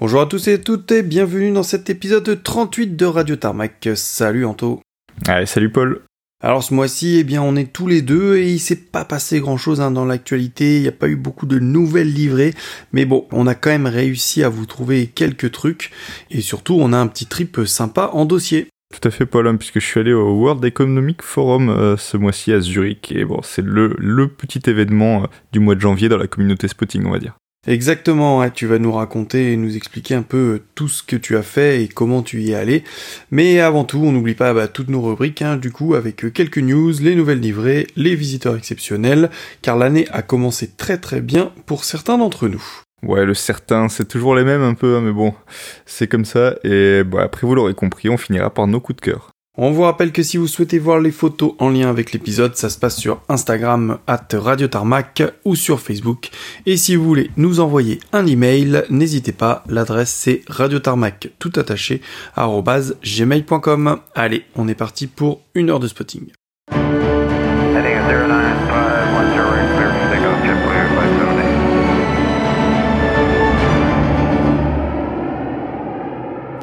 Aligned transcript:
Bonjour 0.00 0.20
à 0.20 0.26
tous 0.26 0.48
et 0.48 0.60
toutes 0.60 0.90
et 0.90 1.04
bienvenue 1.04 1.52
dans 1.52 1.62
cet 1.62 1.88
épisode 1.88 2.42
38 2.42 2.96
de 2.96 3.06
Radio 3.06 3.36
Tarmac. 3.36 3.90
Salut 3.94 4.44
Anto. 4.44 4.80
Allez, 5.28 5.46
salut 5.46 5.70
Paul. 5.70 6.02
Alors 6.42 6.64
ce 6.64 6.74
mois-ci, 6.74 7.18
eh 7.20 7.22
bien, 7.22 7.40
on 7.42 7.54
est 7.54 7.72
tous 7.72 7.86
les 7.86 8.02
deux 8.02 8.36
et 8.36 8.50
il 8.50 8.58
s'est 8.58 8.74
pas 8.74 9.04
passé 9.04 9.38
grand-chose 9.38 9.80
hein, 9.80 9.92
dans 9.92 10.04
l'actualité. 10.04 10.78
Il 10.78 10.82
n'y 10.82 10.88
a 10.88 10.92
pas 10.92 11.06
eu 11.06 11.14
beaucoup 11.14 11.46
de 11.46 11.60
nouvelles 11.60 12.12
livrées, 12.12 12.54
mais 12.92 13.04
bon, 13.04 13.28
on 13.30 13.46
a 13.46 13.54
quand 13.54 13.70
même 13.70 13.86
réussi 13.86 14.42
à 14.42 14.48
vous 14.48 14.66
trouver 14.66 15.06
quelques 15.06 15.52
trucs 15.52 15.92
et 16.28 16.40
surtout, 16.40 16.74
on 16.74 16.92
a 16.92 16.98
un 16.98 17.06
petit 17.06 17.26
trip 17.26 17.60
sympa 17.64 18.10
en 18.12 18.24
dossier. 18.24 18.66
Tout 18.92 19.08
à 19.08 19.12
fait, 19.12 19.26
Paul, 19.26 19.46
hein, 19.46 19.54
puisque 19.54 19.78
je 19.78 19.86
suis 19.86 20.00
allé 20.00 20.12
au 20.12 20.32
World 20.32 20.64
Economic 20.64 21.22
Forum 21.22 21.68
euh, 21.68 21.96
ce 21.96 22.16
mois-ci 22.16 22.52
à 22.52 22.58
Zurich 22.58 23.12
et 23.12 23.24
bon, 23.24 23.42
c'est 23.44 23.64
le, 23.64 23.94
le 24.00 24.26
petit 24.26 24.68
événement 24.68 25.22
euh, 25.22 25.26
du 25.52 25.60
mois 25.60 25.76
de 25.76 25.80
janvier 25.80 26.08
dans 26.08 26.18
la 26.18 26.26
communauté 26.26 26.66
spotting, 26.66 27.04
on 27.06 27.12
va 27.12 27.20
dire. 27.20 27.36
Exactement, 27.66 28.48
tu 28.50 28.66
vas 28.66 28.78
nous 28.78 28.92
raconter 28.92 29.52
et 29.52 29.56
nous 29.56 29.74
expliquer 29.74 30.14
un 30.14 30.22
peu 30.22 30.36
euh, 30.36 30.62
tout 30.74 30.88
ce 30.88 31.02
que 31.02 31.16
tu 31.16 31.36
as 31.36 31.42
fait 31.42 31.82
et 31.82 31.88
comment 31.88 32.22
tu 32.22 32.42
y 32.42 32.50
es 32.50 32.54
allé. 32.54 32.84
Mais 33.30 33.60
avant 33.60 33.84
tout, 33.84 33.98
on 33.98 34.12
n'oublie 34.12 34.34
pas 34.34 34.52
bah, 34.52 34.68
toutes 34.68 34.88
nos 34.90 35.00
rubriques, 35.00 35.40
hein, 35.40 35.56
du 35.56 35.72
coup, 35.72 35.94
avec 35.94 36.24
euh, 36.24 36.30
quelques 36.30 36.58
news, 36.58 36.92
les 37.00 37.14
nouvelles 37.14 37.40
livrées, 37.40 37.86
les 37.96 38.16
visiteurs 38.16 38.56
exceptionnels, 38.56 39.30
car 39.62 39.78
l'année 39.78 40.06
a 40.10 40.20
commencé 40.20 40.70
très 40.76 40.98
très 40.98 41.22
bien 41.22 41.52
pour 41.64 41.84
certains 41.84 42.18
d'entre 42.18 42.48
nous. 42.48 42.62
Ouais, 43.02 43.24
le 43.24 43.34
certain, 43.34 43.88
c'est 43.88 44.08
toujours 44.08 44.34
les 44.34 44.44
mêmes 44.44 44.62
un 44.62 44.74
peu, 44.74 44.96
hein, 44.96 45.00
mais 45.00 45.12
bon, 45.12 45.34
c'est 45.86 46.06
comme 46.06 46.24
ça. 46.26 46.56
Et 46.64 47.02
bon, 47.02 47.18
après, 47.18 47.46
vous 47.46 47.54
l'aurez 47.54 47.74
compris, 47.74 48.10
on 48.10 48.18
finira 48.18 48.52
par 48.52 48.66
nos 48.66 48.80
coups 48.80 48.96
de 48.96 49.00
cœur. 49.00 49.33
On 49.56 49.70
vous 49.70 49.82
rappelle 49.82 50.10
que 50.10 50.24
si 50.24 50.36
vous 50.36 50.48
souhaitez 50.48 50.80
voir 50.80 50.98
les 50.98 51.12
photos 51.12 51.54
en 51.60 51.70
lien 51.70 51.88
avec 51.88 52.10
l'épisode, 52.10 52.56
ça 52.56 52.68
se 52.68 52.76
passe 52.76 52.96
sur 52.96 53.22
Instagram 53.28 53.98
at 54.08 54.26
Radio 54.32 54.66
Tarmac 54.66 55.22
ou 55.44 55.54
sur 55.54 55.80
Facebook. 55.80 56.30
Et 56.66 56.76
si 56.76 56.96
vous 56.96 57.04
voulez 57.04 57.30
nous 57.36 57.60
envoyer 57.60 58.00
un 58.12 58.26
email, 58.26 58.82
n'hésitez 58.90 59.30
pas, 59.30 59.62
l'adresse 59.68 60.12
c'est 60.12 60.42
radiotarmac 60.48 61.28
tout 61.38 61.52
attaché 61.54 62.00
gmail.com. 62.36 64.00
Allez, 64.16 64.44
on 64.56 64.66
est 64.66 64.74
parti 64.74 65.06
pour 65.06 65.42
une 65.54 65.70
heure 65.70 65.80
de 65.80 65.86
spotting. 65.86 66.32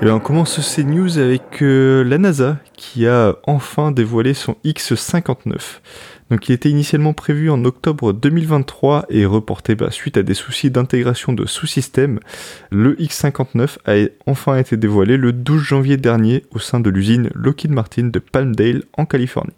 Et 0.02 0.06
bien 0.06 0.16
on 0.16 0.20
commence 0.20 0.60
ces 0.62 0.84
news 0.84 1.20
avec 1.20 1.62
euh, 1.62 2.04
la 2.04 2.18
NASA 2.18 2.58
qui 2.74 3.06
a 3.06 3.36
enfin 3.46 3.92
dévoilé 3.92 4.34
son 4.34 4.56
X-59. 4.64 5.80
Donc 6.32 6.50
il 6.50 6.54
était 6.54 6.72
initialement 6.72 7.14
prévu 7.14 7.52
en 7.52 7.64
octobre 7.66 8.12
2023 8.12 9.06
et 9.10 9.28
reporté 9.28 9.76
bah, 9.76 9.92
suite 9.92 10.18
à 10.18 10.24
des 10.24 10.34
soucis 10.34 10.72
d'intégration 10.72 11.34
de 11.34 11.46
sous-systèmes. 11.46 12.20
Le 12.72 13.00
X-59 13.00 13.78
a 13.86 14.08
enfin 14.26 14.58
été 14.58 14.76
dévoilé 14.76 15.18
le 15.18 15.34
12 15.34 15.62
janvier 15.62 15.98
dernier 15.98 16.46
au 16.50 16.58
sein 16.58 16.80
de 16.80 16.90
l'usine 16.90 17.30
Lockheed 17.36 17.70
Martin 17.70 18.06
de 18.06 18.18
Palmdale 18.18 18.82
en 18.98 19.06
Californie 19.06 19.54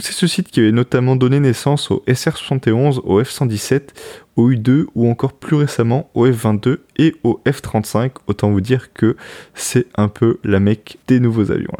c'est 0.00 0.12
ce 0.12 0.26
site 0.26 0.48
qui 0.48 0.60
avait 0.60 0.72
notamment 0.72 1.16
donné 1.16 1.38
naissance 1.38 1.90
au 1.90 2.02
SR-71, 2.06 3.00
au 3.04 3.20
F-117, 3.22 3.88
au 4.36 4.50
U-2 4.50 4.86
ou 4.94 5.10
encore 5.10 5.34
plus 5.34 5.56
récemment 5.56 6.10
au 6.14 6.26
F-22 6.26 6.78
et 6.96 7.14
au 7.24 7.40
F-35. 7.46 8.12
Autant 8.26 8.50
vous 8.50 8.62
dire 8.62 8.92
que 8.94 9.16
c'est 9.54 9.86
un 9.96 10.08
peu 10.08 10.38
la 10.44 10.60
mecque 10.60 10.96
des 11.08 11.20
nouveaux 11.20 11.50
avions. 11.50 11.76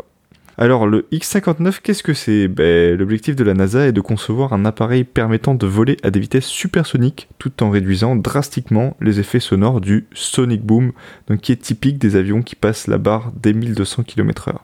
Alors 0.59 0.87
le 0.87 1.07
X-59, 1.11 1.81
qu'est-ce 1.83 2.03
que 2.03 2.13
c'est? 2.13 2.47
Ben, 2.47 2.99
L'objectif 2.99 3.35
de 3.35 3.45
la 3.45 3.55
NASA 3.55 3.87
est 3.87 3.93
de 3.93 4.01
concevoir 4.03 4.53
un 4.53 4.67
appareil 4.67 5.05
permettant 5.05 5.55
de 5.55 5.67
voler 5.67 5.97
à 6.03 6.11
des 6.11 6.21
vitesses 6.21 6.47
supersoniques 6.47 7.29
tout 7.39 7.63
en 7.63 7.71
réduisant 7.71 8.17
drastiquement 8.17 8.95
les 9.01 9.19
effets 9.19 9.41
sonores 9.41 9.81
du 9.81 10.07
sonic 10.13 10.63
boom, 10.63 10.93
donc 11.29 11.41
qui 11.41 11.53
est 11.53 11.57
typique 11.57 11.99
des 11.99 12.17
avions 12.17 12.43
qui 12.43 12.55
passent 12.55 12.87
la 12.87 12.99
barre 12.99 13.33
des 13.43 13.55
1200 13.55 14.03
km/h 14.03 14.59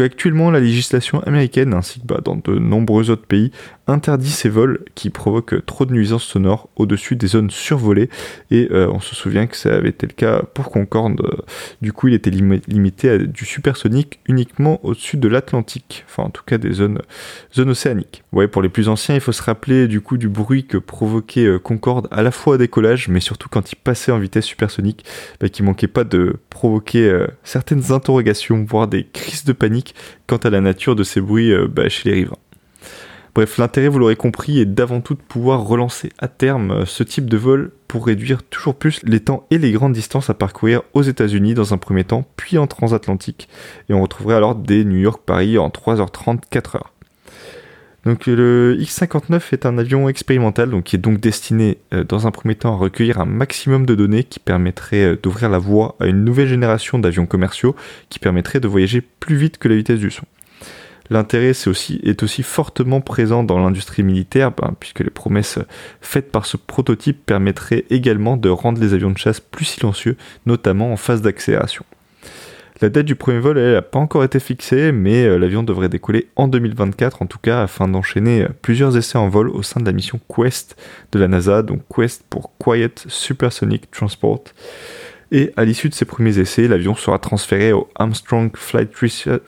actuellement, 0.00 0.50
la 0.50 0.60
législation 0.60 1.20
américaine 1.20 1.74
ainsi 1.74 2.00
que 2.00 2.06
bah, 2.06 2.20
dans 2.24 2.36
de 2.36 2.58
nombreux 2.58 3.10
autres 3.10 3.26
pays 3.26 3.50
interdit 3.86 4.30
ces 4.30 4.48
vols 4.48 4.84
qui 4.94 5.10
provoquent 5.10 5.64
trop 5.66 5.84
de 5.84 5.92
nuisances 5.92 6.24
sonores 6.24 6.68
au-dessus 6.76 7.16
des 7.16 7.26
zones 7.26 7.50
survolées. 7.50 8.08
Et 8.50 8.68
euh, 8.70 8.88
on 8.90 9.00
se 9.00 9.14
souvient 9.14 9.46
que 9.46 9.56
ça 9.56 9.74
avait 9.74 9.90
été 9.90 10.06
le 10.06 10.12
cas 10.12 10.42
pour 10.54 10.70
Concorde. 10.70 11.44
Du 11.82 11.92
coup, 11.92 12.08
il 12.08 12.14
était 12.14 12.30
limité 12.30 13.10
à 13.10 13.18
du 13.18 13.44
supersonique 13.44 14.20
uniquement 14.26 14.80
au-dessus 14.84 15.16
de 15.16 15.28
l'Atlantique, 15.28 16.04
enfin 16.08 16.24
en 16.24 16.30
tout 16.30 16.44
cas 16.44 16.58
des 16.58 16.72
zones, 16.72 17.00
océaniques. 17.56 18.22
Ouais, 18.32 18.48
pour 18.48 18.62
les 18.62 18.68
plus 18.68 18.88
anciens, 18.88 19.14
il 19.14 19.20
faut 19.20 19.32
se 19.32 19.42
rappeler 19.42 19.88
du 19.88 20.00
coup 20.00 20.16
du 20.16 20.28
bruit 20.28 20.64
que 20.64 20.78
provoquait 20.78 21.46
euh, 21.46 21.58
Concorde 21.58 22.08
à 22.10 22.22
la 22.22 22.30
fois 22.30 22.54
au 22.54 22.58
décollage, 22.58 23.08
mais 23.08 23.20
surtout 23.20 23.48
quand 23.48 23.72
il 23.72 23.76
passait 23.76 24.12
en 24.12 24.18
vitesse 24.18 24.44
supersonique, 24.44 25.04
bah, 25.40 25.48
qui 25.48 25.62
manquait 25.62 25.88
pas 25.88 26.04
de 26.04 26.36
provoquer 26.50 27.08
euh, 27.08 27.26
certaines 27.44 27.92
interrogations, 27.92 28.64
voire 28.68 28.88
des 28.88 29.04
crises 29.04 29.44
de 29.44 29.52
panique 29.52 29.81
quant 30.26 30.38
à 30.38 30.50
la 30.50 30.60
nature 30.60 30.96
de 30.96 31.04
ces 31.04 31.20
bruits 31.20 31.52
bah, 31.68 31.88
chez 31.88 32.10
les 32.10 32.14
riverains. 32.16 32.38
Bref, 33.34 33.56
l'intérêt, 33.56 33.88
vous 33.88 33.98
l'aurez 33.98 34.16
compris, 34.16 34.60
est 34.60 34.66
d'avant 34.66 35.00
tout 35.00 35.14
de 35.14 35.22
pouvoir 35.22 35.62
relancer 35.62 36.10
à 36.18 36.28
terme 36.28 36.70
euh, 36.70 36.84
ce 36.84 37.02
type 37.02 37.30
de 37.30 37.38
vol 37.38 37.72
pour 37.88 38.04
réduire 38.04 38.42
toujours 38.42 38.74
plus 38.74 39.00
les 39.04 39.20
temps 39.20 39.46
et 39.50 39.56
les 39.56 39.72
grandes 39.72 39.94
distances 39.94 40.28
à 40.28 40.34
parcourir 40.34 40.82
aux 40.92 41.00
États-Unis 41.00 41.54
dans 41.54 41.72
un 41.72 41.78
premier 41.78 42.04
temps, 42.04 42.26
puis 42.36 42.58
en 42.58 42.66
transatlantique. 42.66 43.48
Et 43.88 43.94
on 43.94 44.02
retrouverait 44.02 44.34
alors 44.34 44.54
des 44.54 44.84
New 44.84 44.98
York-Paris 44.98 45.56
en 45.56 45.70
3h30, 45.70 46.40
4h. 46.52 46.80
Donc 48.04 48.26
le 48.26 48.76
X-59 48.80 49.52
est 49.52 49.64
un 49.64 49.78
avion 49.78 50.08
expérimental 50.08 50.70
donc, 50.70 50.84
qui 50.84 50.96
est 50.96 50.98
donc 50.98 51.20
destiné 51.20 51.78
euh, 51.94 52.02
dans 52.02 52.26
un 52.26 52.32
premier 52.32 52.56
temps 52.56 52.74
à 52.74 52.76
recueillir 52.76 53.20
un 53.20 53.26
maximum 53.26 53.86
de 53.86 53.94
données 53.94 54.24
qui 54.24 54.40
permettrait 54.40 55.04
euh, 55.04 55.16
d'ouvrir 55.22 55.48
la 55.48 55.58
voie 55.58 55.94
à 56.00 56.06
une 56.06 56.24
nouvelle 56.24 56.48
génération 56.48 56.98
d'avions 56.98 57.26
commerciaux 57.26 57.76
qui 58.08 58.18
permettrait 58.18 58.58
de 58.58 58.66
voyager 58.66 59.02
plus 59.02 59.36
vite 59.36 59.58
que 59.58 59.68
la 59.68 59.76
vitesse 59.76 60.00
du 60.00 60.10
son. 60.10 60.24
L'intérêt 61.10 61.48
est 61.50 61.66
aussi, 61.66 62.00
est 62.02 62.22
aussi 62.22 62.42
fortement 62.42 63.00
présent 63.00 63.44
dans 63.44 63.58
l'industrie 63.58 64.02
militaire, 64.02 64.50
ben, 64.50 64.74
puisque 64.80 65.00
les 65.00 65.10
promesses 65.10 65.58
faites 66.00 66.32
par 66.32 66.46
ce 66.46 66.56
prototype 66.56 67.24
permettraient 67.26 67.84
également 67.90 68.36
de 68.36 68.48
rendre 68.48 68.80
les 68.80 68.94
avions 68.94 69.10
de 69.10 69.18
chasse 69.18 69.40
plus 69.40 69.64
silencieux, 69.64 70.16
notamment 70.46 70.92
en 70.92 70.96
phase 70.96 71.20
d'accélération. 71.20 71.84
La 72.80 72.88
date 72.88 73.06
du 73.06 73.14
premier 73.14 73.38
vol, 73.38 73.58
n'a 73.58 73.82
pas 73.82 73.98
encore 73.98 74.24
été 74.24 74.40
fixée, 74.40 74.92
mais 74.92 75.24
euh, 75.24 75.38
l'avion 75.38 75.62
devrait 75.62 75.88
décoller 75.88 76.28
en 76.36 76.48
2024 76.48 77.22
en 77.22 77.26
tout 77.26 77.38
cas, 77.38 77.62
afin 77.62 77.86
d'enchaîner 77.86 78.42
euh, 78.42 78.48
plusieurs 78.62 78.96
essais 78.96 79.18
en 79.18 79.28
vol 79.28 79.48
au 79.50 79.62
sein 79.62 79.80
de 79.80 79.86
la 79.86 79.92
mission 79.92 80.18
Quest 80.34 80.80
de 81.12 81.18
la 81.18 81.28
NASA, 81.28 81.62
donc 81.62 81.82
Quest 81.94 82.24
pour 82.28 82.56
Quiet 82.58 82.94
Supersonic 83.06 83.90
Transport. 83.90 84.44
Et 85.34 85.50
à 85.56 85.64
l'issue 85.64 85.88
de 85.88 85.94
ces 85.94 86.04
premiers 86.04 86.38
essais, 86.38 86.68
l'avion 86.68 86.94
sera 86.94 87.18
transféré 87.18 87.72
au 87.72 87.88
Armstrong 87.94 88.50
Flight 88.54 88.90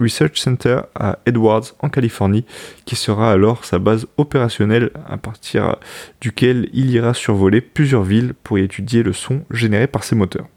Research 0.00 0.38
Center 0.38 0.80
à 0.94 1.18
Edwards 1.26 1.74
en 1.80 1.90
Californie, 1.90 2.46
qui 2.86 2.96
sera 2.96 3.30
alors 3.30 3.66
sa 3.66 3.78
base 3.78 4.06
opérationnelle 4.16 4.90
à 5.06 5.18
partir 5.18 5.76
duquel 6.22 6.70
il 6.72 6.90
ira 6.90 7.12
survoler 7.12 7.60
plusieurs 7.60 8.02
villes 8.02 8.32
pour 8.44 8.58
y 8.58 8.62
étudier 8.62 9.02
le 9.02 9.12
son 9.12 9.42
généré 9.50 9.86
par 9.86 10.04
ses 10.04 10.16
moteurs. 10.16 10.48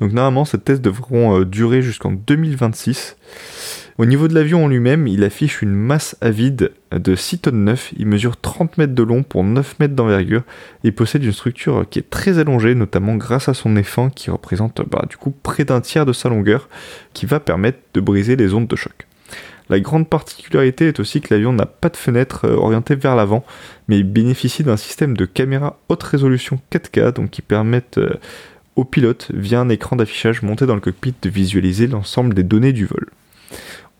Donc 0.00 0.12
normalement, 0.12 0.44
ces 0.44 0.58
tests 0.58 0.82
devront 0.82 1.38
euh, 1.38 1.44
durer 1.44 1.82
jusqu'en 1.82 2.10
2026. 2.10 3.16
Au 3.98 4.06
niveau 4.06 4.28
de 4.28 4.34
l'avion 4.34 4.64
en 4.64 4.68
lui-même, 4.68 5.06
il 5.06 5.22
affiche 5.24 5.60
une 5.60 5.74
masse 5.74 6.16
à 6.22 6.30
vide 6.30 6.72
de 6.90 7.14
6 7.14 7.40
tonnes 7.40 7.64
9, 7.64 7.92
il 7.98 8.06
mesure 8.06 8.38
30 8.38 8.78
mètres 8.78 8.94
de 8.94 9.02
long 9.02 9.22
pour 9.22 9.44
9 9.44 9.78
mètres 9.78 9.94
d'envergure 9.94 10.42
et 10.84 10.90
possède 10.90 11.22
une 11.22 11.32
structure 11.32 11.84
qui 11.88 11.98
est 11.98 12.08
très 12.08 12.38
allongée, 12.38 12.74
notamment 12.74 13.16
grâce 13.16 13.50
à 13.50 13.54
son 13.54 13.68
nez 13.68 13.82
fin 13.82 14.08
qui 14.08 14.30
représente 14.30 14.80
bah, 14.90 15.04
du 15.08 15.18
coup 15.18 15.34
près 15.42 15.66
d'un 15.66 15.82
tiers 15.82 16.06
de 16.06 16.14
sa 16.14 16.30
longueur, 16.30 16.70
qui 17.12 17.26
va 17.26 17.40
permettre 17.40 17.78
de 17.92 18.00
briser 18.00 18.36
les 18.36 18.54
ondes 18.54 18.68
de 18.68 18.76
choc. 18.76 19.06
La 19.70 19.78
grande 19.78 20.08
particularité 20.08 20.88
est 20.88 20.98
aussi 20.98 21.20
que 21.20 21.32
l'avion 21.32 21.52
n'a 21.52 21.64
pas 21.64 21.90
de 21.90 21.96
fenêtre 21.96 22.44
euh, 22.44 22.56
orientée 22.56 22.96
vers 22.96 23.14
l'avant, 23.14 23.44
mais 23.86 23.98
il 23.98 24.04
bénéficie 24.04 24.64
d'un 24.64 24.76
système 24.76 25.16
de 25.16 25.26
caméra 25.26 25.78
haute 25.88 26.02
résolution 26.02 26.58
4K, 26.72 27.12
donc 27.12 27.30
qui 27.30 27.40
permettent 27.40 27.98
euh, 27.98 28.14
au 28.76 28.84
pilote, 28.84 29.30
via 29.34 29.60
un 29.60 29.68
écran 29.68 29.96
d'affichage 29.96 30.42
monté 30.42 30.66
dans 30.66 30.74
le 30.74 30.80
cockpit, 30.80 31.14
de 31.20 31.28
visualiser 31.28 31.86
l'ensemble 31.86 32.34
des 32.34 32.42
données 32.42 32.72
du 32.72 32.86
vol. 32.86 33.06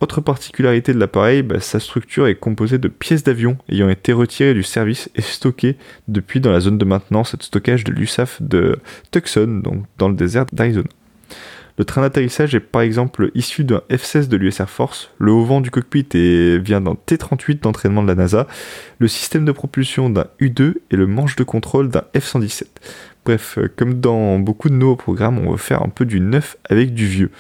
Autre 0.00 0.22
particularité 0.22 0.94
de 0.94 0.98
l'appareil, 0.98 1.42
bah, 1.42 1.60
sa 1.60 1.78
structure 1.78 2.26
est 2.26 2.34
composée 2.34 2.78
de 2.78 2.88
pièces 2.88 3.22
d'avion 3.22 3.58
ayant 3.68 3.90
été 3.90 4.14
retirées 4.14 4.54
du 4.54 4.62
service 4.62 5.10
et 5.14 5.20
stockées 5.20 5.76
depuis 6.08 6.40
dans 6.40 6.50
la 6.50 6.60
zone 6.60 6.78
de 6.78 6.84
maintenance 6.86 7.34
et 7.34 7.36
de 7.36 7.42
stockage 7.42 7.84
de 7.84 7.92
l'USAF 7.92 8.40
de 8.40 8.78
Tucson, 9.10 9.60
donc 9.62 9.84
dans 9.98 10.08
le 10.08 10.14
désert 10.14 10.46
d'Arizona. 10.52 10.88
Le 11.76 11.84
train 11.84 12.02
d'atterrissage 12.02 12.54
est 12.54 12.60
par 12.60 12.82
exemple 12.82 13.30
issu 13.34 13.64
d'un 13.64 13.82
F-16 13.90 14.28
de 14.28 14.36
l'US 14.36 14.60
Air 14.60 14.68
Force, 14.68 15.10
le 15.18 15.32
haut 15.32 15.44
vent 15.44 15.60
du 15.60 15.70
cockpit 15.70 16.06
vient 16.58 16.80
d'un 16.80 16.94
T-38 17.06 17.60
d'entraînement 17.60 18.02
de 18.02 18.08
la 18.08 18.14
NASA, 18.14 18.46
le 18.98 19.08
système 19.08 19.44
de 19.44 19.52
propulsion 19.52 20.10
d'un 20.10 20.26
U-2 20.40 20.74
et 20.90 20.96
le 20.96 21.06
manche 21.06 21.36
de 21.36 21.44
contrôle 21.44 21.88
d'un 21.88 22.04
F-117. 22.14 22.64
Bref, 23.30 23.58
euh, 23.58 23.72
comme 23.76 24.00
dans 24.00 24.40
beaucoup 24.40 24.68
de 24.70 24.74
nouveaux 24.74 24.96
programmes, 24.96 25.38
on 25.38 25.52
va 25.52 25.56
faire 25.56 25.84
un 25.84 25.88
peu 25.88 26.04
du 26.04 26.18
neuf 26.18 26.56
avec 26.68 26.94
du 26.94 27.06
vieux. 27.06 27.30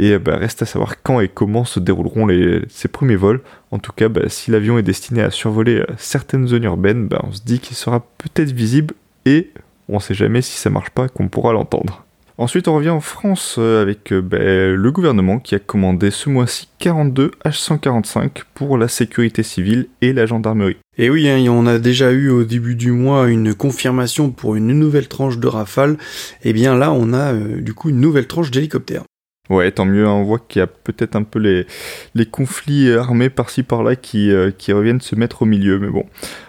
Et 0.00 0.18
bah, 0.18 0.36
reste 0.36 0.62
à 0.62 0.66
savoir 0.66 1.04
quand 1.04 1.20
et 1.20 1.28
comment 1.28 1.64
se 1.64 1.78
dérouleront 1.78 2.26
ces 2.68 2.88
premiers 2.88 3.14
vols. 3.14 3.40
En 3.70 3.78
tout 3.78 3.92
cas, 3.92 4.08
bah, 4.08 4.28
si 4.28 4.50
l'avion 4.50 4.76
est 4.76 4.82
destiné 4.82 5.22
à 5.22 5.30
survoler 5.30 5.76
euh, 5.76 5.86
certaines 5.98 6.48
zones 6.48 6.64
urbaines, 6.64 7.06
bah, 7.06 7.20
on 7.22 7.30
se 7.30 7.42
dit 7.42 7.60
qu'il 7.60 7.76
sera 7.76 8.00
peut-être 8.18 8.50
visible 8.50 8.92
et 9.24 9.52
on 9.88 9.94
ne 9.94 10.00
sait 10.00 10.14
jamais 10.14 10.42
si 10.42 10.58
ça 10.58 10.68
marche 10.68 10.90
pas 10.90 11.08
qu'on 11.08 11.28
pourra 11.28 11.52
l'entendre. 11.52 12.03
Ensuite, 12.36 12.66
on 12.66 12.74
revient 12.74 12.90
en 12.90 13.00
France 13.00 13.56
euh, 13.58 13.80
avec 13.80 14.12
euh, 14.12 14.20
ben, 14.20 14.74
le 14.74 14.90
gouvernement 14.90 15.38
qui 15.38 15.54
a 15.54 15.60
commandé 15.60 16.10
ce 16.10 16.28
mois-ci 16.28 16.68
42 16.80 17.30
H145 17.44 18.42
pour 18.54 18.76
la 18.76 18.88
sécurité 18.88 19.44
civile 19.44 19.86
et 20.00 20.12
la 20.12 20.26
gendarmerie. 20.26 20.76
Et 20.98 21.10
oui, 21.10 21.28
hein, 21.28 21.44
on 21.48 21.64
a 21.66 21.78
déjà 21.78 22.10
eu 22.10 22.30
au 22.30 22.42
début 22.42 22.74
du 22.74 22.90
mois 22.90 23.28
une 23.28 23.54
confirmation 23.54 24.30
pour 24.30 24.56
une 24.56 24.72
nouvelle 24.72 25.06
tranche 25.06 25.38
de 25.38 25.46
Rafale. 25.46 25.96
Et 26.42 26.52
bien 26.52 26.76
là, 26.76 26.90
on 26.90 27.12
a 27.12 27.32
euh, 27.32 27.60
du 27.60 27.72
coup 27.72 27.90
une 27.90 28.00
nouvelle 28.00 28.26
tranche 28.26 28.50
d'hélicoptères. 28.50 29.04
Ouais, 29.50 29.70
tant 29.70 29.84
mieux, 29.84 30.06
hein, 30.06 30.12
on 30.12 30.22
voit 30.22 30.38
qu'il 30.38 30.60
y 30.60 30.62
a 30.62 30.66
peut-être 30.66 31.16
un 31.16 31.22
peu 31.22 31.38
les, 31.38 31.66
les 32.14 32.24
conflits 32.24 32.90
armés 32.92 33.28
par-ci 33.28 33.62
par-là 33.62 33.94
qui, 33.94 34.32
qui 34.56 34.72
reviennent 34.72 35.02
se 35.02 35.16
mettre 35.16 35.42
au 35.42 35.44
milieu, 35.44 35.78
mais 35.78 35.90
bon. 35.90 36.06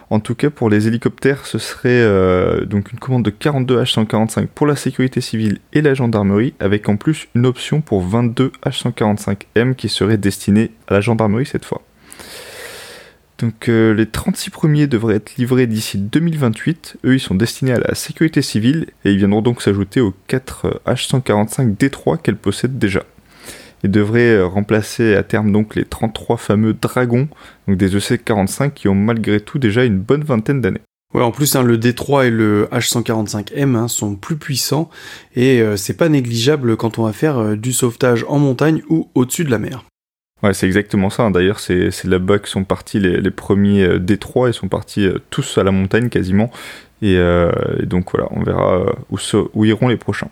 En 0.08 0.20
tout 0.20 0.36
cas, 0.36 0.50
pour 0.50 0.70
les 0.70 0.86
hélicoptères, 0.86 1.46
ce 1.46 1.58
serait 1.58 1.88
euh, 1.88 2.64
donc 2.64 2.92
une 2.92 2.98
commande 2.98 3.24
de 3.24 3.30
42 3.30 3.82
H145 3.82 4.46
pour 4.46 4.66
la 4.66 4.76
sécurité 4.76 5.20
civile 5.20 5.58
et 5.72 5.82
la 5.82 5.94
gendarmerie, 5.94 6.54
avec 6.60 6.88
en 6.88 6.96
plus 6.96 7.26
une 7.34 7.44
option 7.44 7.80
pour 7.80 8.02
22 8.02 8.52
H145M 8.64 9.74
qui 9.74 9.88
serait 9.88 10.16
destinée 10.16 10.70
à 10.86 10.94
la 10.94 11.00
gendarmerie 11.00 11.46
cette 11.46 11.64
fois. 11.64 11.82
Donc 13.38 13.68
euh, 13.68 13.92
les 13.92 14.06
36 14.06 14.50
premiers 14.50 14.86
devraient 14.86 15.16
être 15.16 15.36
livrés 15.36 15.66
d'ici 15.66 15.98
2028. 15.98 16.98
Eux, 17.04 17.14
ils 17.14 17.20
sont 17.20 17.34
destinés 17.34 17.72
à 17.72 17.80
la 17.80 17.94
sécurité 17.94 18.40
civile 18.42 18.86
et 19.04 19.12
ils 19.12 19.18
viendront 19.18 19.42
donc 19.42 19.60
s'ajouter 19.60 20.00
aux 20.00 20.14
4 20.26 20.82
H145 20.86 21.76
D3 21.76 22.20
qu'elle 22.22 22.36
possède 22.36 22.78
déjà 22.78 23.02
et 23.84 23.88
devrait 23.88 24.36
euh, 24.36 24.46
remplacer 24.46 25.14
à 25.14 25.22
terme 25.22 25.52
donc 25.52 25.74
les 25.74 25.84
33 25.84 26.36
fameux 26.36 26.72
Dragons, 26.72 27.28
donc 27.68 27.76
des 27.76 27.96
EC-45 27.96 28.72
qui 28.72 28.88
ont 28.88 28.94
malgré 28.94 29.40
tout 29.40 29.58
déjà 29.58 29.84
une 29.84 29.98
bonne 29.98 30.24
vingtaine 30.24 30.60
d'années. 30.60 30.80
Ouais, 31.14 31.22
en 31.22 31.30
plus, 31.30 31.54
hein, 31.56 31.62
le 31.62 31.78
D3 31.78 32.26
et 32.26 32.30
le 32.30 32.68
H145M 32.72 33.76
hein, 33.76 33.88
sont 33.88 34.16
plus 34.16 34.36
puissants 34.36 34.90
et 35.34 35.60
euh, 35.60 35.76
c'est 35.76 35.96
pas 35.96 36.08
négligeable 36.08 36.76
quand 36.76 36.98
on 36.98 37.04
va 37.04 37.12
faire 37.12 37.38
euh, 37.38 37.56
du 37.56 37.72
sauvetage 37.72 38.24
en 38.28 38.38
montagne 38.38 38.82
ou 38.88 39.08
au-dessus 39.14 39.44
de 39.44 39.50
la 39.50 39.58
mer. 39.58 39.84
Ouais, 40.42 40.52
c'est 40.52 40.66
exactement 40.66 41.10
ça. 41.10 41.30
D'ailleurs, 41.30 41.60
c'est 41.60 42.04
là-bas 42.04 42.38
que 42.38 42.48
sont 42.48 42.64
partis 42.64 43.00
les, 43.00 43.30
premiers 43.30 43.98
D3. 43.98 44.48
Ils 44.48 44.54
sont 44.54 44.68
partis 44.68 45.08
tous 45.30 45.58
à 45.58 45.64
la 45.64 45.70
montagne 45.70 46.08
quasiment. 46.08 46.50
Et, 47.02 47.18
donc 47.82 48.12
voilà, 48.12 48.28
on 48.30 48.42
verra 48.42 48.84
où, 49.10 49.64
iront 49.64 49.88
les 49.88 49.96
prochains. 49.96 50.28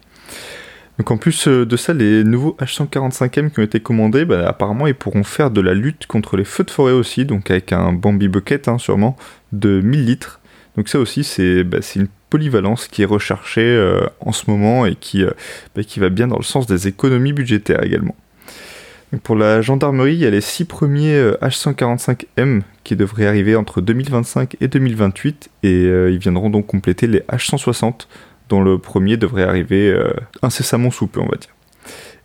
Donc 0.99 1.11
en 1.11 1.17
plus 1.17 1.49
euh, 1.49 1.67
de 1.67 1.77
ça, 1.77 1.93
les 1.93 2.23
nouveaux 2.23 2.57
H145M 2.61 3.51
qui 3.51 3.61
ont 3.61 3.65
été 3.65 3.81
commandés, 3.81 4.25
bah, 4.25 4.49
apparemment 4.49 4.87
ils 4.87 4.95
pourront 4.95 5.25
faire 5.25 5.51
de 5.51 5.61
la 5.61 5.75
lutte 5.75 6.07
contre 6.07 6.37
les 6.37 6.45
feux 6.45 6.65
de 6.65 6.71
forêt 6.71 6.93
aussi, 6.93 7.25
donc 7.25 7.51
avec 7.51 7.73
un 7.73 7.93
Bambi 7.93 8.29
Bucket 8.29 8.69
hein, 8.69 8.79
sûrement 8.79 9.17
de 9.53 9.81
1000 9.81 10.07
litres. 10.07 10.41
Donc 10.77 10.89
ça 10.89 10.99
aussi 10.99 11.23
bah, 11.65 11.79
c'est 11.81 12.01
une 12.01 12.09
polyvalence 12.31 12.87
qui 12.87 13.03
est 13.03 13.07
recherchée 13.07 13.63
euh, 13.63 14.07
en 14.21 14.33
ce 14.33 14.49
moment 14.49 14.87
et 14.87 14.97
euh, 15.17 15.33
bah, 15.75 15.83
qui 15.83 15.99
va 15.99 16.11
bien 16.11 16.29
dans 16.29 16.39
le 16.39 16.45
sens 16.45 16.67
des 16.67 16.87
économies 16.87 17.33
budgétaires 17.33 17.83
également. 17.83 18.15
Pour 19.23 19.37
la 19.37 19.61
gendarmerie, 19.61 20.15
il 20.15 20.21
y 20.21 20.27
a 20.27 20.31
les 20.31 20.41
6 20.41 20.65
premiers 20.65 21.33
H145M 21.43 22.63
qui 22.85 22.97
devraient 22.97 23.27
arriver 23.27 23.57
entre 23.57 23.81
2025 23.81 24.57
et 24.61 24.69
2028 24.69 25.51
et 25.63 25.85
ils 25.85 26.19
viendront 26.19 26.51
donc 26.51 26.67
compléter 26.67 27.07
les 27.07 27.21
H160 27.21 28.07
dont 28.49 28.63
le 28.63 28.79
premier 28.79 29.17
devrait 29.17 29.45
arriver 29.45 29.91
euh, 29.91 30.13
incessamment 30.43 30.91
sous 30.91 31.07
peu, 31.07 31.21
on 31.21 31.27
va 31.27 31.37
dire. 31.37 31.55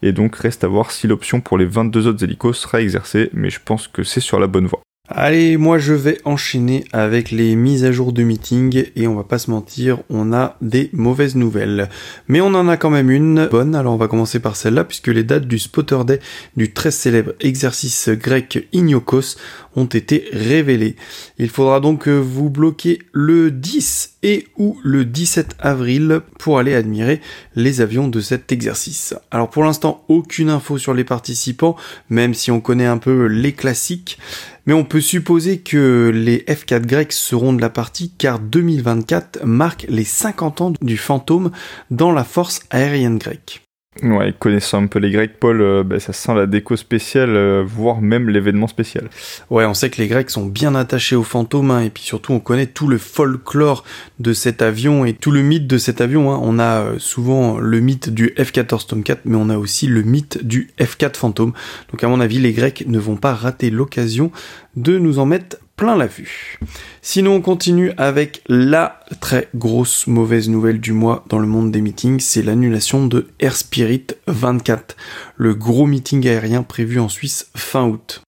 Et 0.01 0.11
donc 0.11 0.35
reste 0.35 0.63
à 0.63 0.67
voir 0.67 0.91
si 0.91 1.07
l'option 1.07 1.41
pour 1.41 1.57
les 1.57 1.65
22 1.65 2.07
autres 2.07 2.23
hélicos 2.23 2.57
sera 2.57 2.81
exercée, 2.81 3.29
mais 3.33 3.49
je 3.49 3.59
pense 3.63 3.87
que 3.87 4.03
c'est 4.03 4.21
sur 4.21 4.39
la 4.39 4.47
bonne 4.47 4.67
voie. 4.67 4.81
Allez, 5.11 5.57
moi 5.57 5.79
je 5.79 5.95
vais 5.95 6.19
enchaîner 6.23 6.85
avec 6.93 7.31
les 7.31 7.55
mises 7.55 7.83
à 7.83 7.91
jour 7.91 8.13
de 8.13 8.21
meeting 8.21 8.85
et 8.95 9.07
on 9.07 9.15
va 9.15 9.23
pas 9.23 9.39
se 9.39 9.49
mentir, 9.49 10.03
on 10.11 10.31
a 10.33 10.55
des 10.61 10.91
mauvaises 10.93 11.35
nouvelles. 11.35 11.89
Mais 12.27 12.41
on 12.41 12.53
en 12.53 12.67
a 12.67 12.77
quand 12.77 12.91
même 12.91 13.09
une 13.09 13.47
bonne, 13.47 13.73
alors 13.73 13.95
on 13.95 13.97
va 13.97 14.07
commencer 14.07 14.39
par 14.39 14.55
celle-là 14.55 14.83
puisque 14.83 15.07
les 15.07 15.23
dates 15.23 15.47
du 15.47 15.57
Spotter 15.57 15.97
Day 16.05 16.19
du 16.57 16.73
très 16.73 16.91
célèbre 16.91 17.33
exercice 17.39 18.09
grec 18.09 18.67
Iniokos 18.71 19.35
ont 19.75 19.85
été 19.85 20.25
révélées. 20.31 20.95
Il 21.39 21.49
faudra 21.49 21.79
donc 21.79 22.07
vous 22.07 22.51
bloquer 22.51 22.99
le 23.11 23.49
10 23.49 24.17
et 24.21 24.47
ou 24.57 24.77
le 24.83 25.05
17 25.05 25.55
avril 25.59 26.21
pour 26.37 26.59
aller 26.59 26.75
admirer 26.75 27.19
les 27.55 27.81
avions 27.81 28.09
de 28.09 28.21
cet 28.21 28.51
exercice. 28.51 29.15
Alors 29.31 29.49
pour 29.49 29.63
l'instant, 29.63 30.03
aucune 30.07 30.51
info 30.51 30.77
sur 30.77 30.93
les 30.93 31.03
participants, 31.03 31.75
même 32.09 32.35
si 32.35 32.51
on 32.51 32.61
connaît 32.61 32.85
un 32.85 32.99
peu 32.99 33.25
les 33.25 33.53
classiques. 33.53 34.19
Mais 34.65 34.73
on 34.73 34.83
peut 34.83 35.01
supposer 35.01 35.59
que 35.59 36.11
les 36.13 36.39
F4 36.39 36.85
grecs 36.85 37.13
seront 37.13 37.53
de 37.53 37.61
la 37.61 37.69
partie 37.69 38.11
car 38.17 38.39
2024 38.39 39.45
marque 39.45 39.85
les 39.89 40.03
50 40.03 40.61
ans 40.61 40.73
du 40.81 40.97
fantôme 40.97 41.51
dans 41.89 42.11
la 42.11 42.23
force 42.23 42.61
aérienne 42.69 43.17
grecque. 43.17 43.68
Ouais, 44.03 44.33
connaissant 44.37 44.83
un 44.83 44.87
peu 44.87 44.99
les 44.99 45.11
Grecs, 45.11 45.39
Paul, 45.39 45.61
euh, 45.61 45.83
bah, 45.83 45.99
ça 45.99 46.13
sent 46.13 46.33
la 46.33 46.45
déco 46.45 46.77
spéciale, 46.77 47.35
euh, 47.35 47.63
voire 47.65 48.01
même 48.01 48.29
l'événement 48.29 48.67
spécial. 48.67 49.09
Ouais, 49.49 49.65
on 49.65 49.73
sait 49.73 49.89
que 49.89 50.01
les 50.01 50.07
Grecs 50.07 50.29
sont 50.29 50.45
bien 50.45 50.73
attachés 50.73 51.17
aux 51.17 51.23
fantômes, 51.23 51.71
hein, 51.71 51.81
et 51.81 51.89
puis 51.89 52.03
surtout 52.03 52.31
on 52.31 52.39
connaît 52.39 52.67
tout 52.67 52.87
le 52.87 52.97
folklore 52.97 53.83
de 54.19 54.31
cet 54.31 54.61
avion 54.61 55.03
et 55.03 55.13
tout 55.13 55.31
le 55.31 55.41
mythe 55.41 55.67
de 55.67 55.77
cet 55.77 55.99
avion. 55.99 56.31
Hein. 56.31 56.39
On 56.41 56.59
a 56.59 56.81
euh, 56.81 56.95
souvent 56.97 57.59
le 57.59 57.79
mythe 57.81 58.09
du 58.09 58.33
F-14 58.37 58.87
Tomcat, 58.87 59.17
mais 59.25 59.35
on 59.35 59.49
a 59.49 59.57
aussi 59.57 59.87
le 59.87 60.01
mythe 60.03 60.45
du 60.45 60.69
F-4 60.79 61.15
fantôme. 61.15 61.53
Donc 61.91 62.03
à 62.03 62.07
mon 62.07 62.21
avis, 62.21 62.39
les 62.39 62.53
Grecs 62.53 62.85
ne 62.87 62.99
vont 62.99 63.17
pas 63.17 63.33
rater 63.33 63.69
l'occasion 63.69 64.31
de 64.77 64.97
nous 64.97 65.19
en 65.19 65.25
mettre 65.25 65.57
plein 65.79 65.95
la 65.95 66.07
vue. 66.07 66.59
Sinon, 67.01 67.35
on 67.35 67.41
continue 67.41 67.93
avec 67.95 68.43
la 68.49 68.99
très 69.21 69.47
grosse 69.55 70.07
mauvaise 70.07 70.49
nouvelle 70.49 70.81
du 70.81 70.91
mois 70.91 71.23
dans 71.29 71.39
le 71.39 71.47
monde 71.47 71.71
des 71.71 71.79
meetings, 71.79 72.19
c'est 72.19 72.43
l'annulation 72.43 73.07
de 73.07 73.27
Air 73.39 73.55
Spirit 73.55 74.07
24, 74.27 74.97
le 75.37 75.55
gros 75.55 75.85
meeting 75.85 76.27
aérien 76.27 76.63
prévu 76.63 76.99
en 76.99 77.07
Suisse 77.07 77.49
fin 77.55 77.85
août 77.85 78.21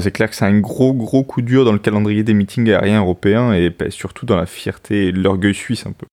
c'est 0.00 0.10
clair 0.10 0.28
que 0.28 0.36
c'est 0.36 0.44
un 0.44 0.58
gros 0.58 0.92
gros 0.92 1.22
coup 1.22 1.42
dur 1.42 1.64
dans 1.64 1.72
le 1.72 1.78
calendrier 1.78 2.22
des 2.22 2.34
meetings 2.34 2.70
aériens 2.70 3.00
européens 3.00 3.52
et 3.52 3.70
bah, 3.70 3.90
surtout 3.90 4.26
dans 4.26 4.36
la 4.36 4.46
fierté 4.46 5.06
et 5.06 5.12
l'orgueil 5.12 5.54
suisse 5.54 5.86
un 5.86 5.92
peu. 5.92 6.06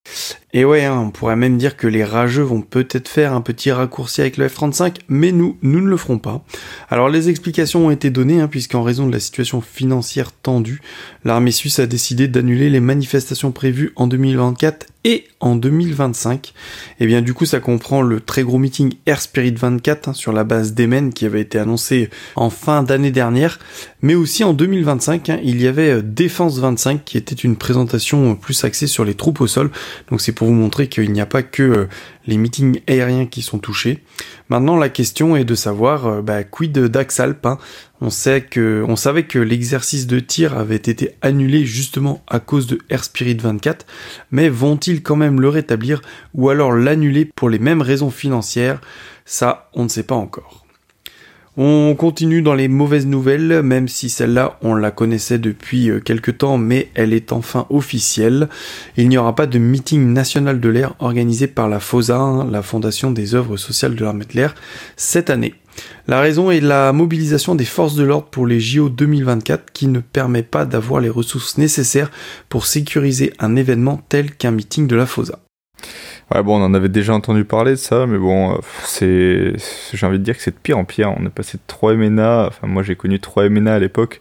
Et 0.54 0.66
ouais, 0.66 0.86
hein, 0.86 1.00
on 1.00 1.10
pourrait 1.10 1.36
même 1.36 1.58
dire 1.58 1.76
que 1.76 1.88
les 1.88 2.04
rageux 2.04 2.44
vont 2.44 2.62
peut-être 2.62 3.08
faire 3.08 3.34
un 3.34 3.42
petit 3.42 3.72
raccourci 3.72 4.22
avec 4.22 4.38
le 4.38 4.48
F-35, 4.48 4.98
mais 5.08 5.32
nous, 5.32 5.58
nous 5.64 5.82
ne 5.82 5.88
le 5.88 5.98
ferons 5.98 6.20
pas. 6.20 6.46
Alors 6.90 7.10
les 7.10 7.30
explications 7.30 7.88
ont 7.88 7.92
été 7.92 8.12
données, 8.12 8.40
hein, 8.40 8.48
puisqu'en 8.48 8.84
raison 8.84 9.08
de 9.08 9.12
la 9.12 9.20
situation 9.20 9.62
financière 9.62 10.32
tendue, 10.32 10.82
l'armée 11.26 11.52
suisse 11.52 11.80
a 11.80 11.88
décidé 11.88 12.28
d'annuler 12.28 12.70
les 12.70 12.80
manifestations 12.80 13.52
prévues 13.52 13.94
en 13.96 14.06
2024 14.06 14.93
et 15.04 15.28
en 15.40 15.56
2025. 15.56 16.54
Et 17.00 17.06
bien 17.06 17.22
du 17.22 17.34
coup 17.34 17.46
ça 17.46 17.60
comprend 17.60 18.02
le 18.02 18.22
très 18.22 18.44
gros 18.44 18.58
meeting 18.58 18.94
Air 19.06 19.22
Spirit 19.22 19.56
24 19.56 20.10
hein, 20.10 20.14
sur 20.14 20.34
la 20.34 20.44
base 20.44 20.74
d'Emen 20.74 21.14
qui 21.14 21.26
avait 21.26 21.42
été 21.42 21.60
annoncé 21.60 22.10
en 22.36 22.50
fin 22.50 22.84
d'année 22.84 23.12
dernière, 23.12 23.60
mais 24.02 24.16
aussi 24.16 24.44
en 24.44 24.54
2025 24.54 25.30
hein, 25.30 25.40
il 25.44 25.62
y 25.62 25.68
avait 25.68 25.90
euh, 25.90 26.02
Défense 26.02 26.60
25 26.60 27.04
qui 27.04 27.18
était 27.18 27.36
une 27.36 27.56
présentation 27.56 28.32
euh, 28.32 28.36
plus 28.36 28.64
axée 28.64 28.88
sur 28.88 29.06
les 29.06 29.16
troupes 29.16 29.42
au 29.42 29.48
sol. 29.48 29.72
Donc 30.10 30.22
c'est 30.22 30.32
pour 30.32 30.48
vous 30.48 30.54
montrer 30.54 30.88
qu'il 30.88 31.12
n'y 31.12 31.22
a 31.22 31.26
pas 31.26 31.44
que 31.44 31.64
euh, 31.64 31.86
les 32.26 32.38
meetings 32.38 32.82
aériens 32.88 33.26
qui 33.26 33.42
sont 33.42 33.60
touchés. 33.60 34.04
Maintenant, 34.50 34.78
la 34.78 34.90
question 34.90 35.36
est 35.36 35.46
de 35.46 35.56
savoir 35.56 36.08
euh, 36.08 36.22
bah, 36.22 36.44
quid 36.44 36.78
d'Axalp. 36.78 37.46
Hein? 37.46 37.58
On 38.02 38.10
sait 38.10 38.42
que, 38.42 38.84
on 38.88 38.96
savait 38.96 39.24
que 39.24 39.40
l'exercice 39.40 40.08
de 40.08 40.20
tir 40.20 40.58
avait 40.58 40.76
été 40.76 41.16
annulé 41.22 41.66
justement 41.66 42.24
à 42.28 42.40
cause 42.40 42.68
de 42.68 42.80
Air 42.90 43.04
Spirit 43.04 43.38
24, 43.38 43.86
mais 44.32 44.50
vont-ils 44.50 45.02
quand 45.02 45.16
même 45.16 45.40
le 45.40 45.50
rétablir 45.50 46.02
ou 46.34 46.50
alors 46.50 46.74
l'annuler 46.74 47.26
pour 47.26 47.50
les 47.50 47.60
mêmes 47.60 47.82
raisons 47.82 48.12
financières? 48.12 48.82
Ça, 49.26 49.70
on 49.74 49.84
ne 49.84 49.90
sait 49.90 50.04
pas 50.04 50.16
encore. 50.16 50.63
On 51.56 51.94
continue 51.94 52.42
dans 52.42 52.56
les 52.56 52.68
mauvaises 52.68 53.06
nouvelles, 53.06 53.62
même 53.62 53.88
si 53.88 54.10
celle-là 54.10 54.58
on 54.64 54.74
la 54.74 54.90
connaissait 54.90 55.38
depuis 55.38 55.92
euh, 55.92 56.00
quelques 56.00 56.40
temps, 56.40 56.58
mais 56.58 56.90
elle 56.96 57.14
est 57.14 57.32
enfin 57.32 57.68
officielle. 57.70 58.50
Il 58.98 59.08
n'y 59.08 59.20
aura 59.20 59.36
pas 59.36 59.46
de 59.46 59.60
meeting 59.60 60.14
national 60.14 60.60
de 60.60 60.70
l'air 60.70 60.96
organisé 60.98 61.46
par 61.46 61.70
la 61.70 61.80
FOSA, 61.80 62.18
hein, 62.18 62.50
la 62.50 62.64
Fondation 62.64 63.12
des 63.12 63.36
œuvres 63.36 63.58
sociales 63.58 63.94
de 63.94 64.04
l'armée 64.04 64.26
de 64.26 64.34
l'air, 64.34 64.56
cette 64.96 65.30
année. 65.30 65.54
La 66.08 66.22
raison 66.22 66.50
est 66.50 66.60
la 66.60 66.92
mobilisation 66.92 67.54
des 67.54 67.66
forces 67.66 67.94
de 67.94 68.04
l'ordre 68.04 68.30
pour 68.32 68.48
les 68.48 68.60
JO 68.60 68.90
2024 68.90 69.72
qui 69.74 69.86
ne 69.86 70.00
permet 70.00 70.42
pas 70.42 70.66
d'avoir 70.66 71.02
les 71.02 71.10
ressources 71.10 71.60
nécessaires 71.60 72.10
pour 72.50 72.66
sécuriser 72.66 73.32
un 73.38 73.56
événement 73.56 74.02
tel 74.10 74.32
qu'un 74.34 74.52
meeting 74.52 74.88
de 74.88 74.96
la 74.96 75.06
FOSA. 75.06 75.38
Ouais, 76.34 76.42
bon, 76.42 76.60
on 76.60 76.66
en 76.66 76.74
avait 76.74 76.90
déjà 76.90 77.14
entendu 77.14 77.46
parler 77.46 77.72
de 77.72 77.76
ça, 77.76 78.08
mais 78.08 78.18
bon, 78.18 78.54
euh, 78.54 78.58
c'est, 78.86 79.54
j'ai 79.94 80.06
envie 80.08 80.18
de 80.18 80.24
dire 80.24 80.36
que 80.36 80.42
c'est 80.42 80.52
de 80.52 80.60
pire 80.60 80.80
en 80.80 80.84
pire. 80.84 81.14
On 81.16 81.26
est 81.28 81.30
passé 81.30 81.58
de 81.58 81.64
3 81.68 81.94
MNA, 81.94 82.48
enfin, 82.48 82.66
moi 82.66 82.82
j'ai 82.82 82.96
connu 82.96 83.20
3 83.20 83.50
MNA 83.50 83.76
à 83.76 83.80
l'époque, 83.80 84.20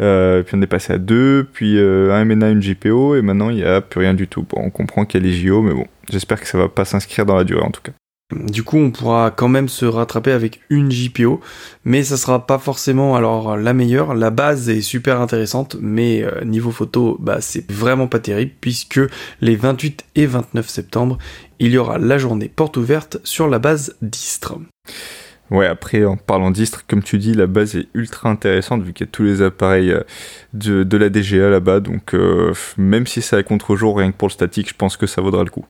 euh, 0.00 0.42
puis 0.42 0.56
on 0.56 0.62
est 0.62 0.66
passé 0.66 0.94
à 0.94 0.98
2, 0.98 1.48
puis 1.52 1.78
euh, 1.78 2.12
un 2.12 2.24
MNA, 2.24 2.50
une 2.50 2.62
JPO, 2.62 3.14
et 3.14 3.22
maintenant 3.22 3.50
il 3.50 3.56
n'y 3.56 3.64
a 3.64 3.80
plus 3.80 4.00
rien 4.00 4.14
du 4.14 4.26
tout. 4.26 4.42
Bon, 4.42 4.62
on 4.64 4.70
comprend 4.70 5.04
qu'il 5.04 5.22
y 5.22 5.24
a 5.24 5.30
les 5.30 5.32
JO, 5.32 5.62
mais 5.62 5.74
bon, 5.74 5.86
j'espère 6.10 6.40
que 6.40 6.48
ça 6.48 6.58
va 6.58 6.68
pas 6.68 6.84
s'inscrire 6.84 7.24
dans 7.24 7.36
la 7.36 7.44
durée 7.44 7.62
en 7.62 7.70
tout 7.70 7.82
cas. 7.82 7.92
Du 8.34 8.62
coup, 8.62 8.78
on 8.78 8.90
pourra 8.90 9.30
quand 9.30 9.48
même 9.48 9.68
se 9.68 9.84
rattraper 9.84 10.32
avec 10.32 10.60
une 10.70 10.90
JPO, 10.90 11.40
mais 11.84 12.02
ça 12.02 12.16
sera 12.16 12.46
pas 12.46 12.58
forcément 12.58 13.16
alors 13.16 13.56
la 13.56 13.72
meilleure. 13.72 14.14
La 14.14 14.30
base 14.30 14.68
est 14.68 14.80
super 14.80 15.20
intéressante, 15.20 15.76
mais 15.80 16.22
euh, 16.22 16.44
niveau 16.44 16.70
photo, 16.70 17.16
bah 17.20 17.40
c'est 17.40 17.70
vraiment 17.70 18.06
pas 18.06 18.18
terrible 18.18 18.52
puisque 18.60 19.00
les 19.40 19.56
28 19.56 20.04
et 20.16 20.26
29 20.26 20.68
septembre, 20.68 21.18
il 21.58 21.70
y 21.70 21.78
aura 21.78 21.98
la 21.98 22.18
journée 22.18 22.48
porte 22.48 22.76
ouverte 22.76 23.18
sur 23.24 23.48
la 23.48 23.58
base 23.58 23.96
d'Istre. 24.02 24.58
Ouais, 25.50 25.66
après, 25.66 26.04
en 26.04 26.16
parlant 26.16 26.50
d'Istre, 26.50 26.84
comme 26.86 27.02
tu 27.02 27.18
dis, 27.18 27.34
la 27.34 27.46
base 27.46 27.76
est 27.76 27.86
ultra 27.94 28.30
intéressante 28.30 28.82
vu 28.82 28.92
qu'il 28.92 29.06
y 29.06 29.08
a 29.08 29.12
tous 29.12 29.24
les 29.24 29.42
appareils 29.42 29.90
euh, 29.92 30.02
de, 30.54 30.96
la 30.96 31.10
DGA 31.10 31.50
là-bas. 31.50 31.80
Donc, 31.80 32.14
euh, 32.14 32.52
même 32.78 33.06
si 33.06 33.20
c'est 33.20 33.36
à 33.36 33.42
contre-jour, 33.42 33.98
rien 33.98 34.10
que 34.10 34.16
pour 34.16 34.28
le 34.28 34.32
statique, 34.32 34.68
je 34.68 34.74
pense 34.74 34.96
que 34.96 35.06
ça 35.06 35.20
vaudra 35.20 35.44
le 35.44 35.50
coup. 35.50 35.66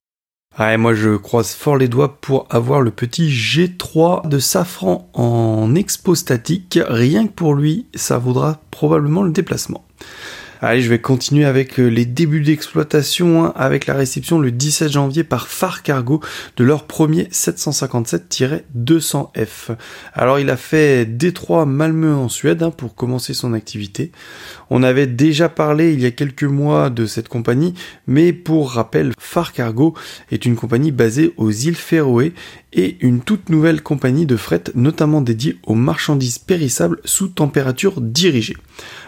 Ouais, 0.56 0.76
moi 0.76 0.94
je 0.94 1.16
croise 1.16 1.52
fort 1.52 1.76
les 1.76 1.88
doigts 1.88 2.16
pour 2.20 2.46
avoir 2.48 2.80
le 2.80 2.92
petit 2.92 3.28
G3 3.28 4.28
de 4.28 4.38
Safran 4.38 5.10
en 5.12 5.74
expo 5.74 6.14
statique. 6.14 6.78
Rien 6.86 7.26
que 7.26 7.32
pour 7.32 7.54
lui, 7.54 7.86
ça 7.96 8.18
vaudra 8.18 8.60
probablement 8.70 9.24
le 9.24 9.32
déplacement. 9.32 9.84
Allez, 10.66 10.80
je 10.80 10.88
vais 10.88 10.98
continuer 10.98 11.44
avec 11.44 11.78
euh, 11.78 11.88
les 11.88 12.06
débuts 12.06 12.40
d'exploitation, 12.40 13.44
hein, 13.44 13.52
avec 13.54 13.86
la 13.86 13.92
réception 13.92 14.38
le 14.38 14.50
17 14.50 14.90
janvier 14.90 15.22
par 15.22 15.46
Far 15.46 15.82
Cargo 15.82 16.22
de 16.56 16.64
leur 16.64 16.86
premier 16.86 17.24
757-200F. 17.24 19.76
Alors 20.14 20.38
il 20.38 20.48
a 20.48 20.56
fait 20.56 21.04
Détroit 21.04 21.66
Malmö 21.66 22.14
en 22.14 22.30
Suède 22.30 22.62
hein, 22.62 22.70
pour 22.70 22.94
commencer 22.94 23.34
son 23.34 23.52
activité. 23.52 24.10
On 24.70 24.82
avait 24.82 25.06
déjà 25.06 25.50
parlé 25.50 25.92
il 25.92 26.00
y 26.00 26.06
a 26.06 26.10
quelques 26.10 26.44
mois 26.44 26.88
de 26.88 27.04
cette 27.04 27.28
compagnie, 27.28 27.74
mais 28.06 28.32
pour 28.32 28.70
rappel, 28.70 29.12
Far 29.18 29.52
Cargo 29.52 29.92
est 30.30 30.46
une 30.46 30.56
compagnie 30.56 30.92
basée 30.92 31.34
aux 31.36 31.50
îles 31.50 31.76
Féroé 31.76 32.32
et 32.72 32.96
une 33.00 33.20
toute 33.20 33.50
nouvelle 33.50 33.82
compagnie 33.82 34.24
de 34.24 34.36
fret 34.36 34.64
notamment 34.74 35.20
dédiée 35.20 35.58
aux 35.64 35.74
marchandises 35.74 36.38
périssables 36.38 37.00
sous 37.04 37.28
température 37.28 38.00
dirigée. 38.00 38.56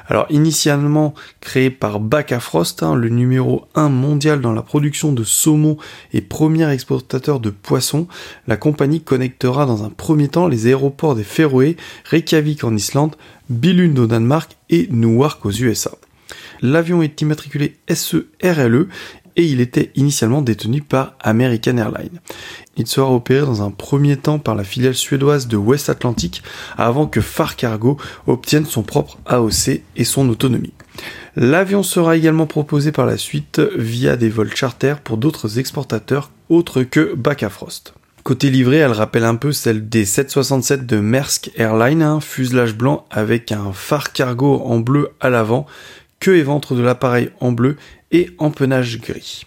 Alors 0.09 0.27
initialement 0.31 1.15
créé 1.41 1.71
par 1.71 1.99
Bacafrost, 1.99 2.83
hein, 2.83 2.95
le 2.95 3.09
numéro 3.09 3.67
1 3.75 3.89
mondial 3.89 4.41
dans 4.41 4.53
la 4.53 4.63
production 4.63 5.13
de 5.13 5.25
saumon 5.25 5.77
et 6.13 6.21
premier 6.21 6.71
exportateur 6.71 7.41
de 7.41 7.51
poissons, 7.51 8.07
la 8.47 8.57
compagnie 8.57 9.03
connectera 9.03 9.67
dans 9.67 9.85
un 9.85 9.91
premier 9.91 10.29
temps 10.29 10.47
les 10.47 10.67
aéroports 10.67 11.17
des 11.17 11.25
Féroé, 11.25 11.77
Reykjavik 12.05 12.63
en 12.63 12.77
Islande, 12.77 13.17
Billund 13.51 13.99
au 13.99 14.07
Danemark 14.07 14.57
et 14.71 14.89
Newark 14.91 15.45
aux 15.45 15.53
USA. 15.53 15.93
L'avion 16.63 17.03
est 17.03 17.21
immatriculé 17.21 17.77
SERLE 17.89 18.89
et 19.37 19.45
il 19.45 19.61
était 19.61 19.93
initialement 19.95 20.43
détenu 20.43 20.83
par 20.83 21.15
American 21.21 21.77
Airlines. 21.77 22.21
Il 22.77 22.87
sera 22.87 23.11
opéré 23.11 23.47
dans 23.47 23.63
un 23.63 23.71
premier 23.71 24.17
temps 24.17 24.39
par 24.39 24.55
la 24.55 24.65
filiale 24.65 24.95
suédoise 24.95 25.47
de 25.47 25.57
West 25.57 25.89
Atlantic 25.89 26.43
avant 26.77 27.07
que 27.07 27.21
Far 27.21 27.57
Cargo 27.57 27.97
obtienne 28.27 28.67
son 28.67 28.83
propre 28.83 29.19
AOC 29.27 29.83
et 29.97 30.05
son 30.05 30.29
autonomie. 30.29 30.73
L'avion 31.37 31.83
sera 31.83 32.17
également 32.17 32.47
proposé 32.47 32.93
par 32.93 33.07
la 33.07 33.19
suite 33.19 33.61
via 33.77 34.17
des 34.17 34.31
vols 34.31 34.55
charters 34.55 35.01
pour 35.01 35.19
d'autres 35.19 35.59
exportateurs 35.59 36.31
autres 36.49 36.83
que 36.83 37.15
Bacafrost. 37.15 37.95
Côté 38.23 38.51
livré, 38.51 38.79
elle 38.79 38.93
rappelle 38.93 39.25
un 39.25 39.37
peu 39.37 39.53
celle 39.53 39.89
des 39.89 40.05
767 40.05 40.85
de 40.85 40.99
Maersk 40.99 41.53
Airlines, 41.57 42.03
un 42.03 42.21
fuselage 42.21 42.75
blanc 42.75 43.07
avec 43.11 43.53
un 43.53 43.73
phare 43.73 44.13
cargo 44.13 44.63
en 44.65 44.81
bleu 44.81 45.11
à 45.21 45.31
l'avant, 45.31 45.67
queue 46.19 46.37
et 46.37 46.43
ventre 46.43 46.75
de 46.75 46.83
l'appareil 46.83 47.31
en 47.39 47.53
bleu 47.53 47.77
et 48.13 48.31
empennage 48.39 49.01
gris. 49.01 49.43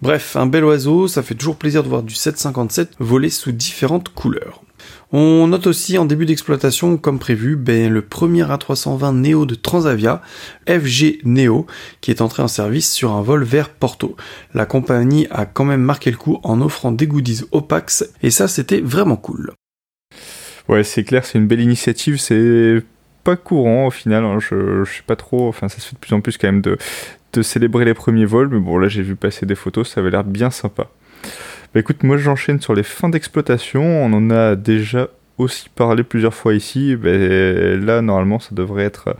Bref, 0.00 0.36
un 0.36 0.46
bel 0.46 0.64
oiseau, 0.64 1.08
ça 1.08 1.22
fait 1.22 1.34
toujours 1.34 1.56
plaisir 1.56 1.82
de 1.82 1.88
voir 1.88 2.02
du 2.02 2.14
757 2.14 2.92
voler 2.98 3.30
sous 3.30 3.52
différentes 3.52 4.10
couleurs. 4.10 4.62
On 5.10 5.46
note 5.46 5.66
aussi 5.66 5.96
en 5.96 6.04
début 6.04 6.26
d'exploitation, 6.26 6.98
comme 6.98 7.18
prévu, 7.18 7.56
ben, 7.56 7.90
le 7.90 8.02
premier 8.02 8.42
A320 8.42 9.14
Neo 9.14 9.46
de 9.46 9.54
Transavia, 9.54 10.22
FG 10.68 11.20
Neo, 11.24 11.66
qui 12.00 12.10
est 12.10 12.20
entré 12.20 12.42
en 12.42 12.48
service 12.48 12.92
sur 12.92 13.12
un 13.12 13.22
vol 13.22 13.42
vers 13.42 13.70
Porto. 13.70 14.16
La 14.54 14.66
compagnie 14.66 15.26
a 15.30 15.46
quand 15.46 15.64
même 15.64 15.80
marqué 15.80 16.10
le 16.10 16.16
coup 16.16 16.38
en 16.42 16.60
offrant 16.60 16.92
des 16.92 17.06
goodies 17.06 17.42
Opax, 17.52 18.08
et 18.22 18.30
ça 18.30 18.48
c'était 18.48 18.80
vraiment 18.80 19.16
cool. 19.16 19.52
Ouais, 20.68 20.84
c'est 20.84 21.04
clair, 21.04 21.24
c'est 21.24 21.38
une 21.38 21.46
belle 21.46 21.62
initiative, 21.62 22.18
c'est 22.18 22.82
pas 23.24 23.36
courant 23.36 23.86
au 23.86 23.90
final, 23.90 24.24
hein. 24.24 24.38
je, 24.38 24.84
je 24.84 24.92
sais 24.92 25.02
pas 25.06 25.16
trop, 25.16 25.48
enfin 25.48 25.68
ça 25.68 25.80
se 25.80 25.88
fait 25.88 25.94
de 25.94 25.98
plus 25.98 26.14
en 26.14 26.20
plus 26.20 26.36
quand 26.36 26.48
même 26.48 26.60
de, 26.60 26.76
de 27.32 27.42
célébrer 27.42 27.84
les 27.84 27.94
premiers 27.94 28.24
vols, 28.24 28.48
mais 28.48 28.60
bon 28.60 28.78
là 28.78 28.88
j'ai 28.88 29.02
vu 29.02 29.16
passer 29.16 29.46
des 29.46 29.54
photos, 29.54 29.90
ça 29.90 30.00
avait 30.00 30.10
l'air 30.10 30.24
bien 30.24 30.50
sympa. 30.50 30.88
Bah 31.74 31.80
écoute, 31.80 32.02
moi 32.02 32.16
j'enchaîne 32.16 32.60
sur 32.62 32.74
les 32.74 32.82
fins 32.82 33.10
d'exploitation. 33.10 33.82
On 33.82 34.12
en 34.14 34.30
a 34.30 34.56
déjà 34.56 35.08
aussi 35.38 35.68
parlé 35.74 36.02
plusieurs 36.02 36.34
fois 36.34 36.54
ici. 36.54 36.96
Bah, 36.96 37.10
là, 37.10 38.02
normalement, 38.02 38.38
ça 38.38 38.50
devrait 38.52 38.84
être 38.84 39.16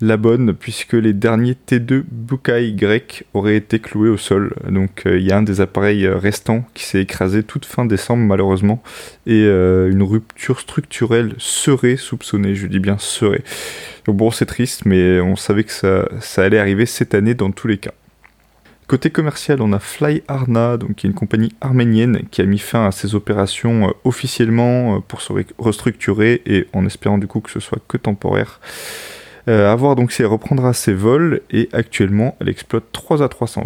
la 0.00 0.16
bonne 0.16 0.54
puisque 0.54 0.94
les 0.94 1.12
derniers 1.12 1.56
T2 1.66 2.02
Bukai 2.10 2.72
grecs 2.72 3.24
auraient 3.34 3.56
été 3.56 3.78
cloués 3.78 4.08
au 4.08 4.16
sol. 4.16 4.54
Donc 4.68 5.06
euh, 5.06 5.18
il 5.18 5.26
y 5.26 5.32
a 5.32 5.38
un 5.38 5.42
des 5.42 5.60
appareils 5.60 6.06
restants 6.08 6.64
qui 6.74 6.84
s'est 6.84 7.00
écrasé 7.00 7.42
toute 7.42 7.64
fin 7.64 7.84
décembre 7.84 8.24
malheureusement 8.24 8.82
et 9.26 9.44
euh, 9.44 9.90
une 9.90 10.02
rupture 10.02 10.60
structurelle 10.60 11.34
serait 11.38 11.96
soupçonnée. 11.96 12.54
Je 12.54 12.66
dis 12.66 12.80
bien 12.80 12.98
serait. 12.98 13.42
Bon, 14.06 14.30
c'est 14.30 14.46
triste, 14.46 14.84
mais 14.84 15.20
on 15.20 15.36
savait 15.36 15.64
que 15.64 15.72
ça 15.72 16.42
allait 16.42 16.58
arriver 16.58 16.86
cette 16.86 17.14
année 17.14 17.34
dans 17.34 17.52
tous 17.52 17.68
les 17.68 17.78
cas. 17.78 17.92
Côté 18.92 19.08
commercial, 19.08 19.62
on 19.62 19.72
a 19.72 19.78
Fly 19.78 20.22
Arna, 20.28 20.76
donc 20.76 20.96
qui 20.96 21.06
est 21.06 21.08
une 21.08 21.16
compagnie 21.16 21.54
arménienne 21.62 22.24
qui 22.30 22.42
a 22.42 22.44
mis 22.44 22.58
fin 22.58 22.86
à 22.86 22.92
ses 22.92 23.14
opérations 23.14 23.88
euh, 23.88 23.92
officiellement 24.04 24.96
euh, 24.96 24.98
pour 25.00 25.22
se 25.22 25.32
restructurer 25.56 26.42
et 26.44 26.66
en 26.74 26.84
espérant 26.84 27.16
du 27.16 27.26
coup 27.26 27.40
que 27.40 27.50
ce 27.50 27.58
soit 27.58 27.78
que 27.88 27.96
temporaire. 27.96 28.60
Euh, 29.48 29.72
à 29.72 29.74
voir 29.76 29.96
donc 29.96 30.12
si 30.12 30.20
elle 30.20 30.28
reprendra 30.28 30.74
ses 30.74 30.92
vols 30.92 31.40
et 31.50 31.70
actuellement 31.72 32.36
elle 32.38 32.50
exploite 32.50 32.84
3 32.92 33.26
A320. 33.26 33.64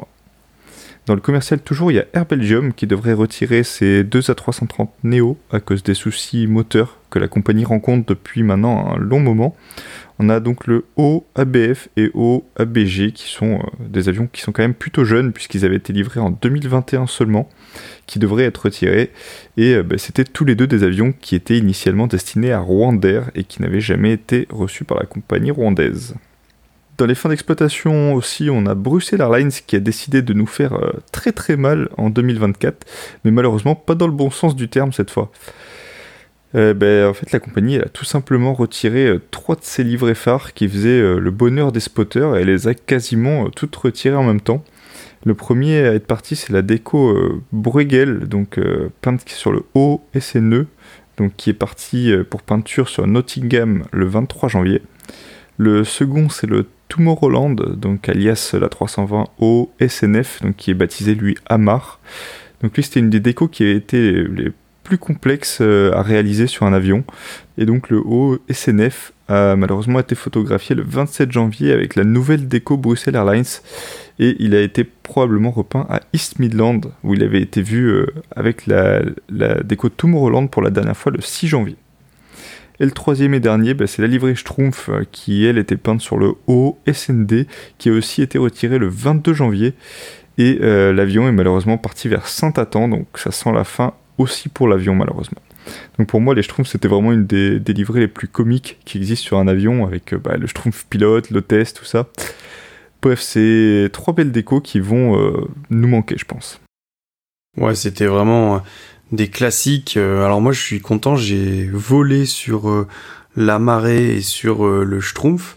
Dans 1.07 1.15
le 1.17 1.21
commercial 1.21 1.59
toujours, 1.59 1.91
il 1.91 1.97
y 1.97 1.99
a 1.99 2.07
Air 2.13 2.27
Belgium 2.27 2.73
qui 2.73 2.87
devrait 2.87 3.13
retirer 3.13 3.65
ses 3.65 4.05
2 4.05 4.21
A330 4.21 4.91
Neo 5.03 5.37
à 5.51 5.59
cause 5.59 5.83
des 5.83 5.95
soucis 5.95 6.47
moteurs 6.47 6.99
que 7.11 7.19
la 7.19 7.27
compagnie 7.27 7.65
rencontre 7.65 8.07
depuis 8.07 8.45
maintenant 8.45 8.95
un 8.95 8.99
long 8.99 9.19
moment. 9.19 9.57
On 10.19 10.31
a 10.31 10.41
donc 10.41 10.67
le 10.67 10.85
OABF 10.97 11.89
et 11.97 12.11
OABG 12.15 13.13
qui 13.13 13.29
sont 13.29 13.59
euh, 13.59 13.87
des 13.87 14.09
avions 14.09 14.29
qui 14.33 14.41
sont 14.41 14.51
quand 14.51 14.63
même 14.63 14.75
plutôt 14.75 15.05
jeunes 15.05 15.33
puisqu'ils 15.33 15.65
avaient 15.65 15.77
été 15.77 15.93
livrés 15.93 16.21
en 16.21 16.31
2021 16.31 17.07
seulement, 17.07 17.49
qui 18.07 18.19
devraient 18.19 18.45
être 18.45 18.65
retirés. 18.65 19.11
Et 19.59 19.75
euh, 19.75 19.83
bah, 19.83 19.99
c'était 19.99 20.25
tous 20.25 20.47
les 20.47 20.55
deux 20.55 20.67
des 20.67 20.85
avions 20.85 21.13
qui 21.13 21.35
étaient 21.35 21.59
initialement 21.59 22.07
destinés 22.07 22.53
à 22.53 22.61
Rwandair 22.61 23.31
et 23.35 23.45
qui 23.45 23.61
n'avaient 23.61 23.81
jamais 23.81 24.13
été 24.13 24.47
reçus 24.51 24.85
par 24.85 24.99
la 24.99 25.05
compagnie 25.05 25.51
rwandaise. 25.51 26.15
Dans 26.97 27.05
les 27.05 27.15
fins 27.15 27.29
d'exploitation 27.29 28.15
aussi, 28.15 28.49
on 28.51 28.65
a 28.65 28.75
Bruxelles 28.75 29.21
Airlines 29.21 29.51
qui 29.67 29.77
a 29.77 29.81
décidé 29.81 30.23
de 30.23 30.33
nous 30.33 30.47
faire 30.47 30.73
euh, 30.73 30.93
très 31.13 31.33
très 31.33 31.57
mal 31.57 31.91
en 31.99 32.09
2024, 32.09 32.87
mais 33.25 33.31
malheureusement 33.31 33.75
pas 33.75 33.95
dans 33.95 34.07
le 34.07 34.15
bon 34.15 34.31
sens 34.31 34.57
du 34.57 34.69
terme 34.71 34.95
cette 34.95 35.11
fois. 35.11 35.31
Euh, 36.57 36.73
ben, 36.73 37.07
en 37.07 37.15
fait, 37.15 37.33
la 37.33 37.41
compagnie 37.41 37.79
a 37.79 37.89
tout 37.89 38.05
simplement 38.05 38.55
retiré 38.55 39.07
euh, 39.07 39.21
trois 39.31 39.57
de 39.57 39.63
ses 39.63 39.85
livrets 39.85 40.15
phares 40.15 40.55
qui 40.55 40.69
faisaient 40.69 40.89
euh, 40.89 41.19
le 41.19 41.31
bonheur 41.31 41.71
des 41.71 41.81
spotters 41.81 42.35
et 42.35 42.41
elle 42.41 42.47
les 42.47 42.67
a 42.67 42.75
quasiment 42.75 43.51
toutes 43.51 43.77
retirées 43.77 44.17
en 44.17 44.25
même 44.25 44.41
temps. 44.41 44.65
Le 45.25 45.35
premier 45.35 45.81
à 45.81 45.93
être 45.93 46.07
parti, 46.07 46.37
c'est 46.37 46.53
la 46.53 46.63
déco 46.63 47.19
Bruegel, 47.51 48.29
donc 48.29 48.61
peinte 49.01 49.29
sur 49.29 49.51
le 49.51 49.65
haut 49.75 50.01
SNE, 50.17 50.67
donc 51.17 51.33
qui 51.37 51.51
est 51.51 51.55
parti 51.55 52.13
pour 52.31 52.43
peinture 52.43 52.89
sur 52.89 53.09
Nottingham 53.09 53.87
le 53.91 54.07
23 54.07 54.49
janvier. 54.49 54.83
Le 55.57 55.83
second, 55.83 56.29
c'est 56.29 56.47
le 56.47 56.67
Tomorrowland, 56.87 57.57
donc 57.57 58.09
alias 58.09 58.55
la 58.61 58.69
320 58.69 59.25
O 59.41 59.73
SNF, 59.85 60.43
donc 60.43 60.55
qui 60.55 60.71
est 60.71 60.75
baptisé 60.75 61.17
lui 61.17 61.37
Amar. 61.47 61.99
Donc 62.63 62.77
lui, 62.77 62.85
c'était 62.85 63.01
une 63.01 63.11
des 63.11 63.19
décos 63.19 63.49
qui 63.49 63.65
a 63.65 63.73
été 63.73 64.13
les 64.13 64.53
plus 64.87 64.99
complexe 64.99 65.59
euh, 65.61 65.93
à 65.95 66.03
réaliser 66.03 66.47
sur 66.47 66.65
un 66.65 66.73
avion. 66.73 67.03
Et 67.59 67.67
donc 67.67 67.91
le 67.91 67.99
haut 67.99 68.39
SNF 68.49 69.13
a 69.27 69.57
malheureusement 69.57 69.99
été 69.99 70.15
photographié 70.15 70.77
le 70.77 70.85
27 70.85 71.33
janvier 71.33 71.73
avec 71.73 71.97
la 71.97 72.05
nouvelle 72.05 72.47
déco 72.47 72.77
Bruxelles 72.77 73.17
Airlines 73.17 73.45
et 74.21 74.37
il 74.39 74.55
a 74.55 74.61
été 74.61 74.85
probablement 74.85 75.51
repeint 75.51 75.87
à 75.91 76.01
East 76.13 76.39
Midland 76.39 76.81
où 77.03 77.15
il 77.15 77.25
avait 77.25 77.41
été 77.41 77.63
vu 77.63 77.89
euh, 77.89 78.07
avec 78.37 78.69
la, 78.69 79.03
déco 79.65 79.89
Tomorrowland 79.89 80.47
pour 80.47 80.63
la 80.63 80.71
dernière 80.71 80.97
fois 80.97 81.11
le 81.11 81.21
6 81.21 81.49
janvier. 81.49 81.77
Et 82.79 82.85
le 82.85 82.93
troisième 82.93 83.35
et 83.35 83.41
dernier, 83.41 83.75
bah, 83.75 83.89
c'est 83.89 84.03
la 84.03 84.09
livrée 84.09 84.37
Schtroumpf 84.37 84.89
euh, 84.91 85.03
qui, 85.11 85.47
elle, 85.47 85.59
était 85.59 85.77
peinte 85.77 86.01
sur 86.01 86.17
le 86.17 86.35
haut 86.47 86.79
SND, 86.91 87.47
qui 87.79 87.89
a 87.89 87.93
aussi 87.93 88.23
été 88.23 88.39
retiré 88.39 88.79
le 88.79 88.87
22 88.87 89.35
janvier. 89.35 89.75
Et 90.39 90.59
l'avion 90.61 91.27
est 91.27 91.33
malheureusement 91.33 91.79
parti 91.79 92.09
vers 92.09 92.29
Saint-Atan, 92.29 92.89
donc 92.89 93.07
ça 93.15 93.31
sent 93.31 93.53
la 93.55 93.65
fin 93.65 93.95
aussi 94.19 94.49
pour 94.49 94.69
l'avion 94.69 94.95
malheureusement. 94.95 95.41
Donc 95.99 96.09
pour 96.09 96.21
moi, 96.21 96.35
les 96.35 96.43
Schtroumpfs, 96.43 96.71
c'était 96.71 96.89
vraiment 96.89 97.13
une 97.13 97.27
des, 97.27 97.59
livrées 97.59 98.01
les 98.01 98.09
plus 98.09 98.29
comiques 98.29 98.79
qui 98.85 98.99
existent 98.99 99.27
sur 99.27 99.39
un 99.39 99.49
avion, 99.49 99.87
avec 99.87 100.13
euh, 100.15 100.19
bah, 100.19 100.37
le 100.37 100.47
Schtroumpf 100.47 100.87
pilote, 100.89 101.31
l'hôtesse, 101.31 101.75
tout 101.75 101.85
ça. 101.85 102.09
Bref, 103.03 103.21
c'est 103.21 103.91
trois 103.93 104.15
belles 104.15 104.33
décos 104.33 104.61
qui 104.61 104.81
vont 104.81 105.19
euh, 105.19 105.49
nous 105.71 105.89
manquer, 105.89 106.17
je 106.19 106.25
pense. 106.25 106.61
Ouais, 107.57 107.75
c'était 107.75 108.07
vraiment 108.07 108.63
des 109.13 109.29
classiques. 109.29 109.97
alors 109.97 110.41
moi 110.41 110.53
je 110.53 110.61
suis 110.61 110.81
content, 110.81 111.15
j'ai 111.15 111.67
volé 111.73 112.27
sur 112.27 112.87
la 113.37 113.59
marée 113.59 114.17
et 114.17 114.21
sur 114.21 114.67
le 114.67 115.01
Schtroumpf, 115.01 115.57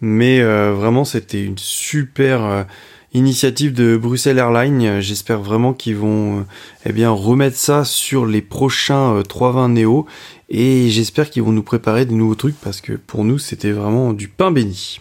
mais 0.00 0.42
vraiment 0.42 1.04
c'était 1.04 1.42
une 1.42 1.58
super 1.58 2.66
initiative 3.12 3.72
de 3.72 3.96
Bruxelles 3.96 4.38
Airlines. 4.38 5.00
J'espère 5.00 5.40
vraiment 5.40 5.72
qu'ils 5.72 5.96
vont 5.96 6.46
eh 6.86 6.92
bien 6.92 7.10
remettre 7.10 7.56
ça 7.56 7.84
sur 7.84 8.26
les 8.26 8.42
prochains 8.42 9.22
320 9.28 9.68
Neo 9.70 10.06
et 10.48 10.88
j'espère 10.90 11.30
qu'ils 11.30 11.42
vont 11.42 11.52
nous 11.52 11.62
préparer 11.62 12.06
des 12.06 12.14
nouveaux 12.14 12.34
trucs 12.34 12.60
parce 12.60 12.80
que 12.80 12.92
pour 12.92 13.24
nous 13.24 13.38
c'était 13.38 13.72
vraiment 13.72 14.12
du 14.12 14.28
pain 14.28 14.50
béni. 14.50 15.00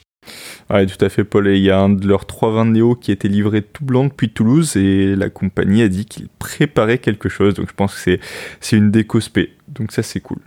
Ouais, 0.70 0.86
tout 0.86 1.04
à 1.04 1.10
fait, 1.10 1.24
Paul. 1.24 1.48
il 1.48 1.64
y 1.64 1.72
a 1.72 1.80
un 1.80 1.90
de 1.90 2.08
leurs 2.08 2.26
320 2.26 2.66
Neo 2.66 2.96
qui 2.96 3.12
a 3.12 3.14
été 3.14 3.28
livré 3.28 3.62
tout 3.62 3.84
blanc 3.84 4.06
depuis 4.06 4.30
Toulouse 4.30 4.78
et 4.78 5.16
la 5.16 5.30
compagnie 5.30 5.82
a 5.82 5.88
dit 5.88 6.06
qu'il 6.06 6.28
préparait 6.40 7.00
quelque 7.00 7.30
chose. 7.30 7.56
Donc 7.56 7.70
je 7.70 7.74
pense 7.74 7.96
que 7.96 8.20
c'est 8.60 8.78
une 8.78 8.92
déco 8.92 9.20
spé. 9.20 9.54
Donc 9.68 9.92
ça, 9.92 10.04
c'est 10.04 10.20
cool. 10.20 10.40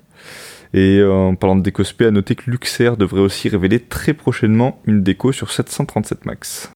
Et 0.74 0.98
euh, 0.98 1.12
en 1.12 1.34
parlant 1.34 1.56
de 1.56 1.62
déco 1.62 1.84
spé, 1.84 2.06
à 2.06 2.10
noter 2.10 2.34
que 2.34 2.50
Luxair 2.50 2.96
devrait 2.96 3.20
aussi 3.20 3.48
révéler 3.48 3.80
très 3.80 4.14
prochainement 4.14 4.80
une 4.86 5.02
déco 5.02 5.32
sur 5.32 5.50
737 5.50 6.24
MAX. 6.24 6.70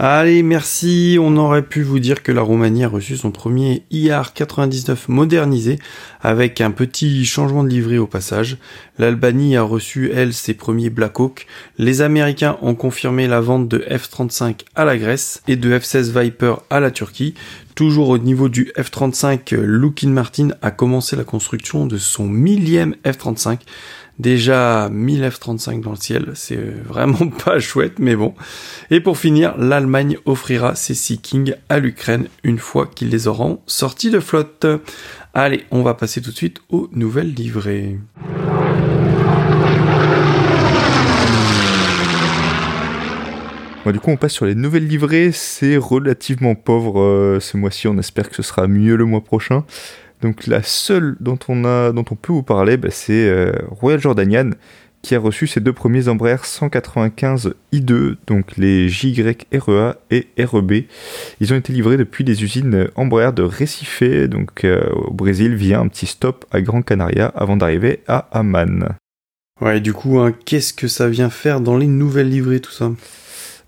Allez, 0.00 0.44
merci. 0.44 1.18
On 1.20 1.36
aurait 1.36 1.62
pu 1.62 1.82
vous 1.82 1.98
dire 1.98 2.22
que 2.22 2.30
la 2.30 2.40
Roumanie 2.40 2.84
a 2.84 2.88
reçu 2.88 3.16
son 3.16 3.32
premier 3.32 3.82
IAR 3.90 4.32
99 4.32 5.08
modernisé 5.08 5.80
avec 6.20 6.60
un 6.60 6.70
petit 6.70 7.24
changement 7.24 7.64
de 7.64 7.68
livrée 7.68 7.98
au 7.98 8.06
passage. 8.06 8.58
L'Albanie 9.00 9.56
a 9.56 9.62
reçu, 9.62 10.12
elle, 10.14 10.34
ses 10.34 10.54
premiers 10.54 10.88
Black 10.88 11.18
Hawk. 11.18 11.48
Les 11.78 12.00
Américains 12.00 12.58
ont 12.62 12.76
confirmé 12.76 13.26
la 13.26 13.40
vente 13.40 13.66
de 13.66 13.78
F-35 13.90 14.60
à 14.76 14.84
la 14.84 14.96
Grèce 14.96 15.42
et 15.48 15.56
de 15.56 15.76
F-16 15.76 16.16
Viper 16.16 16.54
à 16.70 16.78
la 16.78 16.92
Turquie. 16.92 17.34
Toujours 17.74 18.10
au 18.10 18.18
niveau 18.18 18.48
du 18.48 18.70
F-35, 18.76 19.56
Lockheed 19.56 20.10
Martin 20.10 20.50
a 20.62 20.70
commencé 20.70 21.16
la 21.16 21.24
construction 21.24 21.86
de 21.86 21.96
son 21.96 22.28
millième 22.28 22.94
F-35 23.04 23.58
Déjà 24.18 24.88
1000 24.90 25.22
F-35 25.30 25.80
dans 25.80 25.90
le 25.90 25.96
ciel, 25.96 26.32
c'est 26.34 26.56
vraiment 26.56 27.28
pas 27.44 27.60
chouette, 27.60 27.98
mais 27.98 28.16
bon. 28.16 28.34
Et 28.90 29.00
pour 29.00 29.16
finir, 29.16 29.56
l'Allemagne 29.56 30.18
offrira 30.24 30.74
ses 30.74 30.94
Sea 30.94 31.18
King 31.18 31.54
à 31.68 31.78
l'Ukraine 31.78 32.26
une 32.42 32.58
fois 32.58 32.86
qu'ils 32.86 33.10
les 33.10 33.28
auront 33.28 33.60
sortis 33.66 34.10
de 34.10 34.20
flotte. 34.20 34.66
Allez, 35.34 35.64
on 35.70 35.82
va 35.82 35.94
passer 35.94 36.20
tout 36.20 36.30
de 36.30 36.36
suite 36.36 36.58
aux 36.68 36.88
nouvelles 36.92 37.32
livrées. 37.32 37.98
du 43.92 44.00
coup, 44.00 44.10
on 44.10 44.16
passe 44.16 44.32
sur 44.32 44.46
les 44.46 44.54
nouvelles 44.54 44.86
livrées. 44.86 45.30
C'est 45.32 45.76
relativement 45.76 46.54
pauvre 46.54 47.00
euh, 47.00 47.40
ce 47.40 47.56
mois-ci. 47.56 47.88
On 47.88 47.98
espère 47.98 48.28
que 48.28 48.36
ce 48.36 48.42
sera 48.42 48.66
mieux 48.66 48.96
le 48.96 49.04
mois 49.04 49.22
prochain. 49.22 49.64
Donc 50.22 50.46
la 50.46 50.62
seule 50.62 51.16
dont 51.20 51.38
on, 51.48 51.62
peut 52.04 52.32
vous 52.32 52.42
parler, 52.42 52.76
bah, 52.76 52.88
c'est 52.90 53.28
euh, 53.28 53.52
Royal 53.70 54.00
Jordanian 54.00 54.50
qui 55.02 55.14
a 55.14 55.20
reçu 55.20 55.46
ses 55.46 55.60
deux 55.60 55.72
premiers 55.72 56.08
Embraer 56.08 56.38
195 56.42 57.54
I2, 57.72 58.16
donc 58.26 58.56
les 58.56 58.88
JYREA 58.88 59.96
et 60.10 60.26
REB. 60.38 60.72
Ils 61.40 61.52
ont 61.52 61.56
été 61.56 61.72
livrés 61.72 61.96
depuis 61.96 62.24
les 62.24 62.42
usines 62.42 62.88
Embraer 62.96 63.32
de 63.32 63.42
Recife, 63.42 64.02
donc 64.28 64.64
euh, 64.64 64.90
au 64.92 65.12
Brésil, 65.12 65.54
via 65.54 65.80
un 65.80 65.88
petit 65.88 66.06
stop 66.06 66.44
à 66.50 66.60
Gran 66.60 66.82
Canaria 66.82 67.26
avant 67.36 67.56
d'arriver 67.56 68.00
à 68.08 68.28
Amman. 68.32 68.88
Ouais, 69.60 69.80
du 69.80 69.92
coup, 69.92 70.18
hein, 70.18 70.32
qu'est-ce 70.44 70.72
que 70.72 70.88
ça 70.88 71.08
vient 71.08 71.30
faire 71.30 71.60
dans 71.60 71.76
les 71.76 71.86
nouvelles 71.86 72.30
livrées 72.30 72.60
tout 72.60 72.72
ça? 72.72 72.90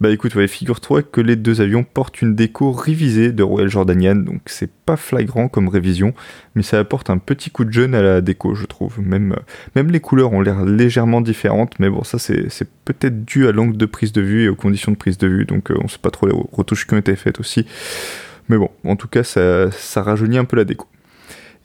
Bah 0.00 0.10
écoute, 0.10 0.34
ouais, 0.34 0.48
figure-toi 0.48 1.02
que 1.02 1.20
les 1.20 1.36
deux 1.36 1.60
avions 1.60 1.84
portent 1.84 2.22
une 2.22 2.34
déco 2.34 2.72
révisée 2.72 3.32
de 3.32 3.42
Royal 3.42 3.68
Jordanian, 3.68 4.16
donc 4.16 4.40
c'est 4.46 4.70
pas 4.70 4.96
flagrant 4.96 5.48
comme 5.48 5.68
révision, 5.68 6.14
mais 6.54 6.62
ça 6.62 6.78
apporte 6.78 7.10
un 7.10 7.18
petit 7.18 7.50
coup 7.50 7.66
de 7.66 7.72
jeune 7.72 7.94
à 7.94 8.00
la 8.00 8.22
déco, 8.22 8.54
je 8.54 8.64
trouve. 8.64 8.98
Même, 8.98 9.32
euh, 9.32 9.42
même 9.76 9.90
les 9.90 10.00
couleurs 10.00 10.32
ont 10.32 10.40
l'air 10.40 10.64
légèrement 10.64 11.20
différentes, 11.20 11.78
mais 11.80 11.90
bon, 11.90 12.02
ça 12.02 12.18
c'est 12.18 12.48
peut-être 12.86 13.26
dû 13.26 13.46
à 13.46 13.52
l'angle 13.52 13.76
de 13.76 13.84
prise 13.84 14.12
de 14.12 14.22
vue 14.22 14.44
et 14.44 14.48
aux 14.48 14.54
conditions 14.54 14.92
de 14.92 14.96
prise 14.96 15.18
de 15.18 15.28
vue, 15.28 15.44
donc 15.44 15.70
euh, 15.70 15.76
on 15.84 15.88
sait 15.88 15.98
pas 15.98 16.10
trop 16.10 16.26
les 16.26 16.34
retouches 16.52 16.86
qui 16.86 16.94
ont 16.94 16.98
été 16.98 17.14
faites 17.14 17.38
aussi. 17.38 17.66
Mais 18.48 18.56
bon, 18.56 18.70
en 18.84 18.96
tout 18.96 19.06
cas, 19.06 19.22
ça, 19.22 19.70
ça 19.70 20.02
rajeunit 20.02 20.38
un 20.38 20.46
peu 20.46 20.56
la 20.56 20.64
déco. 20.64 20.88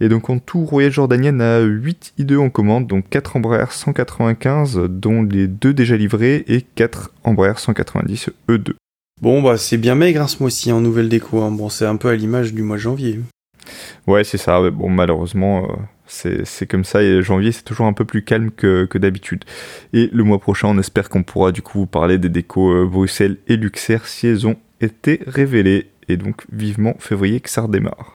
Et 0.02 0.10
donc 0.10 0.30
en 0.30 0.40
tout, 0.40 0.66
Royal 0.66 0.92
Jordanian 0.92 1.40
a 1.40 1.62
8 1.62 2.16
I2 2.20 2.38
en 2.38 2.50
commande, 2.50 2.88
donc 2.88 3.10
4 3.10 3.38
Embraer 3.38 3.72
195, 3.72 4.82
dont 4.90 5.24
les 5.24 5.48
2 5.48 5.74
déjà 5.74 5.96
livrés, 5.96 6.44
et 6.48 6.62
4 6.62 7.14
Embraer 7.24 7.58
190 7.58 8.30
E2. 8.50 8.74
Bon 9.22 9.42
bah 9.42 9.58
c'est 9.58 9.78
bien 9.78 9.96
maigre 9.96 10.22
hein, 10.22 10.28
ce 10.28 10.44
mois-ci 10.44 10.74
en 10.74 10.82
nouvelle 10.82 11.08
déco, 11.08 11.42
hein. 11.42 11.52
bon 11.52 11.70
c'est 11.70 11.86
un 11.86 11.96
peu 11.96 12.10
à 12.10 12.16
l'image 12.16 12.54
du 12.54 12.64
mois 12.64 12.76
de 12.76 12.82
janvier. 12.82 13.22
Ouais 14.08 14.26
c'est 14.26 14.38
ça, 14.38 14.70
bon 14.70 14.90
malheureusement 14.90 15.70
euh, 15.70 16.44
c'est 16.44 16.68
comme 16.68 16.84
ça, 16.84 17.02
et 17.02 17.22
janvier 17.22 17.54
c'est 17.54 17.64
toujours 17.64 17.86
un 17.86 17.94
peu 17.94 18.04
plus 18.04 18.26
calme 18.26 18.52
que, 18.52 18.98
d'habitude. 18.98 19.46
Et 19.94 20.10
le 20.12 20.24
mois 20.26 20.40
prochain 20.40 20.68
on 20.68 20.78
espère 20.78 21.08
qu'on 21.08 21.24
pourra 21.24 21.54
du 21.54 21.62
coup 21.62 21.80
vous 21.80 21.88
parler 21.88 22.18
des 22.18 22.28
décos 22.28 22.74
euh, 22.74 22.86
Bruxelles 22.86 23.38
et 23.48 23.56
Luxair 23.56 24.06
si 24.06 24.28
elles 24.28 24.46
ont 24.46 24.58
été 24.82 25.22
révélées, 25.26 25.92
et 26.10 26.18
donc 26.18 26.44
vivement 26.52 26.96
février 27.00 27.40
que 27.40 27.50
ça 27.50 27.62
redémarre. 27.62 28.15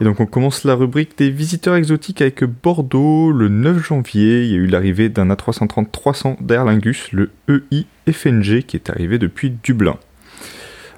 Et 0.00 0.04
donc 0.04 0.20
on 0.20 0.26
commence 0.26 0.64
la 0.64 0.74
rubrique 0.74 1.16
des 1.16 1.30
visiteurs 1.30 1.74
exotiques 1.74 2.20
avec 2.20 2.44
Bordeaux. 2.44 3.32
Le 3.32 3.48
9 3.48 3.82
janvier, 3.82 4.44
il 4.44 4.50
y 4.50 4.54
a 4.54 4.58
eu 4.58 4.66
l'arrivée 4.66 5.08
d'un 5.08 5.30
A330-300 5.30 6.44
d'Aer 6.44 6.64
Lingus, 6.64 7.12
le 7.12 7.30
EI 7.48 7.86
FNG, 8.12 8.62
qui 8.62 8.76
est 8.76 8.90
arrivé 8.90 9.18
depuis 9.18 9.50
Dublin. 9.50 9.96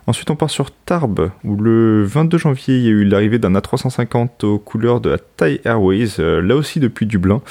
Ensuite, 0.09 0.31
on 0.31 0.37
part 0.37 0.49
sur 0.49 0.71
Tarbes, 0.71 1.31
où 1.45 1.57
le 1.57 2.03
22 2.03 2.39
janvier, 2.39 2.79
il 2.79 2.83
y 2.83 2.87
a 2.87 2.93
eu 2.93 3.05
l'arrivée 3.05 3.39
d'un 3.39 3.53
A350 3.53 4.47
aux 4.47 4.59
couleurs 4.59 5.03
de 5.03 5.11
la 5.11 5.19
Thai 5.19 5.61
Airways, 5.67 6.19
euh, 6.19 6.41
là 6.41 6.57
aussi 6.57 6.81
depuis 6.81 7.05
Dublin, 7.05 7.43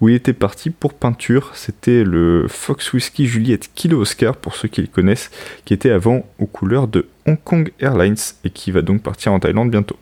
où 0.00 0.08
il 0.08 0.14
était 0.14 0.32
parti 0.32 0.70
pour 0.70 0.94
peinture. 0.94 1.50
C'était 1.54 2.04
le 2.04 2.46
Fox 2.48 2.92
Whisky 2.92 3.26
Juliette 3.26 3.68
Kilo 3.74 4.00
Oscar, 4.00 4.36
pour 4.36 4.54
ceux 4.54 4.68
qui 4.68 4.80
le 4.80 4.86
connaissent, 4.86 5.32
qui 5.64 5.74
était 5.74 5.90
avant 5.90 6.24
aux 6.38 6.46
couleurs 6.46 6.86
de 6.86 7.08
Hong 7.26 7.38
Kong 7.42 7.72
Airlines 7.80 8.14
et 8.44 8.50
qui 8.50 8.70
va 8.70 8.82
donc 8.82 9.02
partir 9.02 9.32
en 9.32 9.40
Thaïlande 9.40 9.72
bientôt. 9.72 9.96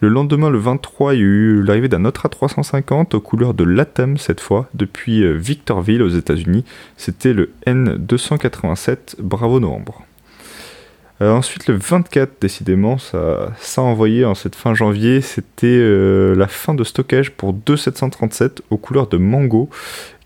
Le 0.00 0.08
lendemain, 0.08 0.48
le 0.48 0.56
23, 0.56 1.12
il 1.12 1.18
y 1.18 1.22
a 1.22 1.26
eu 1.26 1.62
l'arrivée 1.62 1.88
d'un 1.88 2.06
autre 2.06 2.26
A350 2.26 3.14
aux 3.14 3.20
couleurs 3.20 3.52
de 3.52 3.64
l'Atom 3.64 4.16
cette 4.16 4.40
fois, 4.40 4.70
depuis 4.72 5.22
euh, 5.22 5.32
Victorville 5.32 6.00
aux 6.00 6.08
États-Unis. 6.08 6.64
C'était 6.96 7.34
le 7.34 7.52
N287 7.66 9.16
Bravo 9.20 9.60
Novembre. 9.60 10.06
Euh, 11.22 11.32
ensuite, 11.32 11.66
le 11.66 11.74
24, 11.74 12.40
décidément, 12.40 12.98
ça, 12.98 13.52
ça 13.58 13.82
a 13.82 13.84
envoyé 13.84 14.24
en 14.24 14.34
cette 14.34 14.54
fin 14.54 14.74
janvier, 14.74 15.20
c'était 15.20 15.66
euh, 15.66 16.34
la 16.34 16.48
fin 16.48 16.74
de 16.74 16.82
stockage 16.82 17.32
pour 17.32 17.52
deux 17.52 17.76
737 17.76 18.62
aux 18.70 18.78
couleurs 18.78 19.06
de 19.06 19.18
Mango 19.18 19.68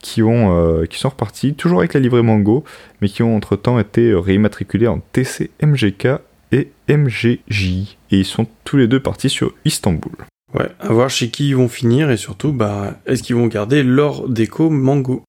qui, 0.01 0.23
ont, 0.23 0.85
qui 0.91 0.99
sont 0.99 1.09
repartis, 1.09 1.55
toujours 1.55 1.79
avec 1.79 1.95
la 1.95 2.01
livrée 2.01 2.21
Mango, 2.21 2.63
mais 3.01 3.09
qui 3.09 3.23
ont 3.23 3.35
entre-temps 3.35 3.79
été 3.79 4.13
réimmatriculés 4.15 4.87
en 4.87 5.01
TC 5.01 5.51
MGK 5.63 6.09
et 6.53 6.71
MGJ. 6.89 7.97
Et 8.11 8.19
ils 8.19 8.25
sont 8.27 8.47
tous 8.65 8.77
les 8.77 8.87
deux 8.87 9.01
partis 9.01 9.31
sur 9.31 9.55
Istanbul. 9.65 10.13
Ouais, 10.55 10.69
à 10.79 10.93
voir 10.93 11.11
chez 11.11 11.31
qui 11.31 11.49
ils 11.49 11.57
vont 11.57 11.69
finir 11.69 12.11
et 12.11 12.17
surtout, 12.17 12.53
bah, 12.53 12.95
est-ce 13.07 13.23
qu'ils 13.23 13.35
vont 13.35 13.49
garder 13.49 13.83
leur 13.83 14.29
déco 14.29 14.71
Mango? 14.71 15.25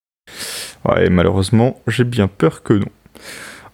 Ouais, 0.87 1.09
malheureusement, 1.09 1.81
j'ai 1.87 2.03
bien 2.03 2.27
peur 2.27 2.61
que 2.61 2.73
non. 2.73 2.89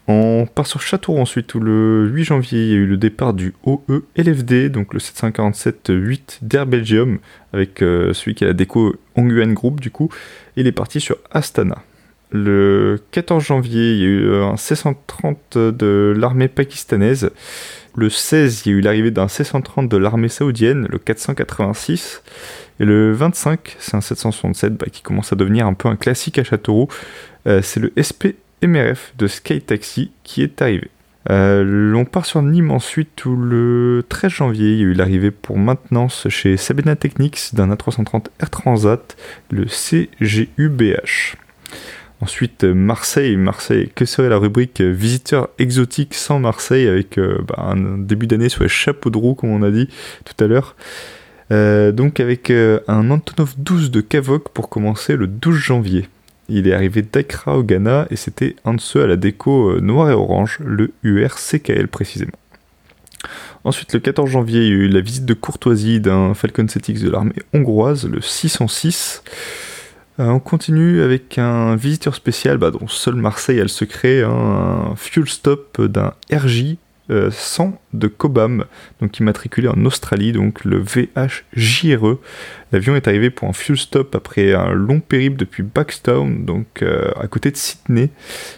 On 0.07 0.45
part 0.45 0.67
sur 0.67 0.81
Châteauroux 0.81 1.19
ensuite, 1.19 1.53
où 1.55 1.59
le 1.59 2.07
8 2.07 2.23
janvier, 2.23 2.63
il 2.63 2.69
y 2.69 2.73
a 2.73 2.77
eu 2.77 2.85
le 2.85 2.97
départ 2.97 3.33
du 3.33 3.53
OE 3.63 4.03
LFD, 4.17 4.69
donc 4.69 4.93
le 4.93 4.99
747-8 4.99 6.39
d'Air 6.41 6.65
Belgium, 6.65 7.19
avec 7.53 7.81
euh, 7.81 8.13
celui 8.13 8.35
qui 8.35 8.43
a 8.43 8.47
la 8.47 8.53
déco 8.53 8.95
Onguyen 9.15 9.53
Group 9.53 9.79
du 9.79 9.91
coup. 9.91 10.09
Il 10.55 10.67
est 10.67 10.71
parti 10.71 10.99
sur 10.99 11.17
Astana. 11.31 11.83
Le 12.31 13.01
14 13.11 13.43
janvier, 13.43 13.93
il 13.93 13.99
y 13.99 14.03
a 14.03 14.07
eu 14.07 14.35
un 14.35 14.55
C-130 14.55 15.71
de 15.71 16.13
l'armée 16.17 16.47
pakistanaise. 16.47 17.31
Le 17.93 18.09
16, 18.09 18.63
il 18.65 18.71
y 18.71 18.75
a 18.75 18.77
eu 18.77 18.81
l'arrivée 18.81 19.11
d'un 19.11 19.27
C-130 19.27 19.89
de 19.89 19.97
l'armée 19.97 20.29
saoudienne, 20.29 20.87
le 20.89 20.97
486. 20.97 22.23
Et 22.79 22.85
le 22.85 23.11
25, 23.11 23.75
c'est 23.79 23.95
un 23.95 24.01
767 24.01 24.75
bah, 24.75 24.87
qui 24.89 25.01
commence 25.01 25.33
à 25.33 25.35
devenir 25.35 25.67
un 25.67 25.73
peu 25.73 25.89
un 25.89 25.97
classique 25.97 26.39
à 26.39 26.43
Châteauroux. 26.45 26.87
Euh, 27.47 27.61
c'est 27.61 27.81
le 27.81 27.91
SP 27.99 28.39
MRF 28.63 29.13
de 29.17 29.27
Sky 29.27 29.61
Taxi 29.61 30.11
qui 30.23 30.43
est 30.43 30.61
arrivé. 30.61 30.89
Euh, 31.29 31.93
on 31.93 32.05
part 32.05 32.25
sur 32.25 32.41
Nîmes 32.41 32.71
ensuite 32.71 33.25
où 33.25 33.35
le 33.35 34.03
13 34.09 34.31
janvier, 34.31 34.71
il 34.71 34.77
y 34.77 34.81
a 34.81 34.85
eu 34.85 34.93
l'arrivée 34.93 35.31
pour 35.31 35.57
maintenance 35.57 36.27
chez 36.29 36.57
Sabena 36.57 36.95
Technics 36.95 37.53
d'un 37.53 37.71
A330 37.73 38.25
Air 38.39 38.49
Transat, 38.49 39.15
le 39.51 39.65
CGUBH. 39.65 41.35
Ensuite, 42.21 42.63
Marseille. 42.63 43.35
Marseille, 43.35 43.89
que 43.95 44.05
serait 44.05 44.29
la 44.29 44.37
rubrique 44.37 44.81
visiteurs 44.81 45.49
exotiques 45.57 46.13
sans 46.13 46.39
Marseille 46.39 46.87
avec 46.87 47.17
euh, 47.17 47.39
bah, 47.47 47.55
un 47.57 47.97
début 47.97 48.27
d'année 48.27 48.49
sur 48.49 48.63
les 48.63 48.69
chapeaux 48.69 49.09
de 49.09 49.17
roue, 49.17 49.33
comme 49.33 49.51
on 49.51 49.63
a 49.63 49.71
dit 49.71 49.89
tout 50.23 50.43
à 50.43 50.47
l'heure. 50.47 50.75
Euh, 51.51 51.91
donc 51.91 52.19
avec 52.19 52.49
euh, 52.49 52.79
un 52.87 53.09
Antonov 53.11 53.55
12 53.57 53.91
de 53.91 54.01
Kavok 54.01 54.49
pour 54.49 54.69
commencer 54.69 55.15
le 55.15 55.27
12 55.27 55.55
janvier. 55.55 56.07
Il 56.49 56.67
est 56.67 56.73
arrivé 56.73 57.01
d'Accra 57.01 57.57
au 57.57 57.63
Ghana 57.63 58.07
et 58.09 58.15
c'était 58.15 58.55
un 58.65 58.73
de 58.73 58.81
ceux 58.81 59.03
à 59.03 59.07
la 59.07 59.15
déco 59.15 59.79
noir 59.79 60.09
et 60.09 60.13
orange, 60.13 60.59
le 60.59 60.91
UR 61.03 61.35
CKL 61.35 61.87
précisément. 61.87 62.37
Ensuite, 63.63 63.93
le 63.93 63.99
14 63.99 64.29
janvier, 64.29 64.61
il 64.61 64.67
y 64.67 64.71
a 64.71 64.73
eu 64.73 64.87
la 64.87 65.01
visite 65.01 65.25
de 65.25 65.33
courtoisie 65.33 65.99
d'un 65.99 66.33
Falcon 66.33 66.63
7X 66.63 67.03
de 67.03 67.09
l'armée 67.09 67.35
hongroise, 67.53 68.07
le 68.07 68.19
606. 68.19 69.23
Euh, 70.19 70.27
on 70.27 70.39
continue 70.39 71.01
avec 71.01 71.37
un 71.37 71.75
visiteur 71.75 72.15
spécial 72.15 72.57
bah, 72.57 72.71
dont 72.71 72.87
seul 72.87 73.15
Marseille 73.15 73.59
a 73.59 73.63
le 73.63 73.69
secret, 73.69 74.23
hein, 74.23 74.91
un 74.91 74.95
fuel 74.95 75.27
stop 75.27 75.79
d'un 75.81 76.13
RJ 76.33 76.77
100 77.29 77.67
euh, 77.67 77.69
de 77.93 78.07
Cobham, 78.07 78.65
donc 79.01 79.19
immatriculé 79.19 79.67
en 79.67 79.85
Australie, 79.85 80.31
donc 80.31 80.63
le 80.63 80.79
VHJRE. 80.79 82.17
L'avion 82.71 82.95
est 82.95 83.07
arrivé 83.07 83.29
pour 83.29 83.49
un 83.49 83.53
fuel 83.53 83.77
stop 83.77 84.15
après 84.15 84.53
un 84.53 84.71
long 84.71 84.99
périple 84.99 85.37
depuis 85.37 85.63
Backstown, 85.63 86.45
donc 86.45 86.81
euh, 86.81 87.11
à 87.19 87.27
côté 87.27 87.51
de 87.51 87.57
Sydney. 87.57 88.09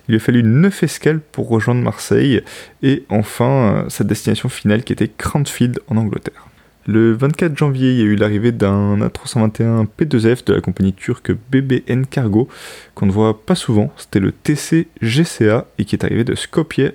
Il 0.07 0.11
lui 0.11 0.17
a 0.17 0.19
fallu 0.19 0.43
9 0.43 0.83
escales 0.83 1.19
pour 1.19 1.49
rejoindre 1.49 1.81
Marseille 1.81 2.41
et 2.83 3.03
enfin 3.09 3.85
sa 3.89 4.03
destination 4.03 4.49
finale 4.49 4.83
qui 4.83 4.93
était 4.93 5.09
Cranfield 5.09 5.79
en 5.87 5.97
Angleterre. 5.97 6.47
Le 6.85 7.13
24 7.13 7.57
janvier, 7.57 7.91
il 7.91 7.97
y 7.97 8.01
a 8.01 8.05
eu 8.05 8.15
l'arrivée 8.15 8.51
d'un 8.51 8.97
A321 8.99 9.87
P2F 9.97 10.45
de 10.45 10.53
la 10.53 10.59
compagnie 10.59 10.93
turque 10.93 11.31
BBN 11.49 12.05
Cargo, 12.05 12.49
qu'on 12.93 13.05
ne 13.05 13.11
voit 13.11 13.45
pas 13.45 13.55
souvent. 13.55 13.93
C'était 13.95 14.19
le 14.19 14.33
TC 14.33 14.87
GCA 15.01 15.65
et 15.77 15.85
qui 15.85 15.95
est 15.95 16.03
arrivé 16.03 16.25
de 16.25 16.35
Skopje, 16.35 16.91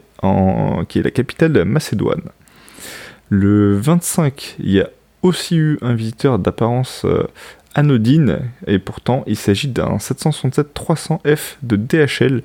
qui 0.89 0.99
est 0.99 1.03
la 1.03 1.11
capitale 1.11 1.55
de 1.55 1.61
la 1.61 1.65
Macédoine. 1.65 2.23
Le 3.31 3.77
25, 3.77 4.57
il 4.59 4.73
y 4.73 4.81
a 4.81 4.91
aussi 5.23 5.57
eu 5.57 5.79
un 5.81 5.95
visiteur 5.95 6.39
d'apparence 6.39 7.03
euh, 7.07 7.27
anodine, 7.75 8.41
et 8.67 8.79
pourtant 8.79 9.25
il 9.27 9.37
s'agit 9.37 9.69
d'un 9.69 9.97
767-300F 9.97 11.57
de 11.63 11.77
DHL, 11.77 12.43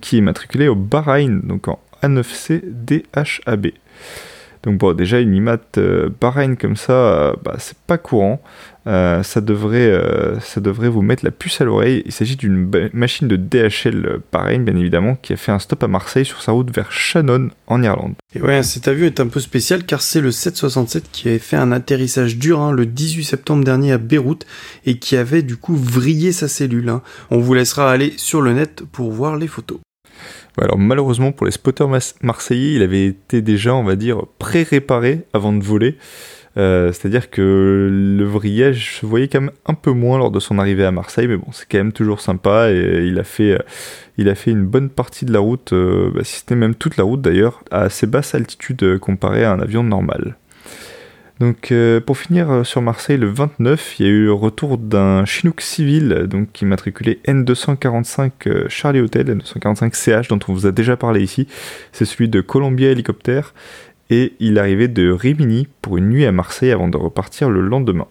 qui 0.00 0.18
est 0.18 0.22
matriculé 0.22 0.68
au 0.68 0.74
Bahreïn, 0.74 1.40
donc 1.44 1.68
en 1.68 1.78
A9C 2.02 2.62
DHAB. 2.64 3.68
Donc 4.64 4.78
bon, 4.78 4.94
déjà 4.94 5.20
une 5.20 5.34
IMAT 5.34 5.58
euh, 5.76 6.08
comme 6.58 6.76
ça, 6.76 6.92
euh, 6.92 7.34
bah, 7.44 7.56
c'est 7.58 7.76
pas 7.86 7.98
courant. 7.98 8.42
Euh, 8.86 9.22
ça, 9.22 9.40
devrait, 9.40 9.90
euh, 9.90 10.38
ça 10.40 10.60
devrait 10.60 10.88
vous 10.88 11.02
mettre 11.02 11.24
la 11.24 11.30
puce 11.30 11.60
à 11.60 11.64
l'oreille. 11.64 12.02
Il 12.06 12.12
s'agit 12.12 12.36
d'une 12.36 12.70
machine 12.92 13.28
de 13.28 13.36
DHL 13.36 14.20
pareil, 14.30 14.58
bien 14.58 14.76
évidemment, 14.76 15.16
qui 15.20 15.32
a 15.32 15.36
fait 15.36 15.52
un 15.52 15.58
stop 15.58 15.82
à 15.82 15.88
Marseille 15.88 16.24
sur 16.24 16.42
sa 16.42 16.52
route 16.52 16.74
vers 16.74 16.92
Shannon 16.92 17.50
en 17.66 17.82
Irlande. 17.82 18.14
Et 18.34 18.42
ouais, 18.42 18.62
cet 18.62 18.88
avion 18.88 19.06
est 19.06 19.20
un 19.20 19.26
peu 19.26 19.40
spécial 19.40 19.84
car 19.84 20.02
c'est 20.02 20.20
le 20.20 20.30
767 20.30 21.04
qui 21.12 21.28
avait 21.28 21.38
fait 21.38 21.56
un 21.56 21.72
atterrissage 21.72 22.36
dur 22.36 22.60
hein, 22.60 22.72
le 22.72 22.86
18 22.86 23.24
septembre 23.24 23.64
dernier 23.64 23.92
à 23.92 23.98
Beyrouth 23.98 24.46
et 24.84 24.98
qui 24.98 25.16
avait 25.16 25.42
du 25.42 25.56
coup 25.56 25.76
vrillé 25.76 26.32
sa 26.32 26.48
cellule. 26.48 26.88
Hein. 26.88 27.02
On 27.30 27.38
vous 27.38 27.54
laissera 27.54 27.90
aller 27.90 28.12
sur 28.16 28.42
le 28.42 28.52
net 28.52 28.82
pour 28.92 29.12
voir 29.12 29.36
les 29.36 29.46
photos 29.46 29.78
alors 30.60 30.78
malheureusement 30.78 31.32
pour 31.32 31.46
les 31.46 31.52
spotters 31.52 31.88
marseillais, 32.22 32.74
il 32.74 32.82
avait 32.82 33.06
été 33.06 33.42
déjà, 33.42 33.74
on 33.74 33.84
va 33.84 33.96
dire, 33.96 34.22
pré-réparé 34.38 35.22
avant 35.32 35.52
de 35.52 35.62
voler. 35.62 35.96
Euh, 36.56 36.92
c'est-à-dire 36.92 37.30
que 37.30 37.88
le 37.90 38.24
vrillage 38.24 39.00
se 39.00 39.06
voyait 39.06 39.26
quand 39.26 39.40
même 39.40 39.50
un 39.66 39.74
peu 39.74 39.90
moins 39.90 40.18
lors 40.18 40.30
de 40.30 40.38
son 40.38 40.58
arrivée 40.58 40.84
à 40.84 40.92
Marseille, 40.92 41.26
mais 41.26 41.36
bon, 41.36 41.48
c'est 41.52 41.66
quand 41.68 41.78
même 41.78 41.92
toujours 41.92 42.20
sympa 42.20 42.70
et 42.70 43.06
il 43.06 43.18
a 43.18 43.24
fait, 43.24 43.58
fait 44.16 44.50
une 44.52 44.64
bonne 44.64 44.88
partie 44.88 45.24
de 45.24 45.32
la 45.32 45.40
route, 45.40 45.72
euh, 45.72 46.12
bah, 46.14 46.22
si 46.22 46.36
c'était 46.36 46.54
même 46.54 46.76
toute 46.76 46.96
la 46.96 47.04
route 47.04 47.20
d'ailleurs, 47.20 47.64
à 47.72 47.82
assez 47.82 48.06
basse 48.06 48.36
altitude 48.36 48.98
comparé 48.98 49.44
à 49.44 49.52
un 49.52 49.58
avion 49.58 49.82
normal. 49.82 50.36
Donc 51.40 51.72
euh, 51.72 52.00
pour 52.00 52.16
finir 52.16 52.48
euh, 52.50 52.64
sur 52.64 52.80
Marseille 52.80 53.16
le 53.16 53.26
29, 53.26 53.98
il 53.98 54.06
y 54.06 54.08
a 54.08 54.12
eu 54.12 54.24
le 54.24 54.32
retour 54.32 54.78
d'un 54.78 55.24
Chinook 55.24 55.60
civil 55.60 56.26
donc 56.30 56.52
qui 56.52 56.64
matriculé 56.64 57.18
N245 57.26 58.30
euh, 58.46 58.66
Charlie 58.68 59.00
Hotel, 59.00 59.38
N245 59.38 59.94
CH 59.94 60.28
dont 60.28 60.38
on 60.46 60.52
vous 60.52 60.66
a 60.66 60.72
déjà 60.72 60.96
parlé 60.96 61.22
ici. 61.22 61.48
C'est 61.90 62.04
celui 62.04 62.28
de 62.28 62.40
Columbia 62.40 62.90
Hélicoptère 62.90 63.52
et 64.10 64.34
il 64.38 64.58
arrivait 64.60 64.86
de 64.86 65.10
Rimini 65.10 65.66
pour 65.82 65.96
une 65.96 66.08
nuit 66.08 66.24
à 66.24 66.30
Marseille 66.30 66.70
avant 66.70 66.88
de 66.88 66.96
repartir 66.96 67.50
le 67.50 67.62
lendemain. 67.62 68.06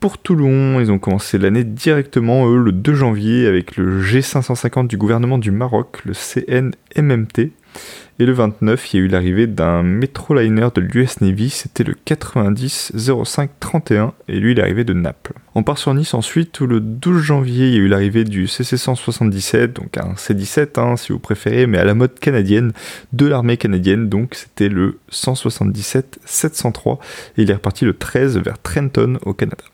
pour 0.00 0.18
Toulon, 0.18 0.80
ils 0.80 0.92
ont 0.92 0.98
commencé 0.98 1.38
l'année 1.38 1.64
directement, 1.64 2.46
eux, 2.50 2.58
le 2.58 2.72
2 2.72 2.94
janvier, 2.94 3.46
avec 3.46 3.76
le 3.76 4.02
G550 4.02 4.88
du 4.88 4.98
gouvernement 4.98 5.38
du 5.38 5.52
Maroc, 5.52 6.00
le 6.04 6.12
CNMMT. 6.12 7.52
Et 8.20 8.26
le 8.26 8.32
29, 8.32 8.92
il 8.92 8.96
y 8.96 9.02
a 9.02 9.06
eu 9.06 9.08
l'arrivée 9.08 9.48
d'un 9.48 9.82
Metroliner 9.82 10.68
de 10.72 10.80
l'US 10.80 11.20
Navy, 11.20 11.50
c'était 11.50 11.82
le 11.82 11.94
90 11.94 12.92
05 13.24 13.50
31, 13.58 14.12
et 14.28 14.38
lui 14.38 14.52
il 14.52 14.60
est 14.60 14.62
arrivé 14.62 14.84
de 14.84 14.92
Naples. 14.92 15.32
On 15.56 15.64
part 15.64 15.78
sur 15.78 15.92
Nice 15.94 16.14
ensuite, 16.14 16.60
où 16.60 16.68
le 16.68 16.78
12 16.78 17.20
janvier, 17.20 17.66
il 17.66 17.74
y 17.74 17.76
a 17.76 17.80
eu 17.80 17.88
l'arrivée 17.88 18.22
du 18.22 18.46
CC-177, 18.46 19.72
donc 19.72 19.98
un 19.98 20.14
C-17 20.14 20.80
hein, 20.80 20.96
si 20.96 21.10
vous 21.10 21.18
préférez, 21.18 21.66
mais 21.66 21.78
à 21.78 21.84
la 21.84 21.94
mode 21.94 22.16
canadienne, 22.20 22.72
de 23.12 23.26
l'armée 23.26 23.56
canadienne, 23.56 24.08
donc 24.08 24.36
c'était 24.36 24.68
le 24.68 25.00
177 25.08 26.20
703, 26.24 27.00
et 27.36 27.42
il 27.42 27.50
est 27.50 27.54
reparti 27.54 27.84
le 27.84 27.94
13 27.94 28.38
vers 28.38 28.60
Trenton 28.62 29.18
au 29.22 29.32
Canada. 29.32 29.64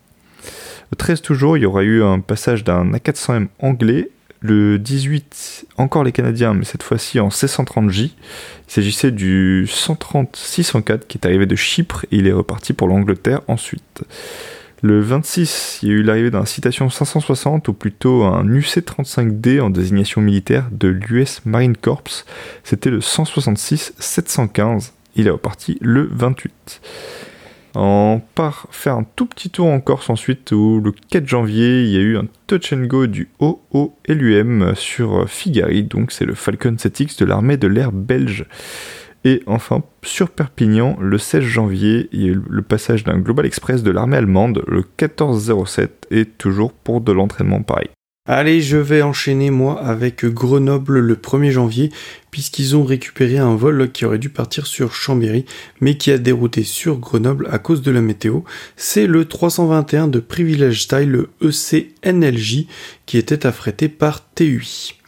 Le 0.91 0.97
13 0.97 1.21
toujours, 1.21 1.59
il 1.59 1.61
y 1.61 1.67
aura 1.67 1.83
eu 1.83 2.03
un 2.03 2.21
passage 2.21 2.65
d'un 2.65 2.91
A400M 2.93 3.49
anglais 3.59 4.09
le 4.41 4.79
18, 4.79 5.67
encore 5.77 6.03
les 6.03 6.13
Canadiens, 6.13 6.55
mais 6.55 6.65
cette 6.65 6.83
fois-ci 6.83 7.21
en 7.21 7.29
C130J. 7.29 8.05
Il 8.05 8.13
s'agissait 8.67 9.11
du 9.11 9.67
130-604 9.69 11.07
qui 11.07 11.19
est 11.19 11.27
arrivé 11.27 11.47
de 11.47 11.57
Chypre 11.57 12.07
et 12.11 12.17
il 12.17 12.27
est 12.27 12.33
reparti 12.33 12.73
pour 12.73 12.89
l'Angleterre 12.89 13.43
ensuite. 13.49 14.03
Le 14.83 15.01
26, 15.01 15.81
il 15.83 15.89
y 15.91 15.93
a 15.93 15.95
eu 15.95 16.03
l'arrivée 16.03 16.31
d'un 16.31 16.47
Citation 16.47 16.89
560 16.89 17.69
ou 17.69 17.75
plutôt 17.75 18.25
un 18.25 18.47
UC-35D 18.47 19.61
en 19.61 19.69
désignation 19.69 20.23
militaire 20.23 20.69
de 20.73 20.89
l'US 20.89 21.43
Marine 21.45 21.77
Corps. 21.77 22.03
C'était 22.65 22.89
le 22.89 23.01
166-715. 23.01 24.93
Il 25.17 25.27
est 25.27 25.31
reparti 25.31 25.77
le 25.83 26.09
28. 26.11 26.81
On 27.75 28.21
part 28.35 28.67
faire 28.71 28.95
un 28.95 29.05
tout 29.05 29.27
petit 29.27 29.51
tour 29.51 29.67
en 29.67 29.81
Corse 29.81 30.11
ensuite 30.11 30.51
où 30.53 30.81
le 30.81 30.93
4 31.11 31.27
janvier 31.27 31.85
il 31.85 31.91
y 31.91 31.97
a 31.97 32.01
eu 32.01 32.17
un 32.17 32.27
touch 32.47 32.73
and 32.73 32.87
go 32.87 33.07
du 33.07 33.29
OOLUM 33.39 34.75
sur 34.75 35.29
Figari, 35.29 35.85
donc 35.85 36.11
c'est 36.11 36.25
le 36.25 36.35
Falcon 36.35 36.73
7X 36.73 37.19
de 37.19 37.25
l'armée 37.25 37.57
de 37.57 37.69
l'air 37.69 37.93
belge. 37.93 38.47
Et 39.25 39.43
enfin, 39.47 39.83
sur 40.03 40.31
Perpignan, 40.31 40.97
le 40.99 41.19
16 41.19 41.43
janvier, 41.43 42.09
il 42.13 42.23
y 42.23 42.25
a 42.25 42.33
eu 42.33 42.43
le 42.49 42.63
passage 42.63 43.05
d'un 43.05 43.19
Global 43.19 43.45
Express 43.45 43.83
de 43.83 43.91
l'armée 43.91 44.17
allemande, 44.17 44.65
le 44.67 44.79
1407, 44.79 46.07
et 46.11 46.25
toujours 46.25 46.73
pour 46.73 47.03
de 47.03 47.13
l'entraînement 47.13 47.63
pareil. 47.63 47.91
Allez, 48.27 48.61
je 48.61 48.77
vais 48.77 49.01
enchaîner 49.01 49.51
moi 49.51 49.81
avec 49.81 50.27
Grenoble 50.27 50.99
le 50.99 51.17
1er 51.17 51.53
janvier, 51.53 51.91
puisqu'ils 52.31 52.77
ont 52.77 52.85
récupéré 52.85 53.39
un 53.39 53.57
vol 53.57 53.91
qui 53.91 54.05
aurait 54.05 54.19
dû 54.19 54.29
partir 54.29 54.67
sur 54.67 54.93
Chambéry, 54.95 55.47
mais 55.81 55.97
qui 55.97 56.11
a 56.11 56.19
dérouté 56.19 56.63
sur 56.63 56.99
Grenoble 56.99 57.49
à 57.51 57.59
cause 57.59 57.81
de 57.81 57.91
la 57.91 58.03
météo. 58.03 58.41
C'est 58.77 59.07
le 59.07 59.25
321 59.25 60.09
de 60.09 60.21
Privilege 60.21 60.83
Style, 60.83 61.11
le 61.11 61.31
ECNLJ, 61.41 62.67
qui 63.07 63.17
était 63.17 63.47
affrété 63.47 63.89
par 63.89 64.31
TUI. 64.35 65.00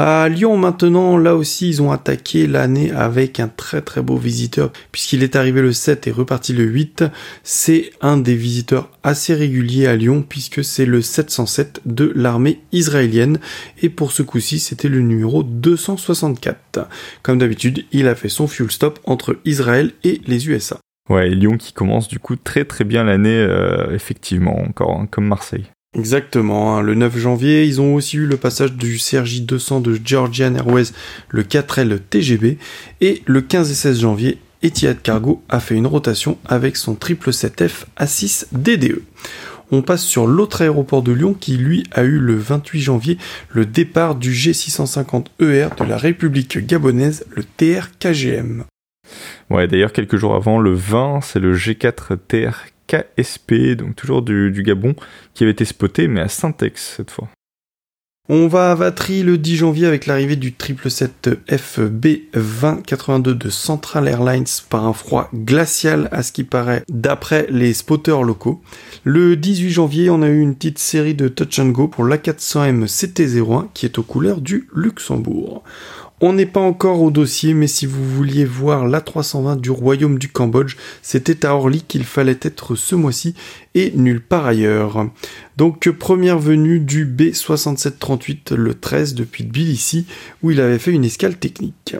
À 0.00 0.28
Lyon 0.28 0.56
maintenant, 0.56 1.16
là 1.18 1.34
aussi, 1.34 1.68
ils 1.68 1.82
ont 1.82 1.90
attaqué 1.90 2.46
l'année 2.46 2.92
avec 2.92 3.40
un 3.40 3.48
très 3.48 3.80
très 3.82 4.00
beau 4.00 4.16
visiteur, 4.16 4.70
puisqu'il 4.92 5.24
est 5.24 5.34
arrivé 5.34 5.60
le 5.60 5.72
7 5.72 6.06
et 6.06 6.12
reparti 6.12 6.52
le 6.52 6.62
8. 6.62 7.02
C'est 7.42 7.90
un 8.00 8.16
des 8.16 8.36
visiteurs 8.36 8.90
assez 9.02 9.34
réguliers 9.34 9.88
à 9.88 9.96
Lyon, 9.96 10.24
puisque 10.26 10.62
c'est 10.62 10.86
le 10.86 11.02
707 11.02 11.80
de 11.84 12.12
l'armée 12.14 12.60
israélienne. 12.70 13.40
Et 13.82 13.88
pour 13.88 14.12
ce 14.12 14.22
coup-ci, 14.22 14.60
c'était 14.60 14.88
le 14.88 15.00
numéro 15.00 15.42
264. 15.42 16.86
Comme 17.24 17.38
d'habitude, 17.38 17.84
il 17.90 18.06
a 18.06 18.14
fait 18.14 18.28
son 18.28 18.46
fuel 18.46 18.70
stop 18.70 19.00
entre 19.02 19.40
Israël 19.44 19.90
et 20.04 20.20
les 20.28 20.48
USA. 20.48 20.78
Ouais, 21.10 21.28
Lyon 21.28 21.56
qui 21.56 21.72
commence 21.72 22.06
du 22.06 22.20
coup 22.20 22.36
très 22.36 22.64
très 22.64 22.84
bien 22.84 23.02
l'année, 23.02 23.34
euh, 23.34 23.92
effectivement, 23.92 24.60
encore 24.60 25.00
hein, 25.00 25.08
comme 25.10 25.26
Marseille. 25.26 25.64
Exactement, 25.94 26.76
hein. 26.76 26.82
le 26.82 26.94
9 26.94 27.16
janvier, 27.18 27.64
ils 27.64 27.80
ont 27.80 27.94
aussi 27.94 28.18
eu 28.18 28.26
le 28.26 28.36
passage 28.36 28.74
du 28.74 28.98
CRJ 28.98 29.42
200 29.42 29.80
de 29.80 29.98
Georgian 30.04 30.54
Airways, 30.54 30.92
le 31.30 31.42
4L 31.42 31.98
TGB, 31.98 32.58
et 33.00 33.22
le 33.24 33.40
15 33.40 33.70
et 33.70 33.74
16 33.74 34.00
janvier, 34.00 34.38
Etihad 34.62 35.00
Cargo 35.00 35.42
a 35.48 35.60
fait 35.60 35.76
une 35.76 35.86
rotation 35.86 36.38
avec 36.44 36.76
son 36.76 36.94
777F 36.94 37.84
A6 37.98 38.46
DDE. 38.52 39.02
On 39.70 39.82
passe 39.82 40.02
sur 40.02 40.26
l'autre 40.26 40.62
aéroport 40.62 41.02
de 41.02 41.12
Lyon 41.12 41.34
qui 41.34 41.56
lui 41.56 41.84
a 41.92 42.02
eu 42.02 42.18
le 42.18 42.36
28 42.36 42.80
janvier 42.80 43.18
le 43.50 43.66
départ 43.66 44.14
du 44.14 44.32
G650ER 44.32 45.24
e 45.42 45.70
de 45.78 45.84
la 45.84 45.98
République 45.98 46.66
gabonaise, 46.66 47.26
le 47.34 47.44
TR-KGM. 47.44 48.64
Ouais, 49.50 49.66
d'ailleurs 49.66 49.92
quelques 49.92 50.16
jours 50.16 50.34
avant, 50.34 50.58
le 50.58 50.72
20, 50.72 51.20
c'est 51.22 51.38
le 51.38 51.54
G4 51.54 52.16
TR 52.26 52.64
KSP, 52.88 53.76
donc 53.76 53.94
toujours 53.94 54.22
du, 54.22 54.62
Gabon, 54.64 54.94
qui 55.34 55.44
avait 55.44 55.52
été 55.52 55.64
spoté, 55.64 56.08
mais 56.08 56.20
à 56.20 56.28
Syntex 56.28 56.94
cette 56.96 57.10
fois. 57.10 57.28
On 58.30 58.46
va 58.46 58.72
à 58.72 58.74
Vatry 58.74 59.22
le 59.22 59.38
10 59.38 59.56
janvier 59.56 59.86
avec 59.86 60.04
l'arrivée 60.04 60.36
du 60.36 60.48
777 60.48 61.48
FB2082 61.48 63.22
de 63.22 63.48
Central 63.48 64.06
Airlines 64.06 64.44
par 64.68 64.84
un 64.86 64.92
froid 64.92 65.30
glacial 65.32 66.10
à 66.12 66.22
ce 66.22 66.32
qui 66.32 66.44
paraît 66.44 66.82
d'après 66.90 67.46
les 67.48 67.72
spotters 67.72 68.22
locaux. 68.22 68.60
Le 69.02 69.34
18 69.34 69.70
janvier, 69.70 70.10
on 70.10 70.20
a 70.20 70.28
eu 70.28 70.40
une 70.40 70.56
petite 70.56 70.78
série 70.78 71.14
de 71.14 71.28
touch 71.28 71.58
and 71.58 71.68
go 71.68 71.88
pour 71.88 72.04
l'A400M 72.04 72.84
CT01 72.84 73.68
qui 73.72 73.86
est 73.86 73.98
aux 73.98 74.02
couleurs 74.02 74.42
du 74.42 74.68
Luxembourg. 74.74 75.62
On 76.20 76.32
n'est 76.32 76.46
pas 76.46 76.60
encore 76.60 77.00
au 77.00 77.12
dossier, 77.12 77.54
mais 77.54 77.68
si 77.68 77.86
vous 77.86 78.04
vouliez 78.04 78.44
voir 78.44 78.88
l'A320 78.88 79.60
du 79.60 79.70
Royaume 79.70 80.18
du 80.18 80.28
Cambodge, 80.28 80.76
c'était 81.00 81.46
à 81.46 81.54
Orly 81.54 81.82
qu'il 81.82 82.04
fallait 82.04 82.38
être 82.42 82.74
ce 82.74 82.96
mois-ci 82.96 83.34
et 83.76 83.92
nulle 83.94 84.20
part 84.20 84.46
ailleurs. 84.46 85.06
Donc 85.56 85.88
première 85.90 86.40
venue 86.40 86.80
du 86.80 87.06
B6738 87.06 88.54
le 88.54 88.74
13 88.74 89.14
depuis 89.14 89.44
Tbilissi 89.44 90.06
où 90.42 90.50
il 90.50 90.60
avait 90.60 90.80
fait 90.80 90.90
une 90.90 91.04
escale 91.04 91.36
technique. 91.36 91.94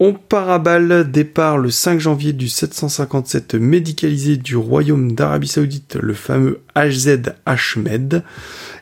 On 0.00 0.12
part 0.12 0.50
à 0.50 0.58
balle, 0.58 1.08
départ 1.08 1.56
le 1.56 1.70
5 1.70 2.00
janvier 2.00 2.32
du 2.32 2.48
757 2.48 3.54
médicalisé 3.54 4.36
du 4.36 4.56
Royaume 4.56 5.12
d'Arabie 5.12 5.46
Saoudite, 5.46 5.96
le 6.02 6.14
fameux 6.14 6.62
HZ 6.74 7.34
Ahmed. 7.46 8.24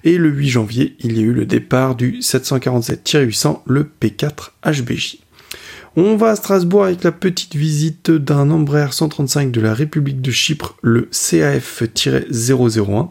Et 0.05 0.17
le 0.17 0.31
8 0.31 0.49
janvier, 0.49 0.97
il 1.01 1.19
y 1.19 1.21
a 1.21 1.23
eu 1.23 1.35
le 1.35 1.45
départ 1.45 1.97
du 1.97 2.21
747-800, 2.21 3.61
le 3.67 3.91
P4 4.01 4.53
HBJ. 4.65 5.19
On 5.97 6.17
va 6.17 6.31
à 6.31 6.37
Strasbourg 6.37 6.85
avec 6.85 7.05
la 7.05 7.13
petite 7.13 7.57
visite 7.57 8.11
d'un 8.11 8.51
Embraer 8.51 8.93
135 8.93 9.53
de 9.53 9.61
la 9.61 9.75
République 9.75 10.23
de 10.23 10.31
Chypre, 10.31 10.79
le 10.81 11.11
CAF-001. 11.13 13.11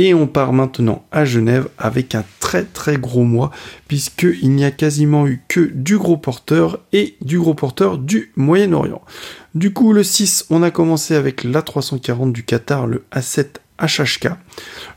Et 0.00 0.14
on 0.14 0.28
part 0.28 0.52
maintenant 0.52 1.04
à 1.10 1.24
Genève 1.24 1.68
avec 1.76 2.14
un 2.14 2.24
très 2.38 2.62
très 2.64 2.96
gros 2.96 3.24
mois, 3.24 3.50
puisqu'il 3.88 4.52
n'y 4.52 4.64
a 4.64 4.70
quasiment 4.70 5.26
eu 5.26 5.42
que 5.48 5.60
du 5.60 5.98
gros 5.98 6.16
porteur 6.16 6.78
et 6.92 7.16
du 7.20 7.38
gros 7.38 7.54
porteur 7.54 7.98
du 7.98 8.32
Moyen-Orient. 8.36 9.02
Du 9.56 9.72
coup, 9.72 9.92
le 9.92 10.04
6, 10.04 10.46
on 10.50 10.62
a 10.62 10.70
commencé 10.70 11.16
avec 11.16 11.42
l'A340 11.42 12.30
du 12.30 12.44
Qatar, 12.44 12.86
le 12.86 13.04
A7 13.12 13.46
HHK. 13.80 14.30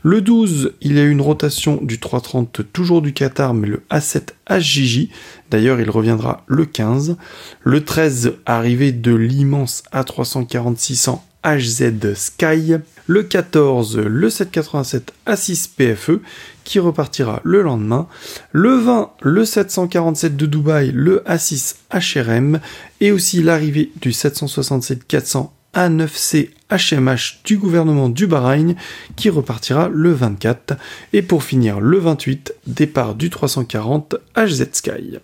Le 0.02 0.20
12, 0.20 0.74
il 0.80 0.96
y 0.96 1.00
a 1.00 1.02
eu 1.02 1.10
une 1.10 1.20
rotation 1.20 1.80
du 1.82 1.98
330 1.98 2.72
toujours 2.72 3.02
du 3.02 3.12
Qatar, 3.12 3.54
mais 3.54 3.68
le 3.68 3.82
A7 3.90 4.28
HJJ. 4.48 5.08
D'ailleurs, 5.50 5.80
il 5.80 5.90
reviendra 5.90 6.44
le 6.46 6.64
15. 6.64 7.16
Le 7.62 7.84
13, 7.84 8.34
arrivé 8.46 8.92
de 8.92 9.14
l'immense 9.14 9.82
A340-600 9.92 11.20
HZ 11.44 12.14
Sky. 12.14 12.76
Le 13.06 13.22
14, 13.22 13.98
le 13.98 14.30
787 14.30 15.12
A6 15.26 15.70
PFE 15.76 16.20
qui 16.64 16.78
repartira 16.78 17.40
le 17.44 17.62
lendemain. 17.62 18.06
Le 18.52 18.76
20, 18.76 19.10
le 19.22 19.44
747 19.44 20.36
de 20.36 20.46
Dubaï, 20.46 20.92
le 20.92 21.22
A6 21.26 21.76
HRM 21.92 22.60
et 23.00 23.12
aussi 23.12 23.42
l'arrivée 23.42 23.90
du 24.00 24.12
767 24.12 25.06
400 25.06 25.52
a9C 25.74 26.50
HMH 26.70 27.40
du 27.44 27.56
gouvernement 27.56 28.08
du 28.08 28.26
Bahreïn 28.26 28.74
qui 29.16 29.30
repartira 29.30 29.88
le 29.88 30.12
24 30.12 30.74
et 31.12 31.22
pour 31.22 31.42
finir 31.42 31.80
le 31.80 31.98
28 31.98 32.54
départ 32.66 33.14
du 33.14 33.30
340 33.30 34.16
HZ 34.36 34.68
Sky. 34.72 35.18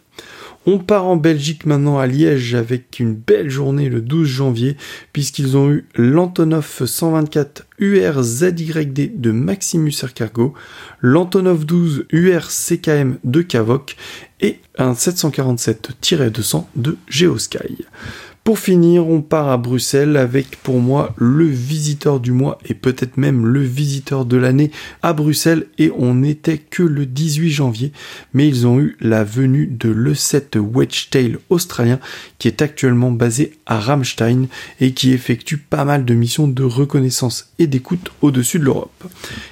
On 0.70 0.78
part 0.78 1.07
en 1.07 1.16
Belgique 1.16 1.64
maintenant 1.64 1.98
à 1.98 2.07
Liège 2.07 2.54
avec 2.54 3.00
une 3.00 3.14
belle 3.14 3.48
journée 3.48 3.88
le 3.88 4.02
12 4.02 4.28
janvier 4.28 4.76
puisqu'ils 5.14 5.57
ont 5.57 5.70
eu 5.70 5.87
l'Antonov 5.94 6.85
124 6.85 7.64
UR-ZYD 7.78 9.18
de 9.18 9.31
Maximus 9.31 9.94
Air 10.02 10.12
Cargo, 10.12 10.52
l'Antonov 11.00 11.64
12 11.64 12.04
UR-CKM 12.12 13.16
de 13.24 13.40
Cavoc 13.40 13.96
et 14.42 14.61
un 14.76 14.92
747-200 14.92 16.66
de 16.76 16.98
Geosky. 17.09 17.87
Pour 18.49 18.59
finir, 18.59 19.07
on 19.07 19.21
part 19.21 19.51
à 19.51 19.59
Bruxelles 19.59 20.17
avec 20.17 20.57
pour 20.63 20.81
moi 20.81 21.15
le 21.19 21.45
visiteur 21.45 22.19
du 22.19 22.33
mois 22.33 22.57
et 22.65 22.73
peut-être 22.73 23.19
même 23.19 23.45
le 23.45 23.61
visiteur 23.61 24.25
de 24.25 24.39
l'année 24.39 24.71
à 25.03 25.13
Bruxelles 25.13 25.67
et 25.77 25.93
on 25.95 26.15
n'était 26.15 26.57
que 26.57 26.83
le 26.83 27.05
18 27.05 27.51
janvier 27.51 27.93
mais 28.33 28.49
ils 28.49 28.67
ont 28.67 28.81
eu 28.81 28.97
la 29.01 29.23
venue 29.23 29.67
de 29.67 29.91
l'E7 29.91 30.59
Wedgetail 30.61 31.37
australien 31.51 32.01
qui 32.39 32.49
est 32.49 32.63
actuellement 32.63 33.11
basé 33.11 33.53
à 33.67 33.79
Ramstein 33.79 34.47
et 34.81 34.95
qui 34.95 35.13
effectue 35.13 35.59
pas 35.59 35.85
mal 35.85 36.07
de 36.07 36.15
missions 36.15 36.49
de 36.49 36.65
reconnaissance 36.65 37.53
et 37.59 37.67
d'écoute 37.67 38.13
au-dessus 38.23 38.61
de 38.61 38.65
l'Europe. 38.65 39.05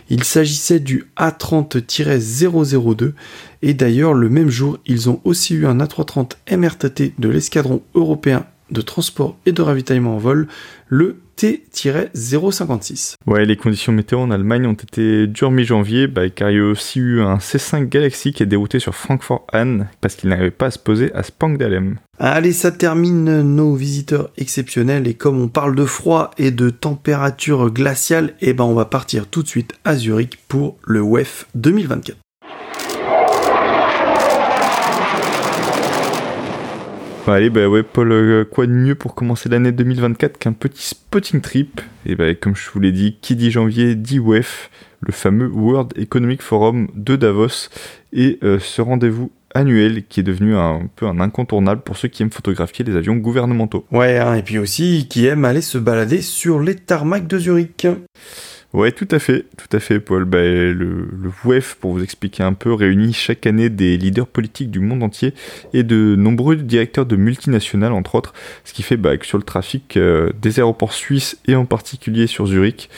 Il 0.09 0.25
s'agissait 0.25 0.81
du 0.81 1.05
A30-002 1.19 3.13
et 3.61 3.75
d'ailleurs 3.75 4.15
le 4.15 4.31
même 4.31 4.49
jour 4.49 4.79
ils 4.87 5.11
ont 5.11 5.21
aussi 5.25 5.53
eu 5.53 5.67
un 5.67 5.81
A330 5.81 6.31
MRTT 6.57 7.13
de 7.19 7.29
l'escadron 7.29 7.83
européen 7.95 8.47
de 8.71 8.81
transport 8.81 9.37
et 9.47 9.53
de 9.53 9.63
ravitaillement 9.63 10.17
en 10.17 10.19
vol, 10.19 10.49
le 10.89 11.21
T-056. 11.37 13.15
Ouais, 13.27 13.45
les 13.45 13.57
conditions 13.57 13.93
météo 13.93 14.21
en 14.21 14.31
Allemagne 14.31 14.67
ont 14.67 14.73
été 14.73 15.27
dures 15.27 15.51
mi-janvier, 15.51 16.07
bah, 16.07 16.31
car 16.31 16.51
il 16.51 16.57
y 16.57 16.61
a 16.61 16.65
aussi 16.65 16.99
eu 16.99 17.21
un 17.21 17.37
C5 17.37 17.89
Galaxy 17.89 18.33
qui 18.33 18.43
est 18.43 18.47
dérouté 18.47 18.79
sur 18.79 18.95
Francfort-Hahn 18.95 19.89
parce 20.01 20.15
qu'il 20.15 20.31
n'arrivait 20.31 20.51
pas 20.51 20.67
à 20.67 20.71
se 20.71 20.79
poser 20.79 21.13
à 21.15 21.23
Spangdalem. 21.23 21.99
Allez, 22.19 22.53
ça 22.53 22.73
termine 22.73 23.43
nos 23.43 23.75
visiteurs 23.75 24.31
exceptionnels 24.39 25.07
et 25.07 25.15
comme 25.15 25.39
on 25.39 25.49
parle 25.49 25.75
de 25.75 25.85
froid 25.85 26.31
et 26.39 26.51
de 26.51 26.71
température 26.71 27.71
glaciale, 27.71 28.33
eh 28.41 28.55
ben 28.55 28.65
on 28.65 28.75
va 28.75 28.87
partir 28.87 29.27
tout 29.27 29.43
de 29.43 29.49
suite 29.49 29.75
à 29.85 29.97
Zurich 29.97 30.39
pour 30.49 30.79
le 30.87 31.03
WEF 31.03 31.47
2024. 31.55 32.17
Allez, 37.35 37.51
bah 37.51 37.69
ouais, 37.69 37.83
Paul, 37.83 38.13
euh, 38.13 38.45
quoi 38.45 38.67
de 38.67 38.73
mieux 38.73 38.95
pour 38.95 39.15
commencer 39.15 39.49
l'année 39.49 39.73
2024 39.73 40.39
qu'un 40.39 40.53
petit 40.53 40.87
spotting 40.87 41.41
trip 41.41 41.81
Et 42.05 42.15
bah, 42.15 42.35
comme 42.35 42.55
je 42.55 42.71
vous 42.71 42.81
l'ai 42.81 42.93
dit, 42.93 43.17
qui 43.21 43.37
dit 43.37 43.51
janvier 43.51 43.95
dit 43.95 44.19
WEF, 44.19 44.71
le 45.01 45.13
fameux 45.13 45.49
World 45.49 45.93
Economic 45.97 46.43
Forum 46.43 46.89
de 46.95 47.17
Davos, 47.17 47.69
et 48.13 48.39
euh, 48.43 48.59
ce 48.59 48.81
rendez-vous 48.83 49.31
annuel 49.55 50.05
qui 50.07 50.21
est 50.21 50.23
devenu 50.23 50.55
un, 50.55 50.89
peu 50.97 51.07
un 51.07 51.21
incontournable 51.21 51.81
pour 51.83 51.97
ceux 51.97 52.09
qui 52.09 52.23
aiment 52.23 52.31
photographier 52.31 52.85
les 52.85 52.97
avions 52.97 53.17
gouvernementaux. 53.17 53.87
Ouais, 53.91 54.19
hein, 54.19 54.35
et 54.35 54.43
puis 54.43 54.59
aussi 54.59 55.07
qui 55.09 55.27
aiment 55.27 55.45
aller 55.45 55.63
se 55.63 55.79
balader 55.79 56.23
sur 56.23 56.61
les 56.61 56.75
tarmacs 56.75 57.27
de 57.27 57.39
Zurich. 57.39 57.87
Ouais, 58.77 58.93
tout 58.93 59.09
à 59.11 59.19
fait, 59.19 59.47
tout 59.57 59.75
à 59.75 59.81
fait, 59.81 60.01
Paul. 60.01 60.27
Bah, 60.27 60.43
le, 60.43 61.09
WEF, 61.47 61.77
pour 61.77 61.93
vous 61.93 62.03
expliquer 62.03 62.43
un 62.43 62.53
peu, 62.53 62.75
réunit 62.75 63.15
chaque 63.15 63.47
année 63.47 63.71
des 63.71 63.97
leaders 63.97 64.27
politiques 64.27 64.71
du 64.71 64.81
monde 64.81 65.03
entier 65.03 65.33
et 65.73 65.83
de 65.83 66.15
nombreux 66.15 66.57
directeurs 66.57 67.07
de 67.07 67.17
multinationales, 67.17 67.95
entre 67.95 68.17
autres, 68.17 68.35
ce 68.65 68.75
qui 68.75 68.83
fait 68.83 68.99
bah, 68.99 69.17
que 69.17 69.25
sur 69.25 69.39
le 69.39 69.45
trafic 69.45 69.97
euh, 69.97 70.31
des 70.43 70.59
aéroports 70.59 70.93
suisses 70.93 71.39
et 71.49 71.55
en 71.55 71.65
particulier 71.65 72.27
sur 72.27 72.45
Zurich, 72.45 72.91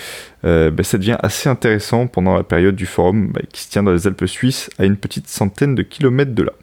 euh, 0.45 0.73
bah, 0.73 0.83
ça 0.83 0.99
devient 0.99 1.19
assez 1.23 1.49
intéressant 1.49 2.09
pendant 2.09 2.35
la 2.35 2.43
période 2.43 2.75
du 2.75 2.87
forum 2.87 3.33
qui 3.53 3.63
se 3.63 3.71
tient 3.71 3.85
dans 3.85 3.93
les 3.93 4.09
Alpes 4.09 4.27
suisses 4.27 4.71
à 4.81 4.85
une 4.85 4.97
petite 4.97 5.29
centaine 5.29 5.77
de 5.77 5.83
kilomètres 5.83 6.35
de 6.35 6.43
là. 6.43 6.55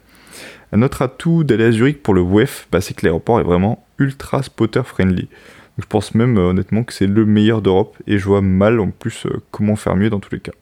Un 0.72 0.82
autre 0.82 1.00
atout 1.00 1.42
d'aller 1.42 1.64
à 1.64 1.72
Zurich 1.72 2.02
pour 2.02 2.12
le 2.12 2.20
WEF, 2.20 2.68
c'est 2.80 2.92
que 2.92 3.06
l'aéroport 3.06 3.40
est 3.40 3.44
vraiment 3.44 3.82
ultra 3.98 4.42
spotter 4.42 4.82
friendly. 4.84 5.30
Je 5.78 5.84
pense 5.86 6.14
même 6.14 6.38
euh, 6.38 6.50
honnêtement 6.50 6.84
que 6.84 6.92
c'est 6.92 7.06
le 7.06 7.26
meilleur 7.26 7.60
d'Europe 7.62 7.96
et 8.06 8.18
je 8.18 8.24
vois 8.24 8.40
mal 8.40 8.80
en 8.80 8.90
plus 8.90 9.26
euh, 9.26 9.42
comment 9.50 9.76
faire 9.76 9.96
mieux 9.96 10.10
dans 10.10 10.20
tous 10.20 10.32
les 10.32 10.40
cas. 10.40 10.52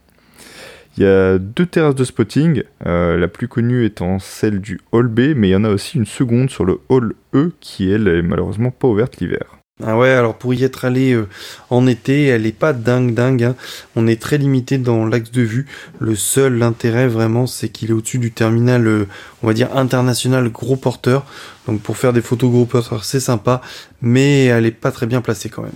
Il 0.97 1.03
y 1.03 1.07
a 1.07 1.39
deux 1.39 1.67
terrasses 1.67 1.95
de 1.95 2.05
spotting, 2.05 2.63
euh, 2.87 3.17
la 3.17 3.27
plus 3.27 3.49
connue 3.49 3.85
étant 3.85 4.21
celle 4.21 4.61
du 4.61 4.81
Hall 4.93 5.09
B, 5.09 5.35
mais 5.35 5.49
il 5.49 5.53
y 5.53 5.57
en 5.57 5.65
a 5.65 5.71
aussi 5.71 5.99
une 5.99 6.07
seconde 6.07 6.51
sur 6.51 6.65
le 6.65 6.79
Hall 6.89 7.15
E 7.35 7.53
qui 7.61 7.91
elle 7.91 8.07
est 8.07 8.23
malheureusement 8.23 8.71
pas 8.71 8.87
ouverte 8.87 9.17
l'hiver. 9.17 9.59
Ah 9.83 9.99
ouais, 9.99 10.11
alors 10.11 10.39
pour 10.39 10.55
y 10.55 10.63
être 10.63 10.85
allé 10.85 11.15
euh, 11.15 11.29
en 11.69 11.89
été, 11.89 12.27
elle 12.27 12.47
est 12.47 12.53
pas 12.53 12.73
dingue 12.73 13.13
dingue. 13.13 13.43
Hein. 13.43 13.57
On 13.97 14.07
est 14.07 14.23
très 14.23 14.39
limité 14.39 14.79
dans 14.79 15.05
l'axe 15.05 15.33
de 15.33 15.43
vue. 15.43 15.67
Le 15.99 16.15
seul 16.15 16.63
intérêt 16.63 17.09
vraiment, 17.09 17.49
c'est 17.49 17.71
qu'il 17.71 17.91
est 17.91 17.93
au-dessus 17.93 18.19
du 18.19 18.31
terminal, 18.31 18.87
euh, 18.87 19.09
on 19.43 19.49
va 19.49 19.53
dire 19.53 19.77
international 19.77 20.49
gros 20.49 20.77
porteur. 20.77 21.27
Donc 21.67 21.81
pour 21.81 21.97
faire 21.97 22.13
des 22.13 22.23
photos 22.23 22.53
gros 22.53 22.67
porteur, 22.67 23.05
c'est 23.05 23.19
sympa, 23.19 23.63
mais 24.01 24.45
elle 24.45 24.65
est 24.65 24.71
pas 24.71 24.93
très 24.93 25.07
bien 25.07 25.21
placée 25.21 25.49
quand 25.49 25.63
même. 25.63 25.73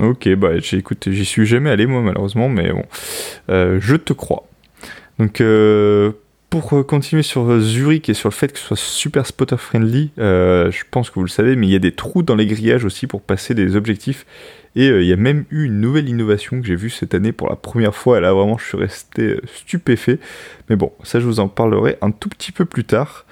Ok, 0.00 0.28
bah 0.34 0.52
écoute, 0.72 1.08
j'y 1.10 1.24
suis 1.26 1.44
jamais 1.44 1.70
allé 1.70 1.86
moi 1.86 2.00
malheureusement, 2.00 2.48
mais 2.48 2.72
bon, 2.72 2.84
euh, 3.50 3.78
je 3.80 3.96
te 3.96 4.14
crois. 4.14 4.48
Donc 5.18 5.42
pour 6.60 6.78
euh, 6.78 6.82
continuer 6.82 7.22
sur 7.22 7.50
euh, 7.50 7.60
Zurich 7.60 8.08
et 8.08 8.14
sur 8.14 8.30
le 8.30 8.34
fait 8.34 8.50
que 8.50 8.58
ce 8.58 8.64
soit 8.64 8.76
super 8.78 9.26
spotter 9.26 9.58
friendly, 9.58 10.10
euh, 10.18 10.70
je 10.70 10.84
pense 10.90 11.10
que 11.10 11.16
vous 11.16 11.24
le 11.24 11.28
savez, 11.28 11.54
mais 11.54 11.66
il 11.66 11.70
y 11.70 11.76
a 11.76 11.80
des 11.80 11.92
trous 11.92 12.22
dans 12.22 12.34
les 12.34 12.46
grillages 12.46 12.86
aussi 12.86 13.06
pour 13.06 13.20
passer 13.20 13.52
des 13.52 13.76
objectifs. 13.76 14.24
Et 14.74 14.88
il 14.88 15.06
y 15.06 15.12
a 15.12 15.16
même 15.16 15.44
eu 15.50 15.64
une 15.64 15.80
nouvelle 15.80 16.08
innovation 16.08 16.60
que 16.60 16.66
j'ai 16.66 16.76
vue 16.76 16.90
cette 16.90 17.14
année 17.14 17.32
pour 17.32 17.48
la 17.48 17.56
première 17.56 17.94
fois. 17.94 18.18
Et 18.18 18.20
là, 18.20 18.32
vraiment, 18.34 18.58
je 18.58 18.66
suis 18.66 18.76
resté 18.76 19.40
stupéfait. 19.54 20.18
Mais 20.68 20.76
bon, 20.76 20.92
ça, 21.02 21.18
je 21.18 21.24
vous 21.24 21.40
en 21.40 21.48
parlerai 21.48 21.96
un 22.02 22.10
tout 22.10 22.28
petit 22.28 22.52
peu 22.52 22.66
plus 22.66 22.84
tard. 22.84 23.24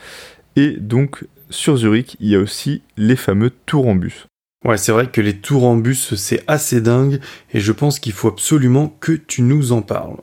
Et 0.57 0.71
donc, 0.79 1.27
sur 1.51 1.77
Zurich, 1.77 2.17
il 2.21 2.29
y 2.29 2.35
a 2.35 2.39
aussi 2.39 2.83
les 2.97 3.17
fameux 3.17 3.51
tours 3.51 3.89
en 3.89 3.95
bus. 3.95 4.27
Ouais, 4.65 4.79
c'est 4.79 4.93
vrai 4.93 5.09
que 5.09 5.21
les 5.21 5.37
tours 5.37 5.65
en 5.65 5.77
bus, 5.77 6.15
c'est 6.15 6.43
assez 6.47 6.81
dingue, 6.81 7.21
et 7.53 7.61
je 7.61 7.71
pense 7.71 7.99
qu'il 7.99 8.13
faut 8.13 8.29
absolument 8.29 8.97
que 8.99 9.13
tu 9.13 9.43
nous 9.43 9.73
en 9.73 9.83
parles. 9.83 10.17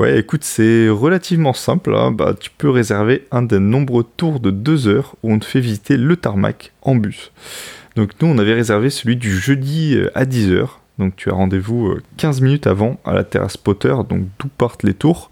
Ouais, 0.00 0.18
écoute, 0.18 0.42
c'est 0.42 0.88
relativement 0.88 1.52
simple. 1.52 1.94
Hein. 1.94 2.10
Bah, 2.10 2.34
tu 2.38 2.50
peux 2.50 2.68
réserver 2.68 3.28
un 3.30 3.42
des 3.42 3.60
nombreux 3.60 4.04
tours 4.16 4.40
de 4.40 4.50
deux 4.50 4.88
heures 4.88 5.14
où 5.22 5.32
on 5.32 5.38
te 5.38 5.44
fait 5.44 5.60
visiter 5.60 5.96
le 5.96 6.16
tarmac 6.16 6.72
en 6.82 6.96
bus. 6.96 7.30
Donc 7.94 8.10
nous, 8.20 8.26
on 8.26 8.38
avait 8.38 8.54
réservé 8.54 8.90
celui 8.90 9.14
du 9.14 9.30
jeudi 9.38 9.94
euh, 9.94 10.10
à 10.16 10.24
10h. 10.24 10.66
Donc 10.98 11.14
tu 11.16 11.30
as 11.30 11.34
rendez-vous 11.34 11.96
15 12.16 12.40
minutes 12.40 12.66
avant 12.66 13.00
à 13.04 13.14
la 13.14 13.24
terrasse 13.24 13.56
Potter, 13.56 13.94
donc 14.08 14.26
d'où 14.38 14.48
partent 14.48 14.82
les 14.82 14.94
tours. 14.94 15.30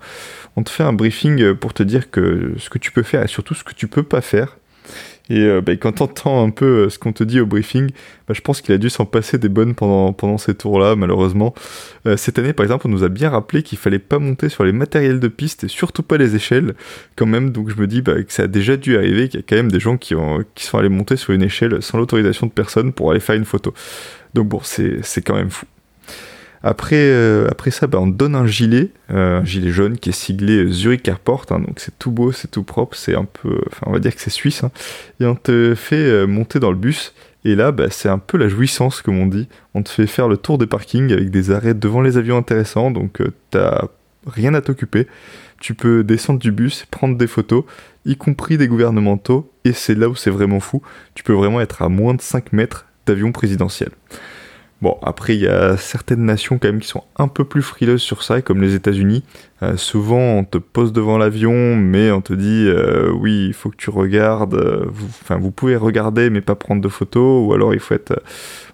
On 0.57 0.63
te 0.63 0.71
fait 0.71 0.83
un 0.83 0.93
briefing 0.93 1.55
pour 1.55 1.75
te 1.75 1.83
dire 1.83 2.05
ce 2.05 2.71
que 2.71 2.79
tu 2.79 2.91
peux 2.91 3.03
faire 3.03 3.23
et 3.23 3.29
surtout 3.29 3.55
ce 3.55 3.65
que 3.65 3.75
tu 3.75 3.87
peux 3.87 4.03
pas 4.03 4.23
faire. 4.23 4.57
Et 5.31 5.41
euh, 5.41 5.61
bah, 5.61 5.73
quand 5.77 5.93
t'entends 5.93 6.45
un 6.45 6.51
peu 6.51 6.65
euh, 6.65 6.89
ce 6.89 6.99
qu'on 6.99 7.13
te 7.13 7.25
dit 7.25 7.41
au 7.41 7.47
briefing, 7.47 7.91
bah, 8.27 8.35
je 8.35 8.41
pense 8.41 8.61
qu'il 8.61 8.75
a 8.75 8.79
dû 8.79 8.91
s'en 8.91 9.05
passer 9.05 9.39
des 9.39 9.49
bonnes 9.49 9.75
pendant, 9.75 10.13
pendant 10.13 10.39
ces 10.39 10.55
tours-là, 10.55 10.97
malheureusement. 10.97 11.55
Euh, 12.07 12.17
cette 12.17 12.39
année, 12.39 12.53
par 12.53 12.65
exemple, 12.65 12.87
on 12.87 12.91
nous 12.91 13.05
a 13.05 13.09
bien 13.09 13.31
rappelé 13.31 13.63
qu'il 13.63 13.79
fallait 13.79 13.99
pas 13.99 14.19
monter 14.19 14.49
sur 14.49 14.65
les 14.65 14.73
matériels 14.73 15.21
de 15.21 15.29
piste 15.29 15.65
et 15.65 15.69
surtout 15.69 16.03
pas 16.03 16.17
les 16.17 16.35
échelles, 16.35 16.75
quand 17.17 17.27
même. 17.27 17.51
Donc 17.51 17.71
je 17.71 17.77
me 17.77 17.87
dis 17.87 18.03
bah, 18.03 18.23
que 18.23 18.33
ça 18.33 18.45
a 18.45 18.47
déjà 18.47 18.77
dû 18.77 18.97
arriver, 18.97 19.29
qu'il 19.29 19.41
y 19.41 19.43
a 19.43 19.47
quand 19.47 19.57
même 19.57 19.73
des 19.73 19.81
gens 19.81 19.97
qui, 19.97 20.15
ont, 20.15 20.45
qui 20.55 20.65
sont 20.65 20.79
allés 20.79 20.89
monter 20.89 21.17
sur 21.17 21.33
une 21.33 21.43
échelle 21.43 21.83
sans 21.83 21.99
l'autorisation 21.99 22.47
de 22.47 22.53
personne 22.53 22.93
pour 22.93 23.11
aller 23.11 23.21
faire 23.21 23.37
une 23.37 23.45
photo. 23.45 23.75
Donc 24.35 24.49
bon, 24.49 24.61
c'est 24.63 25.23
quand 25.23 25.35
même 25.35 25.51
fou. 25.51 25.67
Après, 26.63 26.97
euh, 26.97 27.47
après 27.51 27.71
ça, 27.71 27.87
bah, 27.87 27.99
on 28.01 28.07
donne 28.07 28.35
un 28.35 28.47
gilet, 28.47 28.91
euh, 29.11 29.41
un 29.41 29.45
gilet 29.45 29.71
jaune 29.71 29.97
qui 29.97 30.11
est 30.11 30.13
siglé 30.13 30.67
Zurich 30.71 31.07
Airport, 31.07 31.47
hein, 31.51 31.61
donc 31.61 31.79
c'est 31.79 31.97
tout 31.99 32.11
beau, 32.11 32.33
c'est 32.33 32.51
tout 32.51 32.65
propre, 32.65 32.97
c'est 32.97 33.15
un 33.15 33.25
peu, 33.25 33.61
on 33.87 33.93
va 33.93 34.01
dire 34.01 34.15
que 34.15 34.21
c'est 34.21 34.31
suisse, 34.31 34.65
hein. 34.65 34.73
et 35.21 35.27
on 35.27 35.37
te 35.37 35.75
fait 35.77 35.97
euh, 35.97 36.27
monter 36.27 36.59
dans 36.59 36.71
le 36.71 36.77
bus, 36.77 37.15
et 37.45 37.55
là 37.55 37.71
bah, 37.71 37.87
c'est 37.91 38.09
un 38.09 38.19
peu 38.19 38.37
la 38.39 38.49
jouissance 38.49 39.03
comme 39.03 39.19
on 39.19 39.27
dit, 39.27 39.49
on 39.75 39.83
te 39.83 39.89
fait 39.89 40.09
faire 40.09 40.27
le 40.27 40.37
tour 40.37 40.59
des 40.59 40.67
parkings 40.67 41.13
avec 41.13 41.31
des 41.31 41.53
arrêts 41.53 41.75
devant 41.75 42.01
les 42.01 42.17
avions 42.17 42.37
intéressants, 42.37 42.91
donc 42.91 43.23
t'as 43.51 43.85
rien 44.27 44.53
à 44.55 44.61
t'occuper, 44.61 45.07
tu 45.61 45.75
peux 45.75 46.03
descendre 46.03 46.41
du 46.41 46.51
bus, 46.51 46.87
prendre 46.91 47.17
des 47.17 47.29
photos, 47.29 47.65
y 48.05 48.17
compris 48.17 48.59
des 48.59 48.67
gouvernementaux, 48.67 49.53
et 49.65 49.73
c'est 49.73 49.95
là 49.95 50.09
où 50.09 50.17
c'est 50.17 50.31
vraiment 50.31 50.61
fou, 50.61 50.83
tu 51.15 51.23
peux 51.23 51.33
vraiment 51.33 51.61
être 51.61 51.83
à 51.83 51.89
moins 51.89 52.15
de 52.15 52.21
5 52.21 52.53
mètres 52.53 52.87
d'avion 53.07 53.31
présidentiel. 53.31 53.91
Bon, 54.81 54.97
après, 55.03 55.35
il 55.35 55.41
y 55.41 55.49
a 55.49 55.77
certaines 55.77 56.25
nations 56.25 56.59
quand 56.59 56.69
même 56.69 56.79
qui 56.79 56.87
sont 56.87 57.03
un 57.17 57.27
peu 57.27 57.45
plus 57.45 57.63
frileuses 57.63 58.01
sur 58.01 58.23
ça, 58.23 58.43
comme 58.43 58.63
les 58.63 58.77
États-Unis. 58.77 59.25
Euh, 59.63 59.77
souvent, 59.77 60.21
on 60.21 60.45
te 60.45 60.59
pose 60.59 60.93
devant 60.93 61.19
l'avion, 61.19 61.75
mais 61.75 62.13
on 62.13 62.21
te 62.21 62.33
dit 62.33 62.67
euh, 62.69 63.11
oui, 63.11 63.47
il 63.49 63.55
faut 63.55 63.71
que 63.71 63.77
tu 63.77 63.91
regardes. 63.91 64.55
Euh, 64.55 64.87
enfin, 64.89 65.37
vous, 65.37 65.51
pouvez 65.51 65.75
regarder, 65.75 66.31
mais 66.31 66.41
pas 66.41 66.55
prendre 66.55 66.81
de 66.81 66.89
photos, 66.89 67.45
ou 67.45 67.53
alors 67.55 67.75
il 67.75 67.81
faut 67.81 67.95
être, 67.95 68.23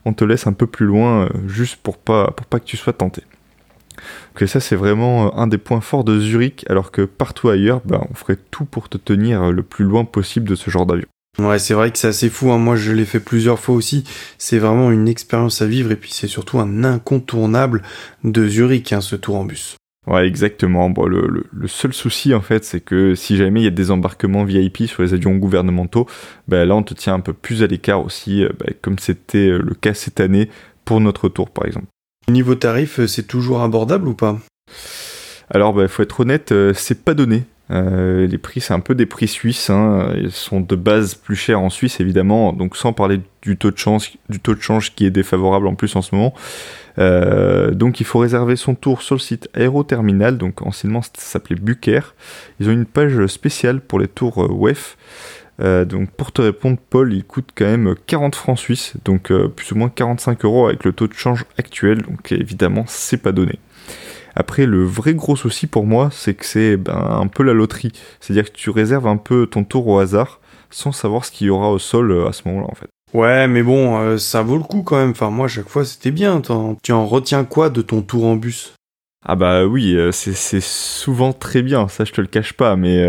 on 0.05 0.13
te 0.13 0.25
laisse 0.25 0.47
un 0.47 0.53
peu 0.53 0.67
plus 0.67 0.85
loin, 0.85 1.31
juste 1.47 1.77
pour 1.77 1.97
pas, 1.97 2.31
pour 2.33 2.45
pas 2.47 2.61
que 2.61 2.67
tu 2.67 2.77
sois 2.77 2.93
tenté. 2.93 3.23
Donc 4.35 4.47
ça, 4.47 4.61
c'est 4.61 4.77
vraiment 4.77 5.39
un 5.39 5.47
des 5.47 5.59
points 5.59 5.81
forts 5.81 6.05
de 6.05 6.21
Zurich, 6.21 6.67
alors 6.69 6.91
que 6.91 7.03
partout 7.03 7.49
ailleurs, 7.49 7.81
ben, 7.87 8.03
on 8.11 8.15
ferait 8.15 8.37
tout 8.51 8.67
pour 8.67 8.91
te 8.91 8.99
tenir 8.99 9.51
le 9.51 9.63
plus 9.63 9.87
loin 9.87 10.05
possible 10.05 10.49
de 10.51 10.55
ce 10.55 10.69
genre 10.69 10.85
d'avion. 10.85 11.07
Ouais, 11.39 11.59
c'est 11.59 11.75
vrai 11.75 11.91
que 11.91 11.99
c'est 11.99 12.09
assez 12.09 12.31
fou. 12.31 12.53
Hein. 12.53 12.59
Moi, 12.59 12.77
je 12.77 12.93
l'ai 12.93 13.05
fait 13.05 13.21
plusieurs 13.21 13.59
fois 13.59 13.75
aussi. 13.75 14.05
C'est 14.39 14.59
vraiment 14.59 14.91
une 14.91 15.09
expérience 15.09 15.63
à 15.63 15.67
vivre 15.67 15.91
et 15.91 15.97
puis 15.97 16.13
c'est 16.13 16.29
surtout 16.29 16.61
un 16.61 16.85
incontournable 16.85 17.83
de 18.23 18.47
Zurich, 18.47 18.93
hein, 18.93 19.01
ce 19.01 19.17
tour 19.17 19.37
en 19.37 19.45
bus. 19.45 19.77
Ouais, 20.07 20.27
exactement. 20.27 20.91
Bon, 20.91 21.07
le, 21.07 21.45
seul 21.67 21.93
souci, 21.93 22.35
en 22.35 22.43
fait, 22.43 22.65
c'est 22.65 22.81
que 22.81 23.15
si 23.15 23.37
jamais 23.37 23.63
il 23.63 23.65
y 23.65 23.69
a 23.69 23.71
des 23.71 23.91
embarquements 23.91 24.45
VIP 24.45 24.87
sur 24.87 25.03
les 25.03 25.15
avions 25.15 25.35
gouvernementaux, 25.37 26.07
bah, 26.47 26.65
là, 26.65 26.75
on 26.75 26.83
te 26.83 26.95
tient 26.95 27.15
un 27.15 27.21
peu 27.21 27.33
plus 27.33 27.63
à 27.63 27.67
l'écart 27.67 28.05
aussi, 28.05 28.45
euh, 28.45 28.51
bah, 28.59 28.67
comme 28.83 28.99
c'était 28.99 29.49
euh, 29.49 29.59
le 29.59 29.75
cas 29.75 29.95
cette 29.95 30.21
année 30.21 30.51
pour 30.85 31.01
notre 31.01 31.29
tour, 31.29 31.51
par 31.51 31.67
exemple. 31.67 31.87
Niveau 32.29 32.55
tarif, 32.55 33.01
euh, 33.01 33.07
c'est 33.07 33.27
toujours 33.27 33.63
abordable 33.63 34.09
ou 34.09 34.15
pas? 34.15 34.39
Alors, 35.51 35.73
il 35.73 35.77
bah, 35.77 35.89
faut 35.89 36.03
être 36.03 36.21
honnête, 36.21 36.53
c'est 36.75 37.03
pas 37.03 37.15
donné. 37.15 37.45
Euh, 37.71 38.27
les 38.27 38.39
prix, 38.39 38.61
c'est 38.61 38.75
un 38.75 38.81
peu 38.81 38.95
des 38.95 39.07
prix 39.07 39.29
suisses. 39.29 39.71
Hein. 39.71 40.13
Ils 40.17 40.33
sont 40.33 40.61
de 40.61 40.77
base 40.77 41.15
plus 41.15 41.37
chers 41.37 41.61
en 41.61 41.71
Suisse, 41.71 42.01
évidemment. 42.01 42.53
Donc, 42.53 42.77
sans 42.77 42.93
parler 42.93 43.21
du 43.43 43.57
taux 43.57 43.71
de 43.71 43.79
change, 43.79 44.13
du 44.29 44.41
taux 44.41 44.55
de 44.55 44.61
change 44.61 44.95
qui 44.95 45.07
est 45.07 45.11
défavorable 45.11 45.67
en 45.67 45.75
plus 45.75 45.97
en 45.97 46.03
ce 46.03 46.15
moment. 46.15 46.35
Euh, 46.99 47.71
donc, 47.73 48.01
il 48.01 48.07
faut 48.07 48.19
réserver 48.19 48.57
son 48.57 48.75
tour 48.75 49.03
sur 49.03 49.15
le 49.15 49.21
site 49.21 49.49
Aéroterminal. 49.55 50.37
Donc, 50.37 50.63
anciennement, 50.63 51.03
ça 51.03 51.11
s'appelait 51.15 51.57
Buker. 51.57 52.15
Ils 52.61 52.69
ont 52.69 52.73
une 52.73 52.87
page 52.87 53.27
spéciale 53.27 53.81
pour 53.81 53.99
les 53.99 54.09
tours 54.09 54.45
euh, 54.45 54.49
WEF. 54.53 54.97
donc 55.59 56.11
pour 56.11 56.33
te 56.33 56.43
répondre, 56.43 56.79
Paul, 56.91 57.15
il 57.15 57.25
coûte 57.25 57.51
quand 57.55 57.65
même 57.65 57.95
40 58.07 58.35
francs 58.35 58.59
suisses, 58.59 58.95
donc 59.05 59.33
plus 59.55 59.71
ou 59.71 59.77
moins 59.77 59.89
45 59.89 60.45
euros 60.45 60.67
avec 60.67 60.85
le 60.85 60.93
taux 60.93 61.07
de 61.07 61.15
change 61.15 61.45
actuel. 61.59 62.03
Donc 62.03 62.33
évidemment, 62.33 62.85
c'est 62.89 63.23
pas 63.23 63.33
donné. 63.33 63.59
Après, 64.37 64.67
le 64.67 64.85
vrai 64.85 65.15
gros 65.15 65.37
souci 65.37 65.67
pour 65.67 65.87
moi, 65.87 66.11
c'est 66.13 66.35
que 66.35 66.45
c'est 66.45 66.77
ben, 66.77 66.95
un 66.95 67.27
peu 67.29 67.43
la 67.43 67.53
loterie. 67.53 67.93
C'est-à-dire 68.21 68.51
que 68.51 68.57
tu 68.57 68.71
réserves 68.71 69.07
un 69.07 69.17
peu 69.17 69.47
ton 69.47 69.65
tour 69.65 69.87
au 69.87 69.99
hasard 69.99 70.41
sans 70.71 70.93
savoir 70.93 71.25
ce 71.25 71.31
qu'il 71.31 71.47
y 71.47 71.51
aura 71.51 71.71
au 71.71 71.79
sol 71.79 72.11
euh, 72.11 72.29
à 72.29 72.33
ce 72.33 72.43
moment-là, 72.49 72.67
en 72.69 72.75
fait. 72.75 72.89
Ouais, 73.13 73.47
mais 73.47 73.63
bon, 73.63 73.97
euh, 74.01 74.19
ça 74.19 74.43
vaut 74.43 74.57
le 74.57 74.65
coup 74.65 74.83
quand 74.83 74.97
même. 74.97 75.11
Enfin, 75.11 75.31
moi, 75.31 75.45
à 75.45 75.49
chaque 75.49 75.69
fois, 75.69 75.85
c'était 75.85 76.11
bien. 76.11 76.43
Tu 76.83 76.93
en 76.93 77.07
retiens 77.07 77.45
quoi 77.45 77.71
de 77.71 77.81
ton 77.81 78.03
tour 78.03 78.25
en 78.27 78.35
bus? 78.35 78.75
Ah 79.25 79.37
bah 79.37 79.65
oui, 79.65 79.95
euh, 79.95 80.11
c'est 80.13 80.61
souvent 80.61 81.33
très 81.33 81.63
bien. 81.63 81.87
Ça, 81.87 82.05
je 82.05 82.13
te 82.13 82.21
le 82.21 82.27
cache 82.27 82.55
pas. 82.55 82.75
Mais 82.75 83.09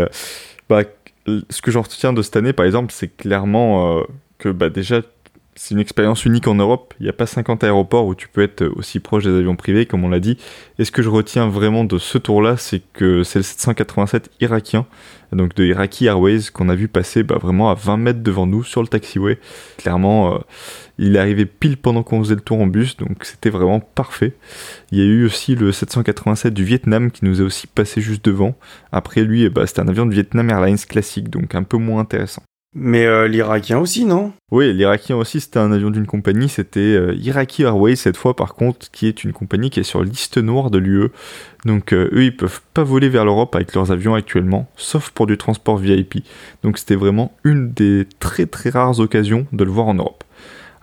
bah, 0.68 0.82
ce 1.26 1.60
que 1.60 1.72
j'en 1.72 1.82
retiens 1.82 2.12
de 2.12 2.22
cette 2.22 2.36
année, 2.36 2.52
par 2.52 2.66
exemple, 2.66 2.92
c'est 2.92 3.08
clairement 3.08 4.00
que 4.38 4.48
bah, 4.48 4.70
déjà, 4.70 5.02
c'est 5.56 5.74
une 5.74 5.80
expérience 5.80 6.26
unique 6.26 6.46
en 6.48 6.54
Europe. 6.54 6.94
Il 7.00 7.04
n'y 7.04 7.08
a 7.08 7.14
pas 7.14 7.26
50 7.26 7.64
aéroports 7.64 8.06
où 8.06 8.14
tu 8.14 8.28
peux 8.28 8.42
être 8.42 8.64
aussi 8.76 9.00
proche 9.00 9.24
des 9.24 9.30
avions 9.30 9.56
privés, 9.56 9.86
comme 9.86 10.04
on 10.04 10.08
l'a 10.10 10.20
dit. 10.20 10.36
Et 10.78 10.84
ce 10.84 10.90
que 10.90 11.02
je 11.02 11.08
retiens 11.08 11.48
vraiment 11.48 11.84
de 11.84 11.96
ce 11.96 12.18
tour-là, 12.18 12.58
c'est 12.58 12.82
que 12.92 13.22
c'est 13.22 13.38
le 13.38 13.42
787 13.42 14.30
irakien, 14.40 14.86
donc 15.32 15.54
de 15.54 15.64
Iraqi 15.64 16.06
Airways, 16.06 16.50
qu'on 16.52 16.68
a 16.68 16.74
vu 16.74 16.88
passer 16.88 17.22
bah, 17.22 17.38
vraiment 17.40 17.70
à 17.70 17.74
20 17.74 17.96
mètres 17.96 18.22
devant 18.22 18.46
nous 18.46 18.64
sur 18.64 18.82
le 18.82 18.88
taxiway. 18.88 19.38
Clairement, 19.78 20.34
euh, 20.34 20.38
il 20.98 21.16
est 21.16 21.18
arrivé 21.18 21.46
pile 21.46 21.78
pendant 21.78 22.02
qu'on 22.02 22.22
faisait 22.22 22.34
le 22.34 22.42
tour 22.42 22.60
en 22.60 22.66
bus, 22.66 22.98
donc 22.98 23.24
c'était 23.24 23.50
vraiment 23.50 23.80
parfait. 23.80 24.34
Il 24.92 24.98
y 24.98 25.00
a 25.00 25.04
eu 25.04 25.24
aussi 25.24 25.54
le 25.54 25.72
787 25.72 26.52
du 26.52 26.64
Vietnam 26.64 27.10
qui 27.10 27.24
nous 27.24 27.40
a 27.40 27.44
aussi 27.44 27.66
passé 27.66 28.02
juste 28.02 28.24
devant. 28.26 28.54
Après 28.92 29.22
lui, 29.22 29.48
bah, 29.48 29.66
c'était 29.66 29.80
un 29.80 29.88
avion 29.88 30.04
de 30.04 30.12
Vietnam 30.12 30.50
Airlines 30.50 30.76
classique, 30.78 31.30
donc 31.30 31.54
un 31.54 31.62
peu 31.62 31.78
moins 31.78 32.02
intéressant. 32.02 32.42
Mais 32.78 33.06
euh, 33.06 33.26
l'Irakien 33.26 33.78
aussi, 33.78 34.04
non? 34.04 34.34
Oui, 34.50 34.70
l'Irakien 34.74 35.16
aussi, 35.16 35.40
c'était 35.40 35.58
un 35.58 35.72
avion 35.72 35.88
d'une 35.88 36.06
compagnie, 36.06 36.50
c'était 36.50 36.80
euh, 36.80 37.14
Iraqi 37.14 37.62
Airways 37.62 37.96
cette 37.96 38.18
fois 38.18 38.36
par 38.36 38.54
contre, 38.54 38.90
qui 38.90 39.06
est 39.06 39.24
une 39.24 39.32
compagnie 39.32 39.70
qui 39.70 39.80
est 39.80 39.82
sur 39.82 40.02
liste 40.02 40.36
noire 40.36 40.70
de 40.70 40.76
l'UE. 40.76 41.08
Donc 41.64 41.94
euh, 41.94 42.10
eux, 42.12 42.24
ils 42.24 42.36
peuvent 42.36 42.60
pas 42.74 42.84
voler 42.84 43.08
vers 43.08 43.24
l'Europe 43.24 43.56
avec 43.56 43.74
leurs 43.74 43.92
avions 43.92 44.14
actuellement, 44.14 44.68
sauf 44.76 45.08
pour 45.08 45.26
du 45.26 45.38
transport 45.38 45.78
VIP. 45.78 46.22
Donc 46.62 46.76
c'était 46.76 46.96
vraiment 46.96 47.34
une 47.44 47.72
des 47.72 48.06
très 48.18 48.44
très 48.44 48.68
rares 48.68 49.00
occasions 49.00 49.46
de 49.52 49.64
le 49.64 49.70
voir 49.70 49.86
en 49.86 49.94
Europe. 49.94 50.22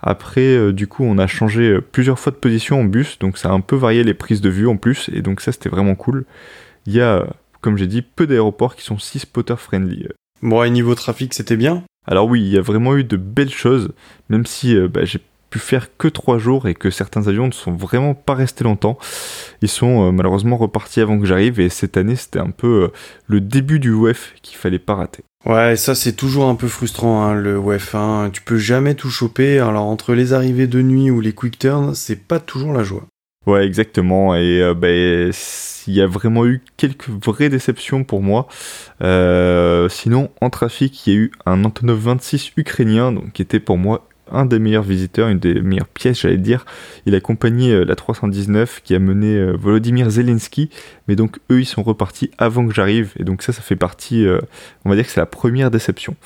Après, 0.02 0.72
du 0.72 0.88
coup, 0.88 1.04
on 1.04 1.16
a 1.16 1.28
changé 1.28 1.78
plusieurs 1.92 2.18
fois 2.18 2.32
de 2.32 2.36
position 2.36 2.80
en 2.80 2.84
bus, 2.84 3.20
donc 3.20 3.38
ça 3.38 3.50
a 3.50 3.52
un 3.52 3.60
peu 3.60 3.76
varié 3.76 4.02
les 4.02 4.14
prises 4.14 4.40
de 4.40 4.50
vue 4.50 4.66
en 4.66 4.76
plus, 4.76 5.08
et 5.14 5.22
donc 5.22 5.40
ça 5.40 5.52
c'était 5.52 5.70
vraiment 5.70 5.94
cool. 5.94 6.24
Il 6.86 6.92
y 6.92 7.00
a, 7.00 7.24
comme 7.60 7.78
j'ai 7.78 7.86
dit, 7.86 8.02
peu 8.02 8.26
d'aéroports 8.26 8.74
qui 8.74 8.82
sont 8.82 8.98
si 8.98 9.20
spotter 9.20 9.54
friendly. 9.56 10.08
Bon, 10.44 10.62
et 10.62 10.68
niveau 10.68 10.94
trafic, 10.94 11.32
c'était 11.32 11.56
bien? 11.56 11.84
Alors 12.06 12.28
oui, 12.28 12.42
il 12.42 12.48
y 12.48 12.58
a 12.58 12.60
vraiment 12.60 12.98
eu 12.98 13.02
de 13.02 13.16
belles 13.16 13.48
choses, 13.48 13.92
même 14.28 14.44
si 14.44 14.76
euh, 14.76 14.88
bah, 14.88 15.06
j'ai 15.06 15.18
pu 15.48 15.58
faire 15.58 15.96
que 15.96 16.06
trois 16.06 16.36
jours 16.36 16.68
et 16.68 16.74
que 16.74 16.90
certains 16.90 17.28
avions 17.28 17.46
ne 17.46 17.52
sont 17.52 17.72
vraiment 17.72 18.12
pas 18.12 18.34
restés 18.34 18.62
longtemps. 18.62 18.98
Ils 19.62 19.70
sont 19.70 20.06
euh, 20.06 20.12
malheureusement 20.12 20.58
repartis 20.58 21.00
avant 21.00 21.18
que 21.18 21.24
j'arrive 21.24 21.60
et 21.60 21.70
cette 21.70 21.96
année 21.96 22.14
c'était 22.14 22.40
un 22.40 22.50
peu 22.50 22.82
euh, 22.82 22.88
le 23.26 23.40
début 23.40 23.78
du 23.78 23.90
WEF 23.94 24.34
qu'il 24.42 24.58
fallait 24.58 24.78
pas 24.78 24.96
rater. 24.96 25.24
Ouais, 25.46 25.76
ça 25.76 25.94
c'est 25.94 26.12
toujours 26.12 26.44
un 26.44 26.56
peu 26.56 26.68
frustrant 26.68 27.24
hein, 27.24 27.34
le 27.34 27.56
WEF. 27.56 27.94
Hein. 27.94 28.28
Tu 28.30 28.42
peux 28.42 28.58
jamais 28.58 28.94
tout 28.94 29.08
choper. 29.08 29.60
Alors 29.60 29.84
entre 29.84 30.12
les 30.12 30.34
arrivées 30.34 30.66
de 30.66 30.82
nuit 30.82 31.10
ou 31.10 31.22
les 31.22 31.32
quick 31.32 31.58
turns, 31.58 31.94
c'est 31.94 32.16
pas 32.16 32.38
toujours 32.38 32.74
la 32.74 32.82
joie. 32.82 33.06
Ouais, 33.46 33.66
exactement. 33.66 34.34
Et 34.34 34.62
euh, 34.62 34.74
ben, 34.74 35.30
il 35.86 35.94
y 35.94 36.00
a 36.00 36.06
vraiment 36.06 36.46
eu 36.46 36.62
quelques 36.76 37.08
vraies 37.08 37.50
déceptions 37.50 38.02
pour 38.04 38.22
moi. 38.22 38.48
Euh, 39.02 39.88
sinon, 39.90 40.30
en 40.40 40.48
trafic, 40.48 41.06
il 41.06 41.12
y 41.12 41.16
a 41.16 41.20
eu 41.20 41.32
un 41.44 41.64
Antonov 41.64 41.98
26 41.98 42.52
ukrainien, 42.56 43.12
donc 43.12 43.32
qui 43.32 43.42
était 43.42 43.60
pour 43.60 43.76
moi 43.76 44.08
un 44.32 44.46
des 44.46 44.58
meilleurs 44.58 44.82
visiteurs, 44.82 45.28
une 45.28 45.38
des 45.38 45.60
meilleures 45.60 45.88
pièces, 45.88 46.20
j'allais 46.20 46.38
dire. 46.38 46.64
Il 47.04 47.14
a 47.14 47.18
accompagné 47.18 47.72
euh, 47.72 47.84
la 47.84 47.94
319 47.94 48.80
qui 48.82 48.94
a 48.94 48.98
mené 48.98 49.52
Volodymyr 49.52 50.08
Zelensky, 50.08 50.70
mais 51.06 51.14
donc 51.14 51.38
eux 51.52 51.60
ils 51.60 51.66
sont 51.66 51.82
repartis 51.82 52.30
avant 52.38 52.66
que 52.66 52.72
j'arrive, 52.72 53.12
et 53.18 53.24
donc 53.24 53.42
ça, 53.42 53.52
ça 53.52 53.60
fait 53.60 53.76
partie, 53.76 54.26
on 54.86 54.88
va 54.88 54.96
dire 54.96 55.04
que 55.04 55.10
c'est 55.10 55.20
la 55.20 55.26
première 55.26 55.70
déception. 55.70 56.16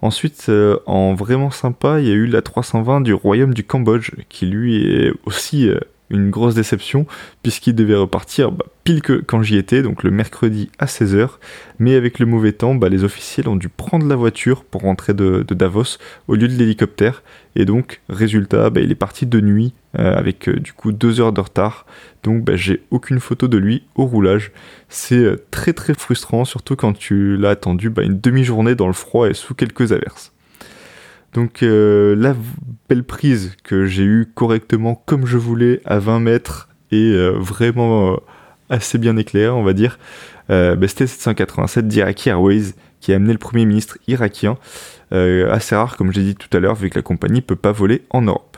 Ensuite, 0.00 0.50
en 0.86 1.14
vraiment 1.14 1.50
sympa, 1.50 2.00
il 2.00 2.08
y 2.08 2.10
a 2.10 2.14
eu 2.14 2.26
la 2.26 2.40
320 2.40 3.02
du 3.02 3.12
Royaume 3.12 3.52
du 3.52 3.64
Cambodge, 3.64 4.12
qui 4.30 4.46
lui 4.46 4.86
est 4.86 5.12
aussi 5.26 5.70
une 6.10 6.30
grosse 6.30 6.54
déception 6.54 7.06
puisqu'il 7.42 7.74
devait 7.74 7.94
repartir 7.94 8.52
bah, 8.52 8.66
pile 8.84 9.02
que 9.02 9.14
quand 9.14 9.42
j'y 9.42 9.56
étais, 9.56 9.82
donc 9.82 10.02
le 10.02 10.10
mercredi 10.10 10.70
à 10.78 10.86
16h. 10.86 11.30
Mais 11.78 11.94
avec 11.94 12.18
le 12.18 12.26
mauvais 12.26 12.52
temps, 12.52 12.74
bah, 12.74 12.88
les 12.88 13.04
officiels 13.04 13.48
ont 13.48 13.56
dû 13.56 13.68
prendre 13.68 14.06
la 14.06 14.16
voiture 14.16 14.64
pour 14.64 14.82
rentrer 14.82 15.14
de, 15.14 15.44
Davos 15.50 15.98
au 16.28 16.34
lieu 16.34 16.48
de 16.48 16.52
l'hélicoptère. 16.52 17.22
Et 17.56 17.64
donc, 17.64 18.00
résultat, 18.08 18.70
bah, 18.70 18.80
il 18.80 18.90
est 18.90 18.96
parti 18.96 19.26
de 19.26 19.40
nuit 19.40 19.72
euh, 19.98 20.16
avec 20.16 20.48
euh, 20.48 20.58
du 20.58 20.72
coup 20.72 20.92
deux 20.92 21.20
heures 21.20 21.32
de 21.32 21.40
retard. 21.40 21.86
Donc 22.22 22.50
j'ai 22.54 22.82
aucune 22.90 23.20
photo 23.20 23.48
de 23.48 23.58
lui 23.58 23.84
au 23.94 24.04
roulage. 24.04 24.52
C'est 24.88 25.16
euh, 25.16 25.44
très 25.50 25.72
très 25.72 25.94
frustrant, 25.94 26.44
surtout 26.44 26.76
quand 26.76 26.92
tu 26.92 27.36
l'as 27.36 27.50
attendu 27.50 27.90
une 28.02 28.20
demi-journée 28.20 28.74
dans 28.74 28.86
le 28.86 28.92
froid 28.92 29.28
et 29.28 29.34
sous 29.34 29.54
quelques 29.54 29.92
averses. 29.92 30.33
Donc 31.34 31.58
la 31.62 32.34
belle 32.88 33.04
prise 33.04 33.56
que 33.62 33.84
j'ai 33.84 34.04
eue 34.04 34.26
correctement 34.34 34.94
comme 35.04 35.26
je 35.26 35.36
voulais 35.36 35.80
à 35.84 35.98
20 35.98 36.20
mètres 36.20 36.68
et 36.90 37.14
vraiment 37.34 38.20
assez 38.70 38.98
bien 38.98 39.16
éclairée, 39.16 39.50
on 39.50 39.64
va 39.64 39.72
dire, 39.72 39.98
bah, 40.48 40.76
c'était 40.86 41.06
787 41.06 41.86
d'Iraqi 41.88 42.28
Airways 42.28 42.74
qui 43.00 43.12
a 43.12 43.16
amené 43.16 43.32
le 43.32 43.38
Premier 43.38 43.66
ministre 43.66 43.98
irakien. 44.06 44.56
assez 45.10 45.74
rare, 45.74 45.96
comme 45.96 46.12
j'ai 46.12 46.22
dit 46.22 46.36
tout 46.36 46.56
à 46.56 46.60
l'heure, 46.60 46.76
vu 46.76 46.88
que 46.88 46.98
la 46.98 47.02
compagnie 47.02 47.40
peut 47.40 47.56
pas 47.56 47.72
voler 47.72 48.02
en 48.10 48.22
Europe. 48.22 48.56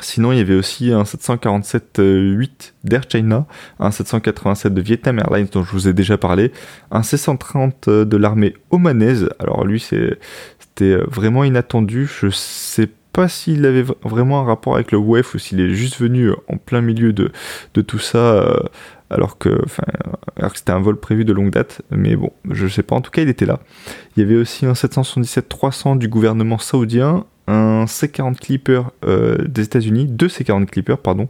Sinon, 0.00 0.32
il 0.32 0.38
y 0.38 0.40
avait 0.40 0.54
aussi 0.54 0.90
un 0.90 1.02
747-8 1.02 2.72
d'Air 2.82 3.02
China, 3.08 3.46
un 3.78 3.90
787 3.90 4.72
de 4.72 4.80
Vietnam 4.80 5.18
Airlines 5.18 5.48
dont 5.52 5.62
je 5.62 5.70
vous 5.70 5.86
ai 5.86 5.92
déjà 5.92 6.16
parlé, 6.16 6.50
un 6.90 7.02
C-130 7.02 8.04
de 8.04 8.16
l'armée 8.16 8.54
omanaise. 8.70 9.28
Alors 9.38 9.66
lui, 9.66 9.80
c'était 9.80 10.96
vraiment 10.96 11.44
inattendu. 11.44 12.06
Je 12.06 12.30
sais 12.30 12.88
pas 13.12 13.28
s'il 13.28 13.66
avait 13.66 13.84
vraiment 14.02 14.40
un 14.40 14.44
rapport 14.44 14.76
avec 14.76 14.92
le 14.92 14.98
WEF 14.98 15.34
ou 15.34 15.38
s'il 15.38 15.60
est 15.60 15.74
juste 15.74 16.00
venu 16.00 16.32
en 16.48 16.56
plein 16.56 16.80
milieu 16.80 17.12
de, 17.12 17.30
tout 17.82 17.98
ça. 17.98 18.18
Euh, 18.18 18.56
alors 19.12 19.38
que, 19.38 19.50
que 19.50 20.56
c'était 20.56 20.72
un 20.72 20.80
vol 20.80 20.98
prévu 20.98 21.24
de 21.24 21.32
longue 21.32 21.50
date, 21.50 21.82
mais 21.90 22.16
bon, 22.16 22.32
je 22.50 22.66
sais 22.66 22.82
pas, 22.82 22.96
en 22.96 23.00
tout 23.00 23.10
cas 23.10 23.22
il 23.22 23.28
était 23.28 23.46
là. 23.46 23.60
Il 24.16 24.22
y 24.22 24.26
avait 24.26 24.36
aussi 24.36 24.66
un 24.66 24.72
777-300 24.72 25.98
du 25.98 26.08
gouvernement 26.08 26.58
saoudien, 26.58 27.24
un 27.46 27.84
C40 27.84 28.36
Clipper 28.36 28.82
euh, 29.04 29.36
des 29.46 29.62
États-Unis, 29.62 30.06
deux 30.06 30.28
C40 30.28 30.66
Clipper, 30.66 30.96
pardon, 31.02 31.28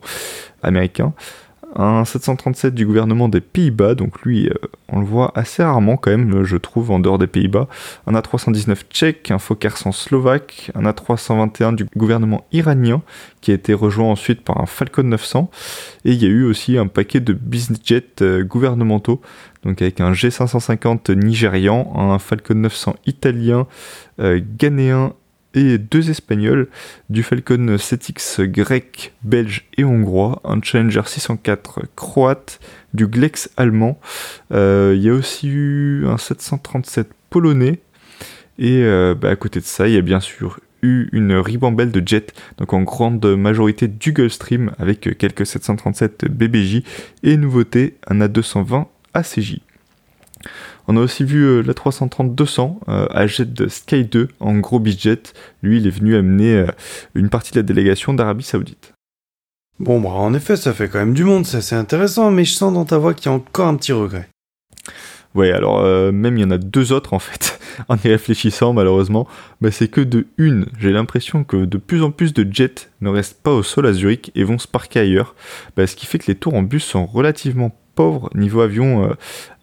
américains, 0.62 1.12
un 1.76 2.04
737 2.04 2.74
du 2.74 2.86
gouvernement 2.86 3.28
des 3.28 3.40
Pays-Bas, 3.40 3.94
donc 3.94 4.22
lui, 4.22 4.48
euh, 4.48 4.54
on 4.88 5.00
le 5.00 5.06
voit 5.06 5.32
assez 5.34 5.62
rarement 5.62 5.96
quand 5.96 6.10
même, 6.10 6.44
je 6.44 6.56
trouve, 6.56 6.90
en 6.90 6.98
dehors 6.98 7.18
des 7.18 7.26
Pays-Bas, 7.26 7.68
un 8.06 8.14
A319 8.14 8.76
tchèque, 8.90 9.30
un 9.30 9.38
Fokker 9.38 9.76
100 9.76 9.92
slovaque, 9.92 10.70
un 10.74 10.82
A321 10.82 11.74
du 11.74 11.86
gouvernement 11.96 12.44
iranien, 12.52 13.02
qui 13.40 13.50
a 13.50 13.54
été 13.54 13.74
rejoint 13.74 14.10
ensuite 14.10 14.42
par 14.42 14.60
un 14.60 14.66
Falcon 14.66 15.02
900, 15.04 15.50
et 16.04 16.12
il 16.12 16.22
y 16.22 16.26
a 16.26 16.28
eu 16.28 16.44
aussi 16.44 16.78
un 16.78 16.86
paquet 16.86 17.20
de 17.20 17.32
business 17.32 17.80
jets 17.84 18.22
euh, 18.22 18.44
gouvernementaux, 18.44 19.20
donc 19.64 19.80
avec 19.80 20.00
un 20.00 20.12
G550 20.12 21.12
nigérian, 21.14 21.92
un 21.96 22.18
Falcon 22.18 22.54
900 22.54 22.96
italien, 23.06 23.66
ghanéen 24.18 25.14
et 25.54 25.78
deux 25.78 26.10
Espagnols, 26.10 26.68
du 27.10 27.22
Falcon 27.22 27.76
7X 27.76 28.42
grec, 28.44 29.14
belge 29.22 29.68
et 29.76 29.84
hongrois, 29.84 30.40
un 30.44 30.60
Challenger 30.62 31.02
604 31.04 31.82
croate, 31.96 32.60
du 32.94 33.06
Glex 33.06 33.50
allemand. 33.56 33.98
Euh, 34.52 34.94
il 34.96 35.02
y 35.02 35.08
a 35.08 35.14
aussi 35.14 35.48
eu 35.48 36.06
un 36.06 36.18
737 36.18 37.08
polonais. 37.30 37.80
Et 38.58 38.82
euh, 38.84 39.14
bah, 39.14 39.30
à 39.30 39.36
côté 39.36 39.60
de 39.60 39.64
ça, 39.64 39.88
il 39.88 39.94
y 39.94 39.98
a 39.98 40.02
bien 40.02 40.20
sûr 40.20 40.60
eu 40.82 41.08
une 41.12 41.34
ribambelle 41.34 41.92
de 41.92 42.06
jets, 42.06 42.32
donc 42.58 42.72
en 42.72 42.82
grande 42.82 43.24
majorité 43.36 43.86
du 43.86 44.12
Gulfstream, 44.12 44.72
avec 44.78 45.16
quelques 45.16 45.46
737 45.46 46.26
BBJ 46.28 46.82
et 47.22 47.36
nouveauté, 47.36 47.98
un 48.08 48.18
A220 48.18 48.86
ACJ. 49.14 49.60
On 50.88 50.96
a 50.96 51.00
aussi 51.00 51.24
vu 51.24 51.44
euh, 51.44 51.62
la 51.62 51.74
330-200 51.74 52.78
euh, 52.88 53.06
à 53.10 53.26
jet 53.26 53.52
de 53.52 53.68
Sky 53.68 54.04
2 54.04 54.28
en 54.40 54.58
gros 54.58 54.80
budget. 54.80 55.22
Lui, 55.62 55.78
il 55.78 55.86
est 55.86 55.90
venu 55.90 56.16
amener 56.16 56.54
euh, 56.54 56.66
une 57.14 57.28
partie 57.28 57.52
de 57.52 57.58
la 57.58 57.62
délégation 57.62 58.14
d'Arabie 58.14 58.42
Saoudite. 58.42 58.92
Bon, 59.78 60.00
bah, 60.00 60.10
en 60.10 60.34
effet, 60.34 60.56
ça 60.56 60.72
fait 60.72 60.88
quand 60.88 60.98
même 60.98 61.14
du 61.14 61.24
monde, 61.24 61.46
c'est 61.46 61.58
assez 61.58 61.76
intéressant, 61.76 62.30
mais 62.30 62.44
je 62.44 62.52
sens 62.52 62.72
dans 62.72 62.84
ta 62.84 62.98
voix 62.98 63.14
qu'il 63.14 63.26
y 63.26 63.28
a 63.28 63.36
encore 63.36 63.68
un 63.68 63.76
petit 63.76 63.92
regret. 63.92 64.28
Ouais, 65.34 65.50
alors 65.50 65.82
même 66.12 66.36
il 66.36 66.42
y 66.42 66.44
en 66.44 66.50
a 66.50 66.58
deux 66.58 66.92
autres 66.92 67.14
en 67.14 67.18
fait, 67.18 67.58
en 67.88 67.96
y 67.96 68.08
réfléchissant 68.08 68.74
malheureusement, 68.74 69.26
mais 69.62 69.70
c'est 69.70 69.88
que 69.88 70.02
de 70.02 70.26
une. 70.36 70.66
J'ai 70.78 70.92
l'impression 70.92 71.42
que 71.42 71.64
de 71.64 71.78
plus 71.78 72.02
en 72.02 72.10
plus 72.10 72.34
de 72.34 72.46
jets 72.52 72.90
ne 73.00 73.08
restent 73.08 73.42
pas 73.42 73.52
au 73.52 73.62
sol 73.62 73.86
à 73.86 73.94
Zurich 73.94 74.30
et 74.34 74.44
vont 74.44 74.58
se 74.58 74.68
parquer 74.68 75.00
ailleurs, 75.00 75.34
bah, 75.74 75.86
ce 75.86 75.96
qui 75.96 76.04
fait 76.04 76.18
que 76.18 76.26
les 76.26 76.34
tours 76.34 76.52
en 76.52 76.62
bus 76.62 76.84
sont 76.84 77.06
relativement 77.06 77.74
pauvres 77.94 78.28
niveau 78.34 78.60
avion, 78.60 79.16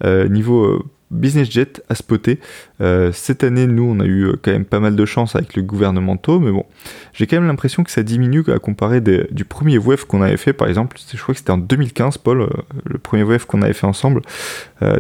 niveau 0.04 0.84
business 1.12 1.50
jet 1.50 1.84
à 1.90 1.96
spotter. 1.96 2.40
Euh, 2.82 3.12
cette 3.12 3.44
année, 3.44 3.68
nous, 3.68 3.84
on 3.84 4.00
a 4.00 4.06
eu 4.06 4.26
euh, 4.26 4.36
quand 4.42 4.52
même 4.52 4.66
pas 4.66 4.80
mal 4.80 4.96
de 4.96 5.06
chance 5.06 5.36
avec 5.36 5.56
le 5.56 5.64
gouvernementaux, 5.64 6.40
mais 6.40 6.52
bon, 6.52 6.66
j'ai 7.14 7.28
quand 7.28 7.38
même 7.38 7.48
l'impression 7.48 7.84
que 7.84 7.92
ça 7.92 8.04
diminue 8.04 8.44
à 8.48 8.60
comparer 8.60 9.02
du 9.02 9.46
premier 9.46 9.78
WEF 9.78 10.06
qu'on 10.06 10.22
avait 10.22 10.38
fait, 10.38 10.54
par 10.54 10.68
exemple. 10.68 10.98
Je 11.12 11.22
crois 11.22 11.34
que 11.34 11.40
c'était 11.40 11.52
en 11.52 11.58
2015, 11.58 12.20
Paul, 12.20 12.42
euh, 12.42 12.48
le 12.86 13.00
premier 13.00 13.24
WEF 13.24 13.46
qu'on 13.46 13.62
avait 13.62 13.74
fait 13.74 13.88
ensemble. 13.88 14.22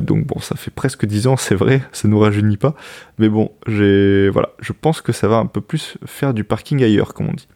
donc 0.01 0.25
bon, 0.25 0.39
ça 0.39 0.55
fait 0.55 0.71
presque 0.71 1.05
10 1.05 1.27
ans, 1.27 1.37
c'est 1.37 1.55
vrai, 1.55 1.81
ça 1.91 2.07
nous 2.07 2.19
rajeunit 2.19 2.57
pas. 2.57 2.75
Mais 3.17 3.29
bon, 3.29 3.51
voilà, 3.65 4.49
je 4.59 4.73
pense 4.73 5.01
que 5.01 5.11
ça 5.11 5.27
va 5.27 5.37
un 5.37 5.45
peu 5.45 5.61
plus 5.61 5.97
faire 6.05 6.33
du 6.33 6.43
parking 6.43 6.83
ailleurs, 6.83 7.13
comme 7.13 7.27
on 7.29 7.33
dit. 7.33 7.47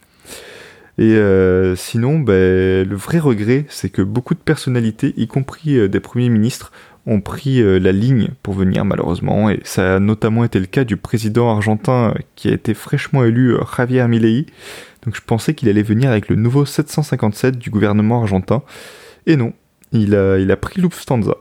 Et 0.99 1.17
sinon, 1.75 2.19
ben, 2.19 2.87
le 2.87 2.95
vrai 2.95 3.19
regret, 3.19 3.65
c'est 3.69 3.89
que 3.89 4.01
beaucoup 4.01 4.35
de 4.35 4.39
personnalités, 4.39 5.13
y 5.17 5.27
compris 5.27 5.89
des 5.89 5.99
premiers 5.99 6.29
ministres, 6.29 6.71
ont 7.05 7.21
pris 7.21 7.61
euh, 7.61 7.79
la 7.79 7.91
ligne 7.91 8.29
pour 8.43 8.53
venir 8.53 8.85
malheureusement 8.85 9.49
et 9.49 9.59
ça 9.63 9.95
a 9.95 9.99
notamment 9.99 10.43
été 10.43 10.59
le 10.59 10.65
cas 10.65 10.83
du 10.83 10.97
président 10.97 11.49
argentin 11.49 12.13
euh, 12.15 12.19
qui 12.35 12.47
a 12.49 12.53
été 12.53 12.73
fraîchement 12.73 13.23
élu 13.23 13.53
euh, 13.53 13.61
Javier 13.77 14.07
Milei. 14.07 14.45
Donc 15.03 15.15
je 15.15 15.21
pensais 15.21 15.53
qu'il 15.53 15.67
allait 15.67 15.83
venir 15.83 16.09
avec 16.09 16.29
le 16.29 16.35
nouveau 16.35 16.65
757 16.65 17.57
du 17.57 17.69
gouvernement 17.69 18.21
argentin 18.21 18.63
et 19.25 19.35
non, 19.35 19.53
il 19.91 20.15
a, 20.15 20.55
pris 20.55 20.81
Lufthansa. 20.81 21.35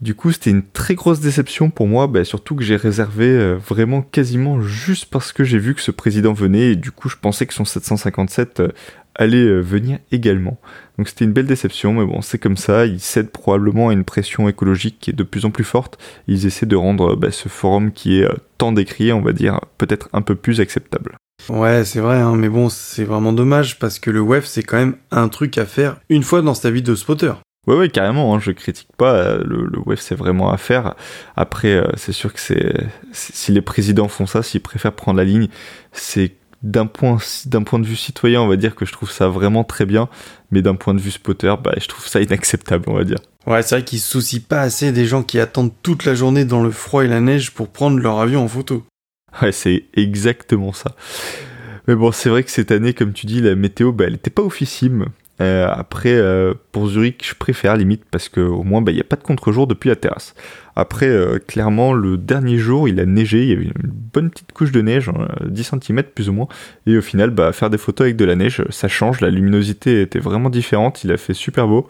Du 0.00 0.14
coup, 0.14 0.32
c'était 0.32 0.50
une 0.50 0.64
très 0.64 0.94
grosse 0.96 1.20
déception 1.20 1.70
pour 1.70 1.86
moi, 1.86 2.08
bah, 2.08 2.24
surtout 2.24 2.56
que 2.56 2.64
j'ai 2.64 2.76
réservé 2.76 3.54
vraiment 3.54 4.02
quasiment 4.02 4.60
juste 4.60 5.06
parce 5.06 5.32
que 5.32 5.44
j'ai 5.44 5.58
vu 5.58 5.74
que 5.74 5.80
ce 5.80 5.92
président 5.92 6.32
venait 6.32 6.72
et 6.72 6.76
du 6.76 6.90
coup, 6.90 7.08
je 7.08 7.16
pensais 7.16 7.46
que 7.46 7.54
son 7.54 7.64
757 7.64 8.62
allait 9.14 9.44
euh, 9.44 9.60
venir 9.60 9.98
également. 10.10 10.58
Donc 10.98 11.08
c'était 11.08 11.24
une 11.24 11.32
belle 11.32 11.46
déception, 11.46 11.94
mais 11.94 12.04
bon, 12.04 12.20
c'est 12.22 12.38
comme 12.38 12.56
ça, 12.56 12.86
ils 12.86 13.00
cèdent 13.00 13.30
probablement 13.30 13.88
à 13.88 13.92
une 13.92 14.04
pression 14.04 14.48
écologique 14.48 14.98
qui 15.00 15.10
est 15.10 15.14
de 15.14 15.22
plus 15.22 15.44
en 15.44 15.50
plus 15.50 15.64
forte, 15.64 15.98
ils 16.28 16.46
essaient 16.46 16.66
de 16.66 16.76
rendre 16.76 17.16
bah, 17.16 17.30
ce 17.30 17.48
forum 17.48 17.92
qui 17.92 18.20
est 18.20 18.24
euh, 18.24 18.34
tant 18.58 18.72
décrié, 18.72 19.12
on 19.12 19.22
va 19.22 19.32
dire, 19.32 19.60
peut-être 19.78 20.08
un 20.12 20.22
peu 20.22 20.34
plus 20.34 20.60
acceptable. 20.60 21.16
Ouais, 21.48 21.84
c'est 21.84 22.00
vrai, 22.00 22.18
hein, 22.18 22.36
mais 22.36 22.48
bon, 22.48 22.68
c'est 22.68 23.04
vraiment 23.04 23.32
dommage 23.32 23.78
parce 23.78 23.98
que 23.98 24.10
le 24.10 24.20
WEF, 24.20 24.44
c'est 24.46 24.62
quand 24.62 24.76
même 24.76 24.96
un 25.10 25.28
truc 25.28 25.58
à 25.58 25.66
faire 25.66 25.96
une 26.08 26.22
fois 26.22 26.40
dans 26.42 26.54
sa 26.54 26.70
vie 26.70 26.82
de 26.82 26.94
spotter. 26.94 27.32
Ouais, 27.66 27.76
ouais, 27.76 27.88
carrément, 27.88 28.34
hein, 28.34 28.40
je 28.40 28.50
critique 28.50 28.88
pas, 28.96 29.14
euh, 29.14 29.42
le, 29.44 29.66
le 29.66 29.78
WEF 29.86 30.00
c'est 30.00 30.14
vraiment 30.14 30.50
à 30.50 30.56
faire. 30.56 30.94
Après, 31.36 31.82
c'est 31.96 32.12
sûr 32.12 32.32
que 32.32 32.40
c'est 32.40 32.86
si 33.12 33.52
les 33.52 33.62
présidents 33.62 34.08
font 34.08 34.26
ça, 34.26 34.42
s'ils 34.42 34.60
préfèrent 34.60 34.94
prendre 34.94 35.18
la 35.18 35.24
ligne, 35.24 35.48
c'est 35.92 36.32
d'un 36.62 36.86
point, 36.86 37.18
d'un 37.46 37.62
point 37.62 37.78
de 37.78 37.86
vue 37.86 37.96
citoyen, 37.96 38.40
on 38.40 38.48
va 38.48 38.56
dire 38.56 38.74
que 38.74 38.84
je 38.84 38.92
trouve 38.92 39.10
ça 39.10 39.28
vraiment 39.28 39.64
très 39.64 39.86
bien, 39.86 40.08
mais 40.50 40.62
d'un 40.62 40.74
point 40.74 40.94
de 40.94 41.00
vue 41.00 41.10
spotter, 41.10 41.54
bah, 41.62 41.74
je 41.80 41.88
trouve 41.88 42.06
ça 42.06 42.20
inacceptable, 42.20 42.84
on 42.86 42.94
va 42.94 43.04
dire. 43.04 43.18
Ouais, 43.46 43.62
c'est 43.62 43.76
vrai 43.76 43.84
qu'ils 43.84 43.98
se 43.98 44.10
soucient 44.10 44.40
pas 44.48 44.60
assez 44.60 44.92
des 44.92 45.06
gens 45.06 45.22
qui 45.22 45.40
attendent 45.40 45.72
toute 45.82 46.04
la 46.04 46.14
journée 46.14 46.44
dans 46.44 46.62
le 46.62 46.70
froid 46.70 47.04
et 47.04 47.08
la 47.08 47.20
neige 47.20 47.50
pour 47.50 47.68
prendre 47.68 47.98
leur 47.98 48.20
avion 48.20 48.44
en 48.44 48.48
photo. 48.48 48.84
Ouais, 49.40 49.52
c'est 49.52 49.84
exactement 49.94 50.72
ça. 50.72 50.94
Mais 51.88 51.96
bon, 51.96 52.12
c'est 52.12 52.28
vrai 52.28 52.44
que 52.44 52.50
cette 52.50 52.70
année, 52.70 52.94
comme 52.94 53.12
tu 53.12 53.26
dis, 53.26 53.40
la 53.40 53.56
météo, 53.56 53.90
bah, 53.90 54.04
elle 54.06 54.14
était 54.14 54.30
pas 54.30 54.42
officime. 54.42 55.06
Euh, 55.42 55.68
après, 55.68 56.12
euh, 56.12 56.54
pour 56.70 56.88
Zurich, 56.88 57.26
je 57.28 57.34
préfère 57.34 57.76
limite 57.76 58.04
parce 58.10 58.28
qu'au 58.28 58.62
moins, 58.62 58.80
bah, 58.80 58.92
il 58.92 58.94
n'y 58.94 59.00
a 59.00 59.04
pas 59.04 59.16
de 59.16 59.22
contre-jour 59.22 59.66
depuis 59.66 59.88
la 59.88 59.96
terrasse. 59.96 60.34
Après, 60.76 61.08
euh, 61.08 61.38
clairement, 61.38 61.92
le 61.92 62.16
dernier 62.16 62.58
jour, 62.58 62.88
il 62.88 63.00
a 63.00 63.06
neigé, 63.06 63.42
il 63.42 63.48
y 63.48 63.52
avait 63.52 63.64
une 63.64 63.72
bonne 64.12 64.30
petite 64.30 64.52
couche 64.52 64.70
de 64.70 64.80
neige, 64.80 65.10
10 65.44 65.72
hein, 65.72 65.78
cm 65.82 66.02
plus 66.04 66.28
ou 66.28 66.32
moins. 66.32 66.48
Et 66.86 66.96
au 66.96 67.02
final, 67.02 67.30
bah, 67.30 67.52
faire 67.52 67.70
des 67.70 67.78
photos 67.78 68.06
avec 68.06 68.16
de 68.16 68.24
la 68.24 68.36
neige, 68.36 68.62
ça 68.70 68.86
change. 68.86 69.20
La 69.20 69.30
luminosité 69.30 70.00
était 70.02 70.20
vraiment 70.20 70.48
différente, 70.48 71.02
il 71.02 71.10
a 71.10 71.16
fait 71.16 71.34
super 71.34 71.66
beau. 71.66 71.88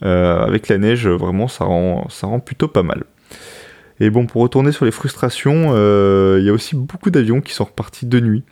avec 0.00 0.68
la 0.68 0.78
neige, 0.78 1.06
vraiment, 1.06 1.48
ça 1.48 1.64
rend, 1.64 2.08
ça 2.08 2.26
rend 2.26 2.40
plutôt 2.40 2.68
pas 2.68 2.82
mal. 2.82 3.04
Et 3.98 4.10
bon, 4.10 4.26
pour 4.26 4.42
retourner 4.42 4.72
sur 4.72 4.84
les 4.84 4.90
frustrations, 4.90 5.74
il 6.38 6.44
y 6.44 6.48
a 6.48 6.52
aussi 6.52 6.76
beaucoup 6.76 7.10
d'avions 7.10 7.40
qui 7.40 7.52
sont 7.52 7.64
repartis 7.64 8.06
de 8.06 8.20
nuit. 8.20 8.44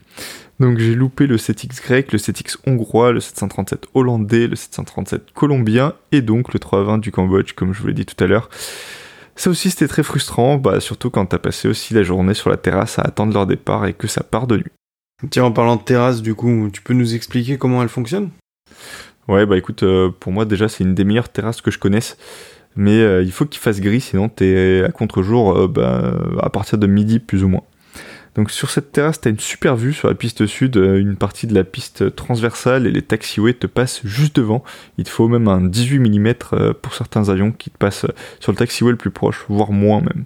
Donc 0.61 0.79
j'ai 0.79 0.95
loupé 0.95 1.27
le 1.27 1.37
7X 1.37 1.83
grec, 1.83 2.13
le 2.13 2.19
7X 2.19 2.59
hongrois, 2.67 3.13
le 3.13 3.21
737 3.21 3.87
hollandais, 3.95 4.47
le 4.47 4.57
737 4.57 5.33
colombien 5.33 5.95
et 6.13 6.23
donc 6.23 6.53
le 6.53 6.61
320 6.61 6.99
du 6.99 7.11
Cambodge, 7.11 7.55
comme 7.55 7.73
je 7.73 7.81
vous 7.81 7.89
l'ai 7.89 7.95
dit 7.95 8.07
tout 8.07 8.23
à 8.23 8.27
l'heure. 8.27 8.49
Ça 9.37 9.51
aussi 9.51 9.71
c'était 9.71 9.89
très 9.89 10.05
frustrant, 10.05 10.57
bah, 10.57 10.79
surtout 10.79 11.11
quand 11.11 11.27
t'as 11.27 11.39
passé 11.39 11.67
aussi 11.67 11.93
la 11.93 12.05
journée 12.05 12.35
sur 12.35 12.51
la 12.51 12.57
terrasse 12.57 12.99
à 13.01 13.03
attendre 13.03 13.35
leur 13.35 13.47
départ 13.47 13.85
et 13.87 13.93
que 13.93 14.07
ça 14.07 14.23
part 14.23 14.47
de 14.47 14.59
nuit. 14.59 14.73
Tiens, 15.31 15.45
en 15.45 15.53
parlant 15.53 15.77
de 15.77 15.83
terrasse, 15.83 16.23
du 16.23 16.35
coup, 16.35 16.69
tu 16.73 16.83
peux 16.83 16.95
nous 16.95 17.15
expliquer 17.15 17.57
comment 17.57 17.83
elle 17.83 17.89
fonctionne? 17.89 18.31
Ouais, 19.27 19.47
bah 19.47 19.57
écoute, 19.57 19.83
euh, 19.83 20.11
pour 20.11 20.33
moi 20.33 20.45
déjà 20.45 20.69
c'est 20.69 20.85
une 20.85 20.95
des 20.95 21.05
meilleures 21.05 21.31
terrasses 21.31 21.63
que 21.63 21.71
je 21.71 21.79
connaisse. 21.79 22.17
Mais 22.77 22.99
euh, 23.01 23.23
il 23.23 23.33
faut 23.33 23.47
qu'il 23.47 23.61
fasse 23.61 23.81
gris, 23.81 24.01
sinon 24.01 24.29
t'es 24.29 24.85
à 24.87 24.91
contre-jour 24.91 25.57
euh, 25.57 25.69
bah, 25.69 26.15
à 26.41 26.51
partir 26.51 26.79
de 26.79 26.87
midi 26.87 27.19
plus 27.21 27.45
ou 27.45 27.49
moins. 27.49 27.63
Donc 28.35 28.51
sur 28.51 28.71
cette 28.71 28.91
terrasse, 28.91 29.21
tu 29.21 29.29
une 29.29 29.39
super 29.39 29.77
vue 29.77 29.93
sur 29.93 30.09
la 30.09 30.15
piste 30.15 30.47
sud, 30.47 30.77
euh, 30.77 30.99
une 30.99 31.17
partie 31.17 31.47
de 31.47 31.55
la 31.55 31.63
piste 31.63 32.15
transversale 32.17 32.87
et 32.87 32.91
les 32.91 33.03
taxiways 33.03 33.55
te 33.55 33.67
passent 33.67 34.01
juste 34.05 34.37
devant. 34.37 34.65
Il 34.99 35.05
te 35.05 35.11
faut 35.11 35.29
même 35.29 35.47
un 35.47 35.61
18 35.61 36.01
mm 36.01 36.35
euh, 36.53 36.73
pour 36.75 36.95
certains 36.95 37.29
avions 37.29 37.53
qui 37.53 37.71
te 37.71 37.79
passent 37.79 38.07
sur 38.41 38.53
le 38.53 38.57
taxiway 38.57 38.91
le 38.91 38.97
plus 38.97 39.11
proche, 39.11 39.45
voire 39.49 39.71
moins 39.71 40.01
même. 40.01 40.25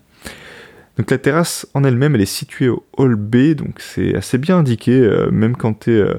Donc 0.99 1.13
la 1.13 1.19
terrasse 1.19 1.65
en 1.75 1.85
elle-même, 1.85 2.17
elle 2.17 2.21
est 2.21 2.27
située 2.27 2.69
au 2.69 2.85
hall 2.97 3.15
B, 3.15 3.55
donc 3.55 3.77
c'est 3.79 4.17
assez 4.17 4.37
bien 4.37 4.59
indiqué, 4.59 4.93
euh, 4.93 5.31
même 5.31 5.57
quand 5.57 5.85
tu 5.85 5.93
es 5.93 6.01
euh, 6.01 6.15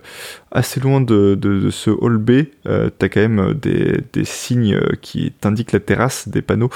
assez 0.51 0.79
loin 0.79 1.01
de, 1.01 1.35
de, 1.35 1.69
ce 1.69 1.89
hall 1.89 2.17
B, 2.17 2.43
euh, 2.65 2.89
tu 2.97 3.05
as 3.05 3.09
quand 3.09 3.19
même 3.19 3.53
des, 3.55 3.99
des 4.13 4.23
signes 4.23 4.79
qui 5.01 5.33
t'indiquent 5.33 5.73
la 5.73 5.81
terrasse, 5.81 6.29
des 6.29 6.41
panneaux. 6.41 6.69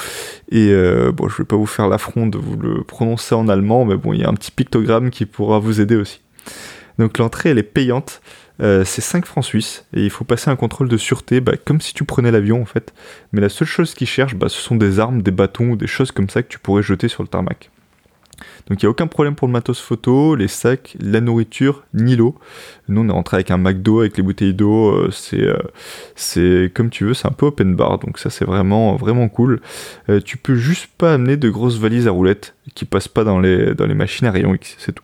Et 0.51 0.73
bon, 1.13 1.29
je 1.29 1.37
vais 1.37 1.45
pas 1.45 1.55
vous 1.55 1.65
faire 1.65 1.87
l'affront 1.87 2.27
de 2.27 2.37
vous 2.37 2.57
le 2.57 2.83
prononcer 2.83 3.35
en 3.35 3.47
allemand, 3.47 3.85
mais 3.85 3.95
bon, 3.95 4.11
il 4.11 4.19
y 4.19 4.25
a 4.25 4.29
un 4.29 4.33
petit 4.33 4.51
pictogramme 4.51 5.09
qui 5.09 5.25
pourra 5.25 5.59
vous 5.59 5.79
aider 5.79 5.95
aussi. 5.95 6.19
Donc 6.99 7.17
l'entrée, 7.17 7.49
elle 7.49 7.57
est 7.57 7.63
payante. 7.63 8.21
c'est 8.59 9.01
5 9.01 9.25
francs 9.25 9.45
suisses 9.45 9.85
et 9.93 10.03
il 10.03 10.09
faut 10.09 10.25
passer 10.25 10.49
un 10.49 10.55
contrôle 10.57 10.89
de 10.89 10.97
sûreté 10.97 11.39
bah, 11.39 11.53
comme 11.63 11.79
si 11.81 11.93
tu 11.93 12.03
prenais 12.03 12.31
l'avion 12.31 12.61
en 12.61 12.65
fait. 12.65 12.93
Mais 13.31 13.39
la 13.39 13.49
seule 13.49 13.67
chose 13.67 13.93
qu'ils 13.93 14.07
cherchent, 14.07 14.35
bah, 14.35 14.49
ce 14.49 14.59
sont 14.61 14.75
des 14.75 14.99
armes, 14.99 15.21
des 15.21 15.31
bâtons 15.31 15.71
ou 15.71 15.75
des 15.77 15.87
choses 15.87 16.11
comme 16.11 16.29
ça 16.29 16.43
que 16.43 16.49
tu 16.49 16.59
pourrais 16.59 16.83
jeter 16.83 17.07
sur 17.07 17.23
le 17.23 17.29
tarmac. 17.29 17.71
Donc 18.67 18.81
il 18.81 18.85
n'y 18.85 18.87
a 18.87 18.89
aucun 18.89 19.07
problème 19.07 19.35
pour 19.35 19.47
le 19.47 19.53
matos 19.53 19.79
photo, 19.79 20.35
les 20.35 20.47
sacs, 20.47 20.95
la 20.99 21.21
nourriture, 21.21 21.83
ni 21.93 22.15
l'eau. 22.15 22.35
Nous 22.87 23.01
on 23.01 23.09
est 23.09 23.11
rentré 23.11 23.37
avec 23.37 23.51
un 23.51 23.57
McDo, 23.57 24.01
avec 24.01 24.17
les 24.17 24.23
bouteilles 24.23 24.53
d'eau, 24.53 24.89
euh, 24.89 25.09
c'est 25.11 25.41
euh, 25.41 25.57
c'est 26.15 26.71
comme 26.73 26.89
tu 26.89 27.05
veux, 27.05 27.13
c'est 27.13 27.27
un 27.27 27.31
peu 27.31 27.47
open 27.47 27.75
bar, 27.75 27.99
donc 27.99 28.19
ça 28.19 28.29
c'est 28.29 28.45
vraiment 28.45 28.95
vraiment 28.95 29.29
cool. 29.29 29.61
Euh, 30.09 30.19
tu 30.19 30.37
peux 30.37 30.55
juste 30.55 30.87
pas 30.97 31.13
amener 31.13 31.37
de 31.37 31.49
grosses 31.49 31.77
valises 31.77 32.07
à 32.07 32.11
roulettes 32.11 32.55
qui 32.75 32.85
passent 32.85 33.07
pas 33.07 33.23
dans 33.23 33.39
les, 33.39 33.73
dans 33.75 33.85
les 33.85 33.95
machines 33.95 34.27
à 34.27 34.31
rayon 34.31 34.53
X, 34.55 34.75
c'est 34.79 34.93
tout. 34.93 35.03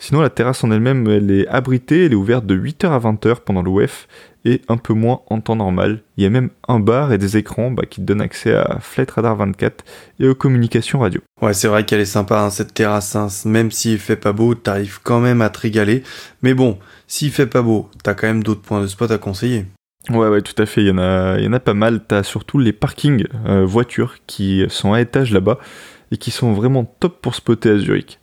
Sinon, 0.00 0.20
la 0.20 0.30
terrasse 0.30 0.62
en 0.62 0.70
elle-même, 0.70 1.08
elle 1.08 1.30
est 1.32 1.48
abritée, 1.48 2.04
elle 2.04 2.12
est 2.12 2.16
ouverte 2.16 2.46
de 2.46 2.56
8h 2.56 2.86
à 2.86 3.00
20h 3.00 3.40
pendant 3.44 3.62
l'OF 3.62 4.06
et 4.48 4.62
un 4.68 4.78
peu 4.78 4.94
moins 4.94 5.20
en 5.28 5.40
temps 5.40 5.56
normal. 5.56 6.02
Il 6.16 6.24
y 6.24 6.26
a 6.26 6.30
même 6.30 6.48
un 6.66 6.80
bar 6.80 7.12
et 7.12 7.18
des 7.18 7.36
écrans 7.36 7.70
bah, 7.70 7.84
qui 7.88 8.00
te 8.00 8.06
donnent 8.06 8.22
accès 8.22 8.54
à 8.54 8.78
Flight 8.80 9.10
Radar 9.10 9.36
24 9.36 9.84
et 10.20 10.28
aux 10.28 10.34
communications 10.34 11.00
radio. 11.00 11.20
Ouais, 11.42 11.52
c'est 11.52 11.68
vrai 11.68 11.84
qu'elle 11.84 12.00
est 12.00 12.06
sympa 12.06 12.40
hein, 12.40 12.50
cette 12.50 12.72
terrasse. 12.72 13.14
Hein. 13.14 13.28
Même 13.44 13.70
s'il 13.70 13.98
fait 13.98 14.16
pas 14.16 14.32
beau, 14.32 14.54
t'arrives 14.54 15.00
quand 15.02 15.20
même 15.20 15.42
à 15.42 15.50
te 15.50 15.60
régaler. 15.60 16.02
Mais 16.42 16.54
bon, 16.54 16.78
s'il 17.06 17.30
fait 17.30 17.46
pas 17.46 17.62
beau, 17.62 17.90
t'as 18.02 18.14
quand 18.14 18.26
même 18.26 18.42
d'autres 18.42 18.62
points 18.62 18.80
de 18.80 18.86
spot 18.86 19.10
à 19.10 19.18
conseiller. 19.18 19.66
Ouais, 20.08 20.28
ouais, 20.28 20.40
tout 20.40 20.60
à 20.60 20.66
fait. 20.66 20.80
Il 20.80 20.88
y 20.88 20.90
en 20.90 20.98
a, 20.98 21.36
il 21.38 21.44
y 21.44 21.48
en 21.48 21.52
a 21.52 21.60
pas 21.60 21.74
mal. 21.74 22.02
T'as 22.06 22.22
surtout 22.22 22.58
les 22.58 22.72
parkings 22.72 23.26
euh, 23.46 23.66
voitures 23.66 24.16
qui 24.26 24.64
sont 24.68 24.94
à 24.94 25.00
étage 25.02 25.32
là-bas 25.32 25.58
et 26.10 26.16
qui 26.16 26.30
sont 26.30 26.52
vraiment 26.52 26.84
top 26.84 27.20
pour 27.20 27.34
spotter 27.34 27.70
à 27.70 27.78
Zurich. 27.78 28.18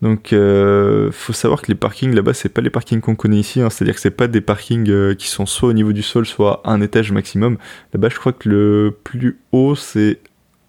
Donc, 0.00 0.32
euh, 0.32 1.10
faut 1.10 1.32
savoir 1.32 1.60
que 1.60 1.66
les 1.68 1.74
parkings 1.74 2.14
là-bas, 2.14 2.34
c'est 2.34 2.48
pas 2.48 2.60
les 2.60 2.70
parkings 2.70 3.00
qu'on 3.00 3.16
connaît 3.16 3.38
ici. 3.38 3.60
Hein. 3.60 3.70
C'est-à-dire 3.70 3.94
que 3.94 4.00
c'est 4.00 4.10
pas 4.10 4.28
des 4.28 4.40
parkings 4.40 4.88
euh, 4.90 5.14
qui 5.14 5.26
sont 5.26 5.46
soit 5.46 5.70
au 5.70 5.72
niveau 5.72 5.92
du 5.92 6.02
sol, 6.02 6.24
soit 6.24 6.60
à 6.64 6.70
un 6.70 6.80
étage 6.80 7.10
maximum. 7.10 7.58
Là-bas, 7.92 8.08
je 8.08 8.16
crois 8.16 8.32
que 8.32 8.48
le 8.48 8.96
plus 9.02 9.40
haut, 9.50 9.74
c'est 9.74 10.20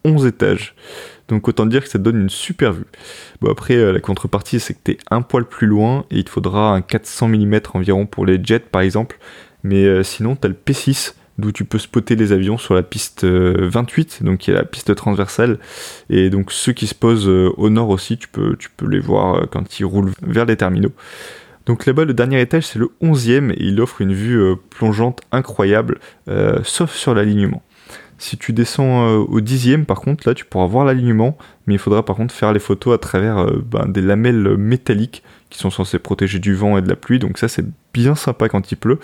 11 0.03 0.25
étages. 0.25 0.75
Donc 1.27 1.47
autant 1.47 1.67
dire 1.67 1.83
que 1.83 1.89
ça 1.89 1.99
donne 1.99 2.21
une 2.21 2.29
super 2.29 2.73
vue. 2.73 2.87
Bon 3.39 3.51
après 3.51 3.75
euh, 3.75 3.91
la 3.91 3.99
contrepartie 3.99 4.59
c'est 4.59 4.73
que 4.73 4.79
t'es 4.83 4.97
un 5.11 5.21
poil 5.21 5.45
plus 5.45 5.67
loin 5.67 6.05
et 6.09 6.17
il 6.17 6.23
te 6.23 6.31
faudra 6.31 6.73
un 6.73 6.81
400 6.81 7.27
mm 7.27 7.59
environ 7.75 8.07
pour 8.07 8.25
les 8.25 8.43
jets 8.43 8.59
par 8.61 8.81
exemple. 8.81 9.19
Mais 9.61 10.03
sinon 10.03 10.35
t'as 10.35 10.47
le 10.47 10.55
P6 10.55 11.13
d'où 11.39 11.51
tu 11.51 11.65
peux 11.65 11.79
spotter 11.79 12.15
les 12.15 12.31
avions 12.31 12.57
sur 12.57 12.73
la 12.73 12.83
piste 12.83 13.25
28, 13.25 14.19
euh, 14.21 14.25
donc 14.25 14.39
qui 14.39 14.51
est 14.51 14.53
la 14.53 14.63
piste 14.63 14.93
transversale. 14.95 15.57
Et 16.09 16.29
donc 16.29 16.51
ceux 16.51 16.73
qui 16.73 16.87
se 16.87 16.95
posent 16.95 17.27
euh, 17.27 17.51
au 17.57 17.69
nord 17.69 17.89
aussi, 17.89 18.17
tu 18.17 18.27
peux, 18.27 18.55
les 18.87 18.99
voir 18.99 19.35
euh, 19.35 19.45
quand 19.49 19.79
ils 19.79 19.85
roulent 19.85 20.11
vers 20.21 20.45
les 20.45 20.57
terminaux. 20.57 20.91
Donc 21.65 21.85
là-bas, 21.85 22.05
le 22.05 22.13
dernier 22.13 22.41
étage, 22.41 22.67
c'est 22.67 22.79
le 22.79 22.89
11e 23.01 23.51
et 23.51 23.63
il 23.63 23.79
offre 23.79 24.01
une 24.01 24.13
vue 24.13 24.55
plongeante 24.71 25.21
incroyable, 25.31 25.99
sauf 26.63 26.95
sur 26.95 27.13
l'alignement. 27.13 27.61
Si 28.17 28.37
tu 28.37 28.53
descends 28.53 29.05
au 29.07 29.39
10e, 29.39 29.85
par 29.85 30.01
contre, 30.01 30.27
là, 30.27 30.33
tu 30.33 30.45
pourras 30.45 30.65
voir 30.65 30.83
l'alignement, 30.83 31.37
mais 31.67 31.75
il 31.75 31.77
faudra 31.77 32.03
par 32.03 32.15
contre 32.15 32.33
faire 32.33 32.53
les 32.53 32.59
photos 32.59 32.95
à 32.95 32.97
travers 32.97 33.45
ben, 33.65 33.85
des 33.87 34.01
lamelles 34.01 34.57
métalliques 34.57 35.21
qui 35.51 35.59
sont 35.59 35.69
censées 35.69 35.99
protéger 35.99 36.39
du 36.39 36.55
vent 36.55 36.75
et 36.75 36.81
de 36.81 36.89
la 36.89 36.95
pluie. 36.95 37.19
Donc 37.19 37.37
ça, 37.37 37.47
c'est 37.47 37.65
bien 37.93 38.15
sympa 38.15 38.49
quand 38.49 38.71
il 38.71 38.75
pleut. 38.75 38.97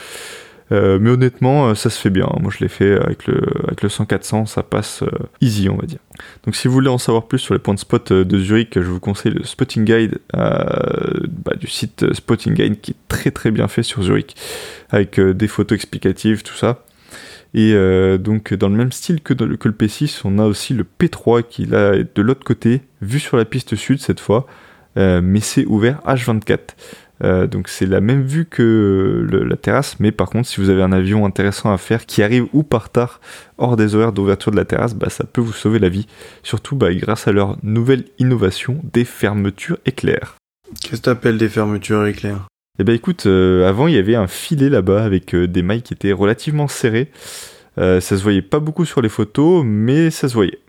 Euh, 0.71 0.97
mais 0.99 1.11
honnêtement, 1.11 1.67
euh, 1.67 1.75
ça 1.75 1.89
se 1.89 1.99
fait 1.99 2.09
bien. 2.09 2.27
Moi, 2.39 2.51
je 2.55 2.63
l'ai 2.63 2.69
fait 2.69 2.93
avec 2.99 3.27
le, 3.27 3.41
avec 3.65 3.83
le 3.83 3.89
100-400, 3.89 4.47
ça 4.47 4.63
passe 4.63 5.03
euh, 5.03 5.09
easy, 5.41 5.69
on 5.69 5.75
va 5.75 5.85
dire. 5.85 5.99
Donc, 6.43 6.55
si 6.55 6.67
vous 6.67 6.73
voulez 6.73 6.89
en 6.89 6.97
savoir 6.97 7.27
plus 7.27 7.39
sur 7.39 7.53
les 7.53 7.59
points 7.59 7.75
de 7.75 7.79
spot 7.79 8.11
de 8.11 8.39
Zurich, 8.39 8.73
je 8.75 8.87
vous 8.87 8.99
conseille 8.99 9.33
le 9.33 9.43
Spotting 9.43 9.85
Guide 9.85 10.19
bah, 10.33 11.55
du 11.59 11.67
site 11.67 12.13
Spotting 12.13 12.53
Guide 12.53 12.81
qui 12.81 12.91
est 12.91 13.07
très 13.07 13.31
très 13.31 13.51
bien 13.51 13.67
fait 13.67 13.83
sur 13.83 14.01
Zurich, 14.01 14.35
avec 14.89 15.19
des 15.19 15.47
photos 15.47 15.75
explicatives, 15.75 16.43
tout 16.43 16.55
ça. 16.55 16.83
Et 17.53 17.73
donc, 18.17 18.53
dans 18.53 18.67
le 18.69 18.75
même 18.75 18.91
style 18.91 19.21
que, 19.21 19.33
le 19.33 19.55
P6, 19.55 20.21
on 20.25 20.39
a 20.39 20.45
aussi 20.45 20.73
le 20.73 20.83
P3 20.83 21.43
qui 21.43 21.63
est 21.63 22.15
de 22.15 22.21
l'autre 22.21 22.43
côté, 22.43 22.81
vu 23.01 23.19
sur 23.19 23.37
la 23.37 23.45
piste 23.45 23.75
sud 23.75 23.99
cette 23.99 24.19
fois, 24.19 24.45
mais 24.95 25.39
c'est 25.39 25.65
ouvert 25.65 26.01
H24. 26.05 26.59
Euh, 27.23 27.47
donc 27.47 27.69
c'est 27.69 27.85
la 27.85 28.01
même 28.01 28.23
vue 28.23 28.45
que 28.45 29.25
la 29.31 29.55
terrasse, 29.55 29.99
mais 29.99 30.11
par 30.11 30.29
contre 30.29 30.47
si 30.47 30.59
vous 30.59 30.69
avez 30.69 30.81
un 30.81 30.91
avion 30.91 31.25
intéressant 31.25 31.71
à 31.71 31.77
faire 31.77 32.05
qui 32.05 32.21
arrive 32.21 32.47
ou 32.53 32.63
par 32.63 32.89
tard 32.89 33.21
hors 33.57 33.77
des 33.77 33.95
horaires 33.95 34.11
d'ouverture 34.11 34.51
de 34.51 34.57
la 34.57 34.65
terrasse, 34.65 34.95
bah, 34.95 35.09
ça 35.09 35.23
peut 35.23 35.41
vous 35.41 35.53
sauver 35.53 35.79
la 35.79 35.89
vie. 35.89 36.07
Surtout 36.43 36.75
bah, 36.75 36.93
grâce 36.93 37.27
à 37.27 37.31
leur 37.31 37.57
nouvelle 37.63 38.05
innovation 38.19 38.81
des 38.91 39.05
fermetures 39.05 39.77
éclairs. 39.85 40.35
Qu'est-ce 40.81 41.01
que 41.01 41.05
t'appelles 41.05 41.37
des 41.37 41.49
fermetures 41.49 42.05
éclairs? 42.05 42.47
Eh 42.79 42.83
ben 42.83 42.93
écoute, 42.93 43.25
euh, 43.25 43.69
avant 43.69 43.87
il 43.87 43.95
y 43.95 43.97
avait 43.97 44.15
un 44.15 44.27
filet 44.27 44.69
là-bas 44.69 45.03
avec 45.03 45.33
euh, 45.33 45.47
des 45.47 45.61
mailles 45.61 45.83
qui 45.83 45.93
étaient 45.93 46.11
relativement 46.11 46.67
serrées. 46.67 47.11
ça 47.77 48.01
se 48.01 48.21
voyait 48.23 48.41
pas 48.41 48.59
beaucoup 48.59 48.85
sur 48.85 49.01
les 49.01 49.09
photos, 49.09 49.63
mais 49.65 50.09
ça 50.09 50.27
se 50.27 50.33
voyait. 50.33 50.59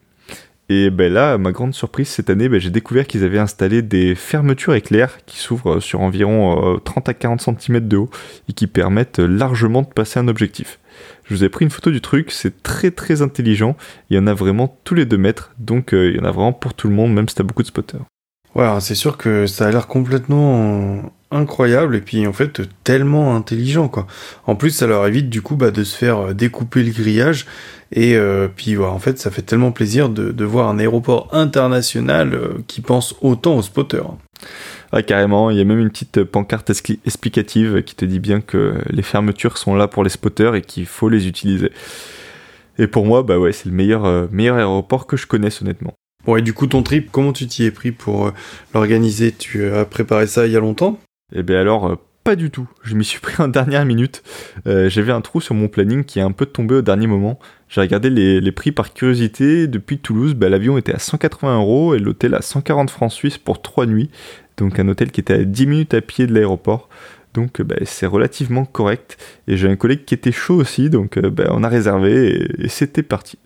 Et 0.68 0.90
ben 0.90 1.12
là, 1.12 1.38
ma 1.38 1.52
grande 1.52 1.74
surprise 1.74 2.08
cette 2.08 2.28
année, 2.28 2.48
ben 2.48 2.60
j'ai 2.60 2.70
découvert 2.70 3.06
qu'ils 3.06 3.22
avaient 3.22 3.38
installé 3.38 3.82
des 3.82 4.16
fermetures 4.16 4.74
éclairs 4.74 5.18
qui 5.24 5.38
s'ouvrent 5.38 5.78
sur 5.78 6.00
environ 6.00 6.80
30 6.84 7.08
euh, 7.08 7.10
à 7.10 7.14
40 7.14 7.40
cm 7.40 7.86
de 7.86 7.96
haut 7.96 8.10
et 8.48 8.52
qui 8.52 8.66
permettent 8.66 9.20
largement 9.20 9.82
de 9.82 9.86
passer 9.86 10.18
un 10.18 10.26
objectif. 10.26 10.80
Je 11.24 11.34
vous 11.34 11.44
ai 11.44 11.48
pris 11.48 11.64
une 11.64 11.70
photo 11.70 11.90
du 11.90 12.00
truc, 12.00 12.32
c'est 12.32 12.62
très 12.62 12.90
très 12.90 13.22
intelligent. 13.22 13.76
Il 14.10 14.16
y 14.16 14.18
en 14.18 14.26
a 14.26 14.34
vraiment 14.34 14.78
tous 14.82 14.94
les 14.94 15.06
deux 15.06 15.18
mètres, 15.18 15.52
donc 15.58 15.92
euh, 15.92 16.10
il 16.10 16.16
y 16.16 16.20
en 16.20 16.24
a 16.24 16.32
vraiment 16.32 16.52
pour 16.52 16.74
tout 16.74 16.88
le 16.88 16.94
monde, 16.94 17.14
même 17.14 17.28
si 17.28 17.36
t'as 17.36 17.44
beaucoup 17.44 17.62
de 17.62 17.68
spotters. 17.68 18.00
Ouais, 18.56 18.66
c'est 18.80 18.94
sûr 18.94 19.18
que 19.18 19.46
ça 19.46 19.66
a 19.66 19.70
l'air 19.70 19.86
complètement 19.86 21.12
incroyable 21.30 21.96
et 21.96 22.00
puis 22.00 22.26
en 22.26 22.32
fait 22.32 22.62
tellement 22.84 23.34
intelligent 23.34 23.88
quoi. 23.88 24.06
En 24.46 24.54
plus, 24.54 24.70
ça 24.70 24.86
leur 24.86 25.06
évite 25.06 25.28
du 25.28 25.42
coup 25.42 25.56
bah, 25.56 25.70
de 25.70 25.84
se 25.84 25.96
faire 25.96 26.34
découper 26.34 26.82
le 26.82 26.92
grillage 26.92 27.46
et 27.92 28.16
euh, 28.16 28.48
puis 28.54 28.76
en 28.78 28.98
fait, 28.98 29.18
ça 29.18 29.30
fait 29.30 29.42
tellement 29.42 29.72
plaisir 29.72 30.08
de, 30.08 30.32
de 30.32 30.44
voir 30.44 30.68
un 30.68 30.78
aéroport 30.78 31.28
international 31.32 32.34
euh, 32.34 32.48
qui 32.66 32.80
pense 32.80 33.14
autant 33.20 33.56
aux 33.56 33.62
spotters. 33.62 34.14
Ah, 34.92 35.02
carrément, 35.02 35.50
il 35.50 35.58
y 35.58 35.60
a 35.60 35.64
même 35.64 35.80
une 35.80 35.90
petite 35.90 36.22
pancarte 36.22 36.70
explicative 36.70 37.82
qui 37.82 37.94
te 37.94 38.04
dit 38.04 38.20
bien 38.20 38.40
que 38.40 38.74
les 38.88 39.02
fermetures 39.02 39.58
sont 39.58 39.74
là 39.74 39.88
pour 39.88 40.04
les 40.04 40.10
spotters 40.10 40.54
et 40.54 40.62
qu'il 40.62 40.86
faut 40.86 41.08
les 41.08 41.26
utiliser. 41.26 41.72
Et 42.78 42.86
pour 42.86 43.06
moi, 43.06 43.22
bah 43.22 43.38
ouais, 43.38 43.52
c'est 43.52 43.66
le 43.66 43.74
meilleur, 43.74 44.04
euh, 44.04 44.26
meilleur 44.30 44.56
aéroport 44.56 45.06
que 45.06 45.16
je 45.16 45.26
connaisse 45.26 45.62
honnêtement. 45.62 45.94
Bon, 46.24 46.36
et 46.36 46.42
du 46.42 46.52
coup, 46.52 46.66
ton 46.66 46.82
trip, 46.82 47.10
comment 47.10 47.32
tu 47.32 47.46
t'y 47.46 47.64
es 47.64 47.70
pris 47.70 47.92
pour 47.92 48.26
euh, 48.26 48.30
l'organiser? 48.74 49.32
Tu 49.32 49.68
as 49.70 49.84
préparé 49.84 50.26
ça 50.26 50.46
il 50.46 50.52
y 50.52 50.56
a 50.56 50.60
longtemps? 50.60 50.98
Eh 51.32 51.42
bien 51.42 51.60
alors, 51.60 51.86
euh, 51.86 51.96
pas 52.24 52.36
du 52.36 52.50
tout. 52.50 52.68
Je 52.82 52.94
m'y 52.94 53.04
suis 53.04 53.20
pris 53.22 53.42
en 53.42 53.48
dernière 53.48 53.84
minute. 53.84 54.22
Euh, 54.66 54.88
J'avais 54.88 55.12
un 55.12 55.20
trou 55.20 55.40
sur 55.40 55.54
mon 55.54 55.68
planning 55.68 56.04
qui 56.04 56.18
est 56.18 56.22
un 56.22 56.32
peu 56.32 56.46
tombé 56.46 56.76
au 56.76 56.82
dernier 56.82 57.06
moment. 57.06 57.38
J'ai 57.68 57.80
regardé 57.80 58.10
les, 58.10 58.52
prix 58.52 58.72
par 58.72 58.92
curiosité. 58.92 59.66
Depuis 59.66 59.98
Toulouse, 59.98 60.34
bah, 60.34 60.48
l'avion 60.48 60.78
était 60.78 60.94
à 60.94 60.98
180 60.98 61.56
euros 61.56 61.94
et 61.94 61.98
l'hôtel 61.98 62.34
à 62.34 62.42
140 62.42 62.90
francs 62.90 63.12
suisses 63.12 63.38
pour 63.38 63.62
3 63.62 63.86
nuits. 63.86 64.10
Donc 64.56 64.78
un 64.78 64.88
hôtel 64.88 65.10
qui 65.10 65.20
était 65.20 65.34
à 65.34 65.44
10 65.44 65.66
minutes 65.66 65.94
à 65.94 66.00
pied 66.00 66.26
de 66.26 66.34
l'aéroport. 66.34 66.88
Donc 67.34 67.60
bah, 67.60 67.76
c'est 67.84 68.06
relativement 68.06 68.64
correct. 68.64 69.18
Et 69.48 69.56
j'ai 69.56 69.68
un 69.68 69.76
collègue 69.76 70.04
qui 70.04 70.14
était 70.14 70.32
chaud 70.32 70.54
aussi, 70.56 70.88
donc 70.90 71.18
bah, 71.18 71.48
on 71.50 71.62
a 71.64 71.68
réservé 71.68 72.48
et 72.58 72.68
c'était 72.68 73.02
parti. 73.02 73.38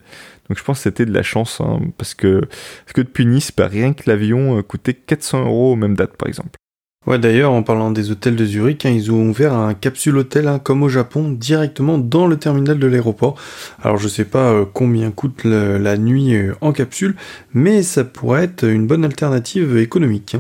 Donc 0.49 0.59
je 0.59 0.64
pense 0.64 0.78
que 0.78 0.83
c'était 0.83 1.07
de 1.07 1.12
la 1.12 1.22
chance, 1.22 1.61
hein, 1.61 1.81
parce, 1.97 2.14
que, 2.14 2.41
parce 2.41 2.93
que 2.93 3.03
depuis 3.03 3.24
Nice, 3.24 3.53
bah, 3.57 3.68
rien 3.68 3.93
que 3.93 4.03
l'avion 4.07 4.59
euh, 4.59 4.62
coûtait 4.62 4.95
400 4.95 5.45
euros 5.45 5.72
aux 5.72 5.76
mêmes 5.76 5.95
dates 5.95 6.16
par 6.16 6.28
exemple. 6.28 6.59
Ouais, 7.07 7.18
d'ailleurs, 7.18 7.53
en 7.53 7.62
parlant 7.62 7.90
des 7.90 8.11
hôtels 8.11 8.36
de 8.36 8.44
Zurich, 8.44 8.84
hein, 8.84 8.90
ils 8.90 9.11
ont 9.11 9.30
ouvert 9.30 9.55
un 9.55 9.72
capsule 9.72 10.18
hôtel, 10.18 10.46
hein, 10.46 10.59
comme 10.59 10.82
au 10.82 10.90
Japon, 10.90 11.30
directement 11.30 11.96
dans 11.96 12.26
le 12.26 12.36
terminal 12.36 12.78
de 12.78 12.86
l'aéroport. 12.86 13.36
Alors, 13.82 13.96
je 13.96 14.07
sais 14.07 14.26
pas 14.26 14.53
euh, 14.53 14.66
combien 14.70 15.11
coûte 15.11 15.44
la 15.44 15.96
nuit 15.96 16.34
euh, 16.34 16.55
en 16.61 16.72
capsule, 16.72 17.16
mais 17.55 17.82
ça 17.82 18.05
pourrait 18.05 18.44
être 18.44 18.64
une 18.64 18.86
bonne 18.86 19.07
alternative 19.07 19.78
économique. 19.78 20.36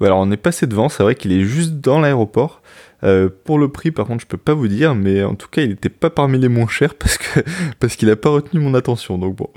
alors, 0.00 0.18
on 0.18 0.32
est 0.32 0.36
passé 0.36 0.66
devant, 0.66 0.88
c'est 0.88 1.04
vrai 1.04 1.14
qu'il 1.14 1.30
est 1.30 1.44
juste 1.44 1.74
dans 1.74 2.00
l'aéroport. 2.00 2.60
Euh, 3.04 3.28
pour 3.44 3.58
le 3.58 3.68
prix, 3.68 3.92
par 3.92 4.06
contre, 4.06 4.22
je 4.22 4.26
peux 4.26 4.36
pas 4.36 4.54
vous 4.54 4.68
dire, 4.68 4.94
mais 4.96 5.22
en 5.22 5.36
tout 5.36 5.48
cas, 5.48 5.62
il 5.62 5.68
n'était 5.68 5.88
pas 5.88 6.10
parmi 6.10 6.38
les 6.38 6.48
moins 6.48 6.66
chers 6.66 6.94
parce 6.94 7.18
que 7.18 7.40
parce 7.80 7.94
qu'il 7.94 8.10
a 8.10 8.16
pas 8.16 8.30
retenu 8.30 8.60
mon 8.60 8.74
attention. 8.74 9.18
Donc 9.18 9.36
bon. 9.36 9.48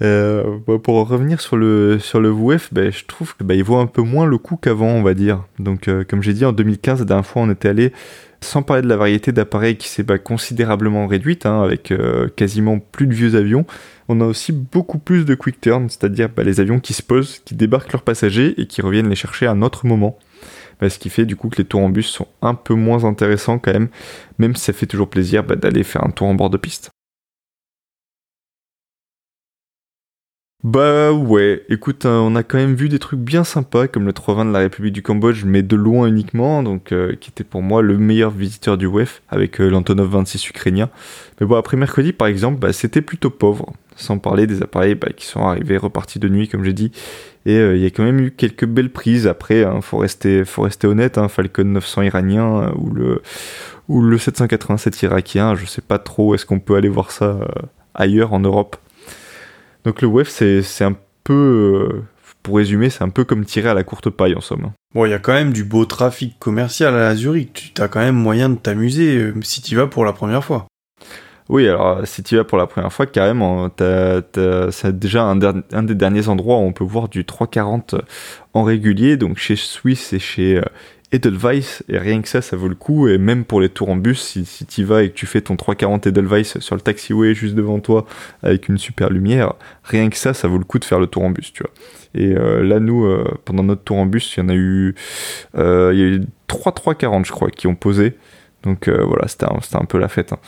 Euh, 0.00 0.58
pour 0.82 1.08
revenir 1.08 1.40
sur 1.40 1.56
le 1.56 1.98
sur 1.98 2.20
le 2.20 2.28
VOF, 2.28 2.72
ben, 2.72 2.92
je 2.92 3.04
trouve 3.04 3.36
que 3.36 3.42
ben, 3.42 3.54
il 3.54 3.64
vaut 3.64 3.76
un 3.76 3.86
peu 3.86 4.02
moins 4.02 4.26
le 4.26 4.38
coup 4.38 4.56
qu'avant, 4.56 4.90
on 4.90 5.02
va 5.02 5.14
dire. 5.14 5.44
Donc, 5.58 5.88
euh, 5.88 6.04
comme 6.04 6.22
j'ai 6.22 6.34
dit, 6.34 6.44
en 6.44 6.52
2015, 6.52 7.00
la 7.00 7.04
dernière 7.04 7.26
fois, 7.26 7.42
on 7.42 7.50
était 7.50 7.68
allé, 7.68 7.92
Sans 8.40 8.62
parler 8.62 8.82
de 8.82 8.88
la 8.88 8.96
variété 8.96 9.32
d'appareils 9.32 9.76
qui 9.76 9.88
s'est 9.88 10.04
bah, 10.04 10.18
considérablement 10.18 11.06
réduite, 11.08 11.46
hein, 11.46 11.62
avec 11.62 11.90
euh, 11.90 12.28
quasiment 12.28 12.78
plus 12.78 13.08
de 13.08 13.14
vieux 13.14 13.34
avions, 13.34 13.66
on 14.08 14.20
a 14.20 14.24
aussi 14.24 14.52
beaucoup 14.52 14.98
plus 14.98 15.24
de 15.24 15.34
quick 15.34 15.60
turn, 15.60 15.88
c'est-à-dire 15.88 16.28
bah, 16.28 16.44
les 16.44 16.60
avions 16.60 16.78
qui 16.78 16.92
se 16.94 17.02
posent, 17.02 17.40
qui 17.44 17.54
débarquent 17.56 17.92
leurs 17.92 18.02
passagers 18.02 18.54
et 18.60 18.66
qui 18.66 18.80
reviennent 18.80 19.08
les 19.08 19.16
chercher 19.16 19.46
à 19.46 19.52
un 19.52 19.62
autre 19.62 19.86
moment. 19.86 20.16
Bah, 20.80 20.88
ce 20.88 21.00
qui 21.00 21.10
fait 21.10 21.26
du 21.26 21.34
coup 21.34 21.48
que 21.48 21.56
les 21.56 21.64
tours 21.64 21.80
en 21.80 21.88
bus 21.88 22.06
sont 22.06 22.28
un 22.40 22.54
peu 22.54 22.74
moins 22.74 23.04
intéressants 23.04 23.58
quand 23.58 23.72
même, 23.72 23.88
même 24.38 24.54
si 24.54 24.64
ça 24.64 24.72
fait 24.72 24.86
toujours 24.86 25.10
plaisir 25.10 25.42
d'aller 25.42 25.82
faire 25.82 26.04
un 26.04 26.10
tour 26.10 26.28
en 26.28 26.34
bord 26.34 26.50
de 26.50 26.56
piste. 26.56 26.90
Bah 30.64 31.12
ouais, 31.12 31.64
écoute, 31.68 32.04
hein, 32.04 32.18
on 32.20 32.34
a 32.34 32.42
quand 32.42 32.58
même 32.58 32.74
vu 32.74 32.88
des 32.88 32.98
trucs 32.98 33.20
bien 33.20 33.44
sympas 33.44 33.86
comme 33.86 34.06
le 34.06 34.12
320 34.12 34.46
de 34.46 34.50
la 34.52 34.58
République 34.58 34.92
du 34.92 35.02
Cambodge, 35.04 35.44
mais 35.44 35.62
de 35.62 35.76
loin 35.76 36.08
uniquement, 36.08 36.64
donc 36.64 36.90
euh, 36.90 37.14
qui 37.14 37.30
était 37.30 37.44
pour 37.44 37.62
moi 37.62 37.80
le 37.80 37.96
meilleur 37.96 38.32
visiteur 38.32 38.76
du 38.76 38.86
WEF 38.88 39.22
avec 39.28 39.60
euh, 39.60 39.68
l'Antonov 39.68 40.08
26 40.08 40.48
ukrainien. 40.50 40.90
Mais 41.40 41.46
bon, 41.46 41.54
après 41.54 41.76
mercredi 41.76 42.12
par 42.12 42.26
exemple, 42.26 42.58
bah, 42.58 42.72
c'était 42.72 43.02
plutôt 43.02 43.30
pauvre, 43.30 43.72
sans 43.94 44.18
parler 44.18 44.48
des 44.48 44.60
appareils 44.60 44.96
bah, 44.96 45.10
qui 45.16 45.26
sont 45.26 45.46
arrivés 45.46 45.76
repartis 45.76 46.18
de 46.18 46.28
nuit 46.28 46.48
comme 46.48 46.64
j'ai 46.64 46.72
dit. 46.72 46.90
Et 47.46 47.54
euh, 47.56 47.76
il 47.76 47.82
y 47.82 47.86
a 47.86 47.90
quand 47.90 48.02
même 48.02 48.18
eu 48.18 48.32
quelques 48.32 48.66
belles 48.66 48.90
prises. 48.90 49.28
Après, 49.28 49.62
hein, 49.62 49.80
faut 49.80 49.98
rester, 49.98 50.42
honnête, 50.82 51.18
hein, 51.18 51.28
Falcon 51.28 51.64
900 51.66 52.02
iranien 52.02 52.72
ou 52.74 52.90
le 52.90 53.22
ou 53.86 54.02
le 54.02 54.18
787 54.18 55.02
irakien, 55.02 55.54
je 55.54 55.66
sais 55.66 55.82
pas 55.82 55.98
trop, 56.00 56.34
est-ce 56.34 56.44
qu'on 56.44 56.58
peut 56.58 56.74
aller 56.74 56.88
voir 56.88 57.12
ça 57.12 57.38
ailleurs 57.94 58.32
en 58.32 58.40
Europe? 58.40 58.76
Donc 59.84 60.02
le 60.02 60.08
WEF, 60.08 60.28
c'est 60.28 60.84
un 60.84 60.96
peu, 61.24 61.90
euh, 61.92 62.04
pour 62.42 62.56
résumer, 62.56 62.90
c'est 62.90 63.02
un 63.02 63.08
peu 63.08 63.24
comme 63.24 63.44
tirer 63.44 63.68
à 63.68 63.74
la 63.74 63.84
courte 63.84 64.10
paille 64.10 64.34
en 64.34 64.40
somme. 64.40 64.72
Bon, 64.94 65.04
il 65.04 65.10
y 65.10 65.14
a 65.14 65.18
quand 65.18 65.32
même 65.32 65.52
du 65.52 65.64
beau 65.64 65.84
trafic 65.84 66.38
commercial 66.38 66.94
à 66.94 67.14
Zurich. 67.14 67.72
Tu 67.74 67.82
as 67.82 67.88
quand 67.88 68.00
même 68.00 68.16
moyen 68.16 68.48
de 68.48 68.56
t'amuser 68.56 69.16
euh, 69.16 69.34
si 69.42 69.62
tu 69.62 69.76
vas 69.76 69.86
pour 69.86 70.04
la 70.04 70.12
première 70.12 70.44
fois. 70.44 70.66
Oui, 71.48 71.66
alors 71.66 72.06
si 72.06 72.22
tu 72.22 72.36
vas 72.36 72.44
pour 72.44 72.58
la 72.58 72.66
première 72.66 72.92
fois, 72.92 73.06
carrément, 73.06 73.70
c'est 73.78 74.98
déjà 74.98 75.24
un, 75.24 75.40
un, 75.72 75.82
des 75.82 75.94
derniers 75.94 76.28
endroits 76.28 76.58
où 76.58 76.62
on 76.62 76.72
peut 76.72 76.84
voir 76.84 77.08
du 77.08 77.24
340 77.24 77.94
en 78.52 78.62
régulier, 78.64 79.16
donc 79.16 79.38
chez 79.38 79.56
Swiss 79.56 80.12
et 80.12 80.18
chez 80.18 80.58
euh, 80.58 80.62
Edelweiss, 81.10 81.82
et 81.88 81.96
rien 81.96 82.20
que 82.20 82.28
ça, 82.28 82.42
ça 82.42 82.56
vaut 82.56 82.68
le 82.68 82.74
coup, 82.74 83.08
et 83.08 83.16
même 83.16 83.44
pour 83.44 83.62
les 83.62 83.70
tours 83.70 83.88
en 83.88 83.96
bus, 83.96 84.20
si, 84.20 84.44
si 84.44 84.66
tu 84.66 84.84
vas 84.84 85.02
et 85.02 85.08
que 85.08 85.14
tu 85.14 85.24
fais 85.24 85.40
ton 85.40 85.56
340 85.56 86.06
Edelweiss 86.06 86.58
sur 86.58 86.74
le 86.74 86.82
taxiway 86.82 87.34
juste 87.34 87.54
devant 87.54 87.80
toi 87.80 88.04
avec 88.42 88.68
une 88.68 88.76
super 88.76 89.08
lumière, 89.08 89.54
rien 89.84 90.10
que 90.10 90.16
ça, 90.16 90.34
ça 90.34 90.48
vaut 90.48 90.58
le 90.58 90.64
coup 90.64 90.78
de 90.78 90.84
faire 90.84 91.00
le 91.00 91.06
tour 91.06 91.24
en 91.24 91.30
bus, 91.30 91.52
tu 91.52 91.62
vois. 91.62 91.72
Et 92.14 92.34
euh, 92.34 92.62
là, 92.62 92.80
nous, 92.80 93.04
euh, 93.04 93.24
pendant 93.44 93.62
notre 93.62 93.82
tour 93.82 93.98
en 93.98 94.06
bus, 94.06 94.36
il 94.36 94.40
y 94.40 94.42
en 94.42 94.48
a 94.48 94.54
eu, 94.54 94.94
euh, 95.56 95.90
il 95.94 95.98
y 95.98 96.02
a 96.02 96.06
eu 96.06 96.22
3 96.46 96.72
340, 96.72 97.26
je 97.26 97.32
crois, 97.32 97.50
qui 97.50 97.66
ont 97.66 97.74
posé. 97.74 98.16
Donc 98.62 98.88
voilà, 98.88 99.28
c'était 99.28 99.46
un, 99.46 99.58
un, 99.80 99.84
peu 99.84 99.98
la 99.98 100.08
fête. 100.08 100.32
Hein. 100.32 100.38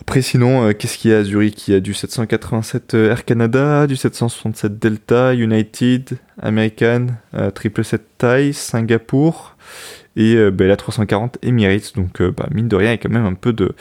Après, 0.00 0.20
sinon, 0.20 0.72
qu'est-ce 0.74 0.98
qu'il 0.98 1.10
y 1.10 1.14
a 1.14 1.18
à 1.18 1.24
Zurich? 1.24 1.66
Il 1.68 1.74
y 1.74 1.76
a 1.76 1.80
du 1.80 1.94
787 1.94 2.92
Air 2.92 3.24
Canada, 3.24 3.86
du 3.86 3.96
767 3.96 4.78
Delta, 4.78 5.32
United, 5.32 6.18
American, 6.40 7.06
777 7.32 8.02
Thai, 8.18 8.52
Singapour, 8.52 9.53
et 10.16 10.34
euh, 10.36 10.50
bah, 10.50 10.66
la 10.66 10.76
340 10.76 11.38
Emirates. 11.42 11.94
Donc 11.96 12.20
euh, 12.20 12.30
bah, 12.30 12.48
mine 12.52 12.68
de 12.68 12.76
rien, 12.76 12.90
il 12.90 12.92
y 12.92 12.94
a 12.94 12.98
quand 12.98 13.10
même 13.10 13.26
un 13.26 13.34
peu 13.34 13.52
de, 13.52 13.74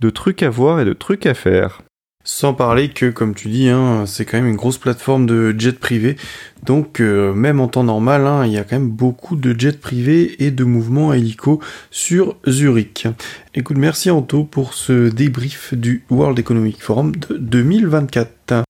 de 0.00 0.10
trucs 0.10 0.42
à 0.42 0.50
voir 0.50 0.80
et 0.80 0.84
de 0.84 0.92
trucs 0.92 1.26
à 1.26 1.34
faire. 1.34 1.82
Sans 2.26 2.54
parler 2.54 2.88
que, 2.88 3.10
comme 3.10 3.34
tu 3.34 3.48
dis, 3.48 3.68
hein, 3.68 4.04
c'est 4.06 4.24
quand 4.24 4.38
même 4.38 4.46
une 4.46 4.56
grosse 4.56 4.78
plateforme 4.78 5.26
de 5.26 5.54
jets 5.58 5.72
privés. 5.72 6.16
Donc, 6.62 7.00
euh, 7.00 7.34
même 7.34 7.60
en 7.60 7.68
temps 7.68 7.84
normal, 7.84 8.26
hein, 8.26 8.46
il 8.46 8.52
y 8.52 8.56
a 8.56 8.64
quand 8.64 8.76
même 8.76 8.88
beaucoup 8.88 9.36
de 9.36 9.54
jets 9.58 9.76
privés 9.76 10.42
et 10.42 10.50
de 10.50 10.64
mouvements 10.64 11.12
hélico 11.12 11.60
sur 11.90 12.36
Zurich. 12.48 13.06
Écoute, 13.54 13.76
merci 13.76 14.10
Anto 14.10 14.44
pour 14.44 14.72
ce 14.72 15.10
débrief 15.10 15.74
du 15.74 16.04
World 16.08 16.38
Economic 16.38 16.82
Forum 16.82 17.14
de 17.14 17.36
2024. 17.36 18.64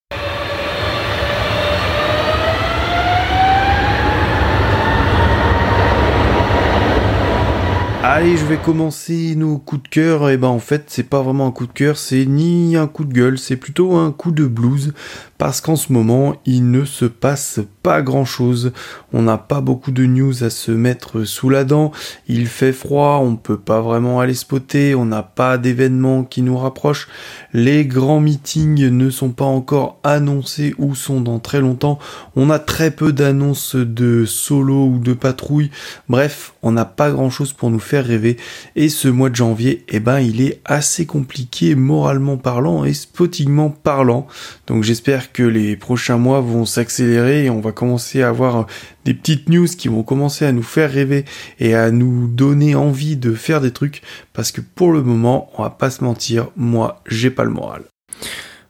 Allez, 8.07 8.37
je 8.37 8.45
vais 8.45 8.59
commencer 8.59 9.35
nos 9.35 9.57
coups 9.57 9.85
de 9.85 9.89
cœur. 9.89 10.29
Et 10.29 10.35
eh 10.35 10.37
ben 10.37 10.49
en 10.49 10.59
fait, 10.59 10.85
c'est 10.89 11.09
pas 11.09 11.23
vraiment 11.23 11.47
un 11.47 11.53
coup 11.53 11.67
de 11.67 11.73
cœur, 11.73 11.97
c'est 11.97 12.27
ni 12.27 12.77
un 12.77 12.87
coup 12.87 13.07
de 13.07 13.15
gueule, 13.15 13.39
c'est 13.39 13.57
plutôt 13.57 13.95
un 13.95 14.13
coup 14.13 14.31
de 14.31 14.45
blues 14.45 14.93
parce 15.39 15.61
qu'en 15.61 15.77
ce 15.77 15.93
moment, 15.93 16.37
il 16.47 16.71
ne 16.71 16.85
se 16.85 17.05
passe 17.05 17.61
pas 17.83 18.03
grand 18.03 18.25
chose. 18.25 18.73
On 19.13 19.23
n'a 19.23 19.37
pas 19.37 19.61
beaucoup 19.61 19.91
de 19.91 20.07
news 20.07 20.43
à 20.45 20.51
se 20.51 20.71
mettre 20.71 21.25
sous 21.25 21.51
la 21.51 21.65
dent. 21.65 21.93
Il 22.29 22.47
fait 22.47 22.73
froid, 22.73 23.21
on 23.23 23.37
peut 23.37 23.59
pas 23.59 23.81
vraiment 23.81 24.21
aller 24.21 24.35
spotter, 24.35 24.95
on 24.95 25.05
n'a 25.05 25.23
pas 25.23 25.59
d'événements 25.59 26.25
qui 26.25 26.41
nous 26.41 26.57
rapprochent. 26.57 27.09
Les 27.53 27.85
grands 27.85 28.21
meetings 28.21 28.89
ne 28.89 29.11
sont 29.11 29.31
pas 29.31 29.45
encore 29.45 29.99
annoncés 30.03 30.75
ou 30.79 30.95
sont 30.95 31.21
dans 31.21 31.41
très 31.41 31.61
longtemps. 31.61 31.99
On 32.37 32.49
a 32.49 32.59
très 32.59 32.91
peu 32.91 33.13
d'annonces 33.13 33.77
de 33.77 34.25
solo 34.25 34.87
ou 34.87 34.99
de 34.99 35.13
patrouille. 35.13 35.71
Bref, 36.09 36.55
on 36.63 36.73
n'a 36.73 36.85
pas 36.85 37.11
grand 37.11 37.29
chose 37.29 37.53
pour 37.53 37.71
nous 37.71 37.81
faire 37.81 37.94
rêver. 38.01 38.37
Et 38.77 38.89
ce 38.89 39.09
mois 39.09 39.31
de 39.31 39.37
janvier, 39.37 39.85
eh 39.89 40.01
ben, 40.01 40.21
il 40.21 40.41
est 40.41 40.61
assez 40.65 41.07
compliqué 41.07 41.75
moralement 41.75 42.37
parlant 42.37 42.85
et 42.85 42.95
spottingment 42.95 43.71
parlant. 43.71 44.27
Donc 44.67 44.83
j'espère 44.83 45.33
que 45.33 45.43
les 45.43 45.77
prochains 45.77 46.19
mois 46.19 46.41
vont 46.41 46.65
s'accélérer 46.65 47.45
et 47.45 47.51
on 47.51 47.61
va 47.61 47.73
commencer 47.73 48.23
à 48.23 48.29
avoir 48.29 48.67
des 49.05 49.15
petites 49.15 49.49
news 49.49 49.67
qui 49.67 49.89
vont 49.89 50.03
commencer 50.03 50.45
à 50.45 50.53
nous 50.53 50.63
faire 50.63 50.91
rêver 50.91 51.25
et 51.61 51.75
à 51.75 51.91
nous 51.91 52.27
donner 52.27 52.75
envie 52.75 53.17
de 53.17 53.35
faire 53.35 53.61
des 53.61 53.71
trucs 53.71 54.03
parce 54.33 54.53
que 54.53 54.61
pour 54.61 54.93
le 54.93 55.03
moment, 55.03 55.51
on 55.57 55.63
va 55.63 55.71
pas 55.71 55.91
se 55.91 56.03
mentir, 56.03 56.49
moi, 56.57 57.03
j'ai 57.07 57.31
pas 57.31 57.45
le 57.45 57.51
moral. 57.51 57.83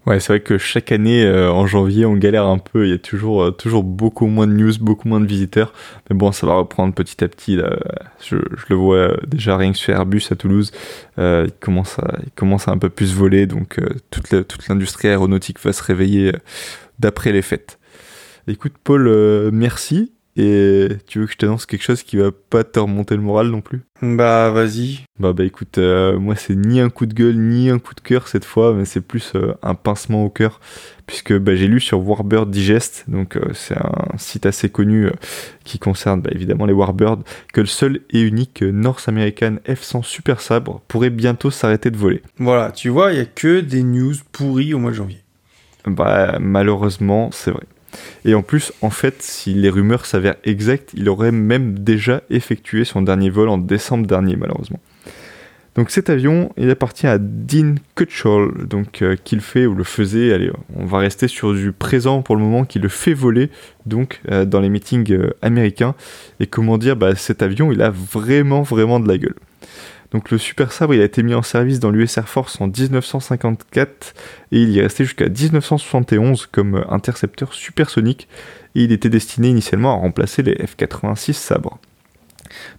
Ouais, 0.06 0.20
c'est 0.20 0.34
vrai 0.34 0.40
que 0.40 0.58
chaque 0.58 0.92
année 0.92 1.24
euh, 1.24 1.50
en 1.50 1.66
janvier, 1.66 2.04
on 2.04 2.14
galère 2.14 2.44
un 2.44 2.58
peu. 2.58 2.86
Il 2.86 2.90
y 2.90 2.94
a 2.94 2.98
toujours 2.98 3.42
euh, 3.42 3.50
toujours 3.52 3.82
beaucoup 3.82 4.26
moins 4.26 4.46
de 4.46 4.52
news, 4.52 4.72
beaucoup 4.78 5.08
moins 5.08 5.20
de 5.20 5.26
visiteurs. 5.26 5.72
Mais 6.10 6.16
bon, 6.16 6.30
ça 6.30 6.46
va 6.46 6.54
reprendre 6.54 6.92
petit 6.92 7.24
à 7.24 7.28
petit. 7.28 7.58
Je, 8.22 8.36
le 8.68 8.76
vois 8.76 8.96
euh, 8.96 9.16
déjà 9.26 9.56
rien 9.56 9.72
que 9.72 9.78
sur 9.78 9.94
Airbus 9.94 10.24
à 10.30 10.36
Toulouse, 10.36 10.72
il 11.16 11.52
commence 11.58 11.98
à 11.98 12.18
il 12.22 12.32
commence 12.32 12.68
à 12.68 12.72
un 12.72 12.78
peu 12.78 12.90
plus 12.90 13.14
voler. 13.14 13.46
Donc 13.46 13.80
toute 14.10 14.46
toute 14.46 14.68
l'industrie 14.68 15.08
aéronautique 15.08 15.58
va 15.60 15.72
se 15.72 15.82
réveiller 15.82 16.32
d'après 16.98 17.32
les 17.32 17.42
fêtes. 17.42 17.78
Écoute, 18.46 18.74
Paul, 18.82 19.50
merci. 19.52 20.12
Et 20.36 20.88
tu 21.06 21.20
veux 21.20 21.26
que 21.26 21.32
je 21.32 21.36
t'annonce 21.36 21.64
quelque 21.64 21.84
chose 21.84 22.02
qui 22.02 22.16
va 22.16 22.30
pas 22.32 22.64
te 22.64 22.80
remonter 22.80 23.14
le 23.14 23.22
moral 23.22 23.48
non 23.48 23.60
plus? 23.60 23.82
Bah 24.02 24.50
vas-y. 24.50 25.00
Bah 25.20 25.32
bah 25.32 25.44
écoute, 25.44 25.78
euh, 25.78 26.18
moi 26.18 26.34
c'est 26.34 26.56
ni 26.56 26.80
un 26.80 26.90
coup 26.90 27.06
de 27.06 27.14
gueule 27.14 27.36
ni 27.36 27.70
un 27.70 27.78
coup 27.78 27.94
de 27.94 28.00
cœur 28.00 28.26
cette 28.26 28.44
fois, 28.44 28.74
mais 28.74 28.84
c'est 28.84 29.00
plus 29.00 29.32
euh, 29.36 29.54
un 29.62 29.76
pincement 29.76 30.24
au 30.24 30.30
cœur, 30.30 30.60
puisque 31.06 31.38
bah, 31.38 31.54
j'ai 31.54 31.68
lu 31.68 31.78
sur 31.78 32.06
Warbird 32.06 32.50
Digest, 32.50 33.04
donc 33.06 33.36
euh, 33.36 33.50
c'est 33.54 33.76
un 33.78 34.18
site 34.18 34.44
assez 34.44 34.68
connu 34.68 35.08
qui 35.62 35.78
concerne 35.78 36.20
bah, 36.20 36.30
évidemment 36.32 36.66
les 36.66 36.72
Warbirds, 36.72 37.22
que 37.52 37.60
le 37.60 37.68
seul 37.68 38.00
et 38.10 38.20
unique 38.20 38.62
North 38.62 39.08
American 39.08 39.56
F100 39.68 40.02
Super 40.02 40.40
Sabre 40.40 40.82
pourrait 40.88 41.10
bientôt 41.10 41.52
s'arrêter 41.52 41.92
de 41.92 41.96
voler. 41.96 42.22
Voilà, 42.38 42.72
tu 42.72 42.88
vois, 42.88 43.12
il 43.12 43.18
y 43.18 43.22
a 43.22 43.26
que 43.26 43.60
des 43.60 43.84
news 43.84 44.14
pourries 44.32 44.74
au 44.74 44.80
mois 44.80 44.90
de 44.90 44.96
janvier. 44.96 45.20
Bah 45.86 46.38
malheureusement, 46.40 47.30
c'est 47.30 47.52
vrai. 47.52 47.64
Et 48.24 48.34
en 48.34 48.42
plus, 48.42 48.72
en 48.82 48.90
fait, 48.90 49.22
si 49.22 49.54
les 49.54 49.70
rumeurs 49.70 50.06
s'avèrent 50.06 50.36
exactes, 50.44 50.90
il 50.94 51.08
aurait 51.08 51.32
même 51.32 51.78
déjà 51.78 52.22
effectué 52.30 52.84
son 52.84 53.02
dernier 53.02 53.30
vol 53.30 53.48
en 53.48 53.58
décembre 53.58 54.06
dernier, 54.06 54.36
malheureusement. 54.36 54.80
Donc 55.74 55.90
cet 55.90 56.08
avion, 56.08 56.52
il 56.56 56.70
appartient 56.70 57.06
à 57.06 57.18
Dean 57.18 57.74
Cutchall, 57.96 58.68
donc 58.68 59.02
euh, 59.02 59.16
qu'il 59.16 59.40
fait 59.40 59.66
ou 59.66 59.74
le 59.74 59.82
faisait. 59.82 60.32
Allez, 60.32 60.52
on 60.76 60.86
va 60.86 60.98
rester 60.98 61.26
sur 61.26 61.52
du 61.52 61.72
présent 61.72 62.22
pour 62.22 62.36
le 62.36 62.42
moment, 62.42 62.64
qui 62.64 62.78
le 62.78 62.88
fait 62.88 63.14
voler 63.14 63.50
donc 63.84 64.20
euh, 64.30 64.44
dans 64.44 64.60
les 64.60 64.68
meetings 64.68 65.12
euh, 65.12 65.30
américains. 65.42 65.96
Et 66.38 66.46
comment 66.46 66.78
dire, 66.78 66.94
bah, 66.94 67.16
cet 67.16 67.42
avion, 67.42 67.72
il 67.72 67.82
a 67.82 67.90
vraiment 67.90 68.62
vraiment 68.62 69.00
de 69.00 69.08
la 69.08 69.18
gueule. 69.18 69.34
Donc 70.14 70.30
le 70.30 70.38
Super 70.38 70.70
Sabre, 70.70 70.92
a 70.92 71.02
été 71.02 71.24
mis 71.24 71.34
en 71.34 71.42
service 71.42 71.80
dans 71.80 71.90
l'US 71.90 72.16
Air 72.16 72.28
Force 72.28 72.60
en 72.60 72.68
1954 72.68 74.14
et 74.52 74.62
il 74.62 74.70
y 74.70 74.78
est 74.78 74.82
resté 74.82 75.02
jusqu'à 75.02 75.28
1971 75.28 76.46
comme 76.52 76.84
intercepteur 76.88 77.52
supersonique 77.52 78.28
et 78.76 78.84
il 78.84 78.92
était 78.92 79.08
destiné 79.08 79.48
initialement 79.48 79.92
à 79.92 79.96
remplacer 79.96 80.44
les 80.44 80.54
F-86 80.54 81.32
Sabre. 81.32 81.80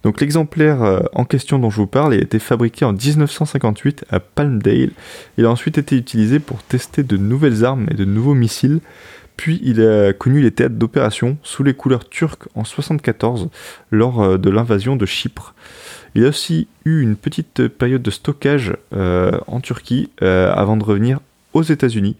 Donc 0.02 0.22
l'exemplaire 0.22 0.82
euh, 0.82 1.00
en 1.12 1.26
question 1.26 1.58
dont 1.58 1.68
je 1.68 1.76
vous 1.76 1.86
parle 1.86 2.14
a 2.14 2.16
été 2.16 2.38
fabriqué 2.38 2.86
en 2.86 2.94
1958 2.94 4.06
à 4.08 4.18
Palmdale. 4.18 4.92
Il 5.36 5.44
a 5.44 5.50
ensuite 5.50 5.76
été 5.76 5.94
utilisé 5.94 6.38
pour 6.38 6.62
tester 6.62 7.02
de 7.02 7.18
nouvelles 7.18 7.66
armes 7.66 7.86
et 7.90 7.94
de 7.94 8.06
nouveaux 8.06 8.34
missiles. 8.34 8.80
Puis 9.36 9.60
il 9.62 9.82
a 9.82 10.14
connu 10.14 10.40
les 10.40 10.52
théâtres 10.52 10.76
d'opération 10.76 11.36
sous 11.42 11.62
les 11.62 11.74
couleurs 11.74 12.08
turques 12.08 12.46
en 12.54 12.60
1974 12.60 13.50
lors 13.90 14.22
euh, 14.22 14.38
de 14.38 14.48
l'invasion 14.48 14.96
de 14.96 15.04
Chypre. 15.04 15.54
Il 16.16 16.24
a 16.24 16.28
aussi 16.28 16.66
eu 16.86 17.02
une 17.02 17.14
petite 17.14 17.68
période 17.68 18.00
de 18.00 18.10
stockage 18.10 18.74
euh, 18.94 19.38
en 19.48 19.60
Turquie 19.60 20.08
euh, 20.22 20.50
avant 20.50 20.78
de 20.78 20.82
revenir 20.82 21.20
aux 21.52 21.62
États-Unis. 21.62 22.16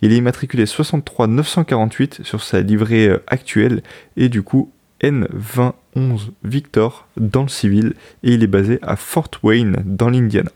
Il 0.00 0.12
est 0.12 0.16
immatriculé 0.16 0.64
63 0.64 1.26
948 1.26 2.20
sur 2.22 2.40
sa 2.40 2.60
livrée 2.60 3.08
euh, 3.08 3.20
actuelle 3.26 3.82
et 4.16 4.28
du 4.28 4.44
coup 4.44 4.70
N20 5.02 5.72
11 5.96 6.30
Victor 6.44 7.08
dans 7.16 7.42
le 7.42 7.48
civil 7.48 7.94
et 8.22 8.34
il 8.34 8.44
est 8.44 8.46
basé 8.46 8.78
à 8.80 8.94
Fort 8.94 9.32
Wayne 9.42 9.82
dans 9.84 10.08
l'Indiana. 10.08 10.52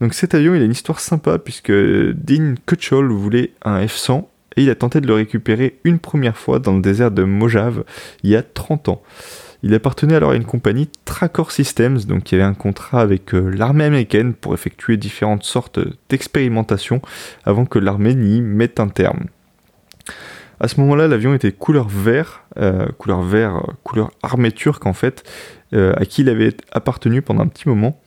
Donc 0.00 0.14
cet 0.14 0.34
avion, 0.34 0.54
il 0.54 0.62
a 0.62 0.64
une 0.64 0.72
histoire 0.72 1.00
sympa 1.00 1.38
puisque 1.38 1.72
Dean 1.72 2.54
Kutchell 2.64 3.04
voulait 3.04 3.50
un 3.66 3.84
F-100 3.84 4.24
et 4.56 4.62
il 4.62 4.70
a 4.70 4.74
tenté 4.74 5.02
de 5.02 5.06
le 5.06 5.12
récupérer 5.12 5.78
une 5.84 5.98
première 5.98 6.38
fois 6.38 6.58
dans 6.58 6.72
le 6.72 6.80
désert 6.80 7.10
de 7.10 7.24
Mojave 7.24 7.84
il 8.22 8.30
y 8.30 8.36
a 8.36 8.42
30 8.42 8.88
ans. 8.88 9.02
Il 9.62 9.74
appartenait 9.74 10.14
alors 10.14 10.32
à 10.32 10.36
une 10.36 10.44
compagnie 10.44 10.88
Tracor 11.04 11.50
Systems, 11.50 11.98
donc 12.00 12.24
qui 12.24 12.34
avait 12.34 12.44
un 12.44 12.54
contrat 12.54 13.00
avec 13.00 13.34
euh, 13.34 13.48
l'armée 13.48 13.84
américaine 13.84 14.34
pour 14.34 14.54
effectuer 14.54 14.96
différentes 14.96 15.44
sortes 15.44 15.80
d'expérimentations 16.08 17.00
avant 17.44 17.64
que 17.64 17.78
l'armée 17.78 18.14
n'y 18.14 18.40
mette 18.42 18.80
un 18.80 18.88
terme. 18.88 19.26
À 20.60 20.68
ce 20.68 20.80
moment-là, 20.80 21.08
l'avion 21.08 21.34
était 21.34 21.52
couleur 21.52 21.88
vert, 21.88 22.44
euh, 22.58 22.86
couleur 22.98 23.22
vert, 23.22 23.56
euh, 23.56 23.72
couleur 23.82 24.10
armée 24.22 24.52
turque 24.52 24.86
en 24.86 24.94
fait, 24.94 25.22
à 25.72 26.06
qui 26.06 26.22
il 26.22 26.28
avait 26.30 26.56
appartenu 26.72 27.20
pendant 27.22 27.42
un 27.42 27.48
petit 27.48 27.68
moment. 27.68 28.00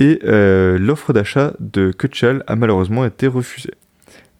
Et 0.00 0.18
l'offre 0.24 1.12
d'achat 1.12 1.52
de 1.60 1.92
Kutchal 1.92 2.42
a 2.48 2.56
malheureusement 2.56 3.04
été 3.04 3.28
refusée. 3.28 3.74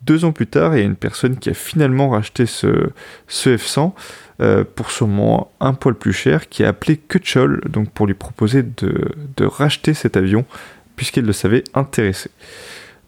Deux 0.05 0.25
ans 0.25 0.33
plus 0.33 0.49
tard, 0.49 0.75
il 0.75 0.81
y 0.81 0.83
a 0.83 0.87
une 0.87 0.97
personne 0.97 1.37
qui 1.39 1.51
a 1.51 1.55
finalement 1.55 2.11
racheté 2.11 2.47
ce, 2.47 2.91
ce 3.29 3.51
F100 3.51 3.93
euh, 4.41 4.65
pour 4.65 4.91
sûrement 4.91 5.53
un 5.61 5.75
poil 5.75 5.95
plus 5.95 6.13
cher, 6.13 6.49
qui 6.49 6.65
a 6.65 6.69
appelé 6.69 6.97
Kutchol 6.97 7.61
donc 7.69 7.91
pour 7.91 8.09
lui 8.09 8.15
proposer 8.15 8.65
de, 8.65 9.45
racheter 9.45 9.95
cet 9.95 10.17
avion, 10.17 10.45
puisqu'elle 10.97 11.25
le 11.25 11.33
savait 11.33 11.63
intéressé. 11.75 12.31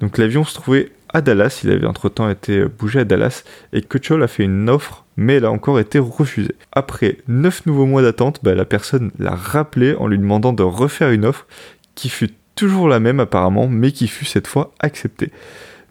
Donc 0.00 0.18
l'avion 0.18 0.44
se 0.44 0.54
trouvait 0.54 0.92
à 1.12 1.20
Dallas, 1.20 1.60
il 1.64 1.70
avait 1.70 1.86
entre-temps 1.86 2.28
été 2.28 2.64
bougé 2.64 3.00
à 3.00 3.04
Dallas, 3.04 3.42
et 3.72 3.82
Kutchol 3.82 4.22
a 4.22 4.28
fait 4.28 4.44
une 4.44 4.70
offre, 4.70 5.04
mais 5.16 5.34
elle 5.34 5.46
a 5.46 5.50
encore 5.50 5.80
été 5.80 5.98
refusée. 5.98 6.54
Après 6.70 7.18
9 7.26 7.66
nouveaux 7.66 7.86
mois 7.86 8.02
d'attente, 8.02 8.38
bah, 8.44 8.54
la 8.54 8.64
personne 8.64 9.10
l'a 9.18 9.34
rappelé 9.34 9.96
en 9.96 10.06
lui 10.06 10.18
demandant 10.18 10.52
de 10.52 10.62
refaire 10.62 11.10
une 11.10 11.24
offre, 11.24 11.46
qui 11.96 12.08
fut 12.08 12.30
toujours 12.54 12.88
la 12.88 13.00
même 13.00 13.18
apparemment, 13.18 13.66
mais 13.66 13.90
qui 13.90 14.06
fut 14.06 14.24
cette 14.24 14.46
fois 14.46 14.72
acceptée. 14.78 15.32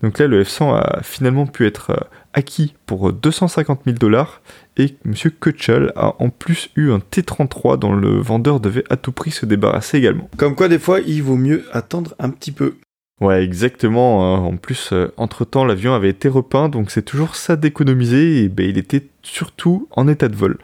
Donc 0.04 0.20
là, 0.20 0.28
le 0.28 0.44
F100 0.44 0.76
a 0.76 1.02
finalement 1.02 1.48
pu 1.48 1.66
être 1.66 1.92
euh, 1.92 2.08
acquis 2.34 2.76
pour 2.86 3.14
250 3.14 3.82
000 3.86 3.98
dollars 3.98 4.42
et 4.78 4.96
M. 5.06 5.14
Kutchel 5.40 5.94
a 5.96 6.22
en 6.22 6.30
plus 6.30 6.70
eu 6.76 6.92
un 6.92 7.00
T33 7.00 7.80
dont 7.80 7.94
le 7.94 8.20
vendeur 8.20 8.60
devait 8.60 8.84
à 8.90 8.98
tout 8.98 9.14
prix 9.14 9.32
se 9.32 9.46
débarrasser 9.46 9.98
également. 9.98 10.30
Comme 10.36 10.56
quoi, 10.56 10.68
des 10.68 10.78
fois, 10.78 11.00
il 11.00 11.24
vaut 11.24 11.38
mieux 11.38 11.66
attendre 11.72 12.16
un 12.20 12.30
petit 12.30 12.52
peu. 12.52 12.76
Ouais, 13.22 13.44
exactement. 13.44 14.26
Hein. 14.26 14.40
En 14.40 14.58
plus, 14.58 14.90
euh, 14.92 15.14
entre-temps, 15.16 15.64
l'avion 15.64 15.94
avait 15.94 16.10
été 16.10 16.28
repeint, 16.28 16.68
donc 16.68 16.92
c'est 16.92 17.04
toujours 17.04 17.36
ça 17.36 17.56
d'économiser, 17.56 18.44
et 18.44 18.50
ben, 18.50 18.68
il 18.68 18.78
était 18.78 19.08
surtout 19.22 19.88
en 19.92 20.10
état 20.10 20.28
de 20.28 20.36
vol. 20.36 20.58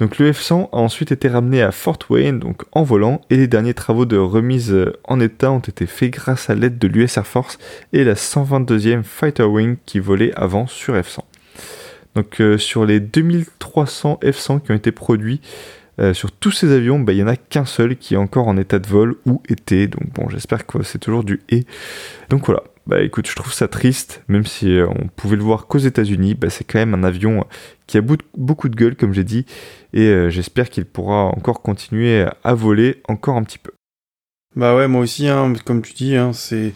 Donc 0.00 0.16
le 0.16 0.32
F-100 0.32 0.70
a 0.72 0.78
ensuite 0.78 1.12
été 1.12 1.28
ramené 1.28 1.60
à 1.60 1.72
Fort 1.72 1.98
Wayne, 2.08 2.38
donc 2.38 2.62
en 2.72 2.82
volant, 2.82 3.20
et 3.28 3.36
les 3.36 3.46
derniers 3.46 3.74
travaux 3.74 4.06
de 4.06 4.16
remise 4.16 4.74
en 5.04 5.20
état 5.20 5.52
ont 5.52 5.58
été 5.58 5.84
faits 5.84 6.10
grâce 6.12 6.48
à 6.48 6.54
l'aide 6.54 6.78
de 6.78 6.88
l'US 6.88 7.18
Air 7.18 7.26
Force 7.26 7.58
et 7.92 8.02
la 8.02 8.14
122e 8.14 9.02
Fighter 9.02 9.42
Wing 9.42 9.76
qui 9.84 9.98
volait 9.98 10.32
avant 10.36 10.66
sur 10.66 10.94
F-100. 10.94 11.18
Donc 12.14 12.40
euh, 12.40 12.56
sur 12.56 12.86
les 12.86 12.98
2300 12.98 14.20
F-100 14.22 14.62
qui 14.62 14.72
ont 14.72 14.74
été 14.74 14.90
produits, 14.90 15.42
euh, 16.00 16.14
sur 16.14 16.32
tous 16.32 16.50
ces 16.50 16.72
avions, 16.72 16.98
bah, 16.98 17.12
il 17.12 17.16
n'y 17.16 17.22
en 17.22 17.28
a 17.28 17.36
qu'un 17.36 17.64
seul 17.64 17.96
qui 17.96 18.14
est 18.14 18.18
encore 18.18 18.48
en 18.48 18.56
état 18.56 18.78
de 18.78 18.86
vol 18.86 19.16
ou 19.26 19.42
était. 19.48 19.86
Donc 19.86 20.12
bon, 20.14 20.28
j'espère 20.28 20.66
que 20.66 20.82
c'est 20.82 20.98
toujours 20.98 21.24
du 21.24 21.40
et. 21.48 21.64
Donc 22.28 22.46
voilà, 22.46 22.62
bah 22.86 23.02
écoute, 23.02 23.28
je 23.28 23.36
trouve 23.36 23.52
ça 23.52 23.68
triste, 23.68 24.22
même 24.28 24.46
si 24.46 24.76
euh, 24.76 24.86
on 24.88 25.08
pouvait 25.08 25.36
le 25.36 25.42
voir 25.42 25.66
qu'aux 25.66 25.78
États-Unis, 25.78 26.34
bah, 26.34 26.50
c'est 26.50 26.64
quand 26.64 26.78
même 26.78 26.94
un 26.94 27.04
avion 27.04 27.44
qui 27.86 27.98
a 27.98 28.02
beaucoup 28.36 28.68
de 28.68 28.76
gueule, 28.76 28.96
comme 28.96 29.12
j'ai 29.12 29.24
dit, 29.24 29.46
et 29.92 30.06
euh, 30.06 30.30
j'espère 30.30 30.70
qu'il 30.70 30.84
pourra 30.84 31.24
encore 31.24 31.60
continuer 31.60 32.24
à 32.44 32.54
voler 32.54 33.02
encore 33.08 33.36
un 33.36 33.42
petit 33.42 33.58
peu. 33.58 33.72
Bah 34.56 34.74
ouais, 34.74 34.88
moi 34.88 35.02
aussi, 35.02 35.28
hein, 35.28 35.52
comme 35.64 35.82
tu 35.82 35.92
dis, 35.92 36.16
hein, 36.16 36.32
c'est 36.32 36.72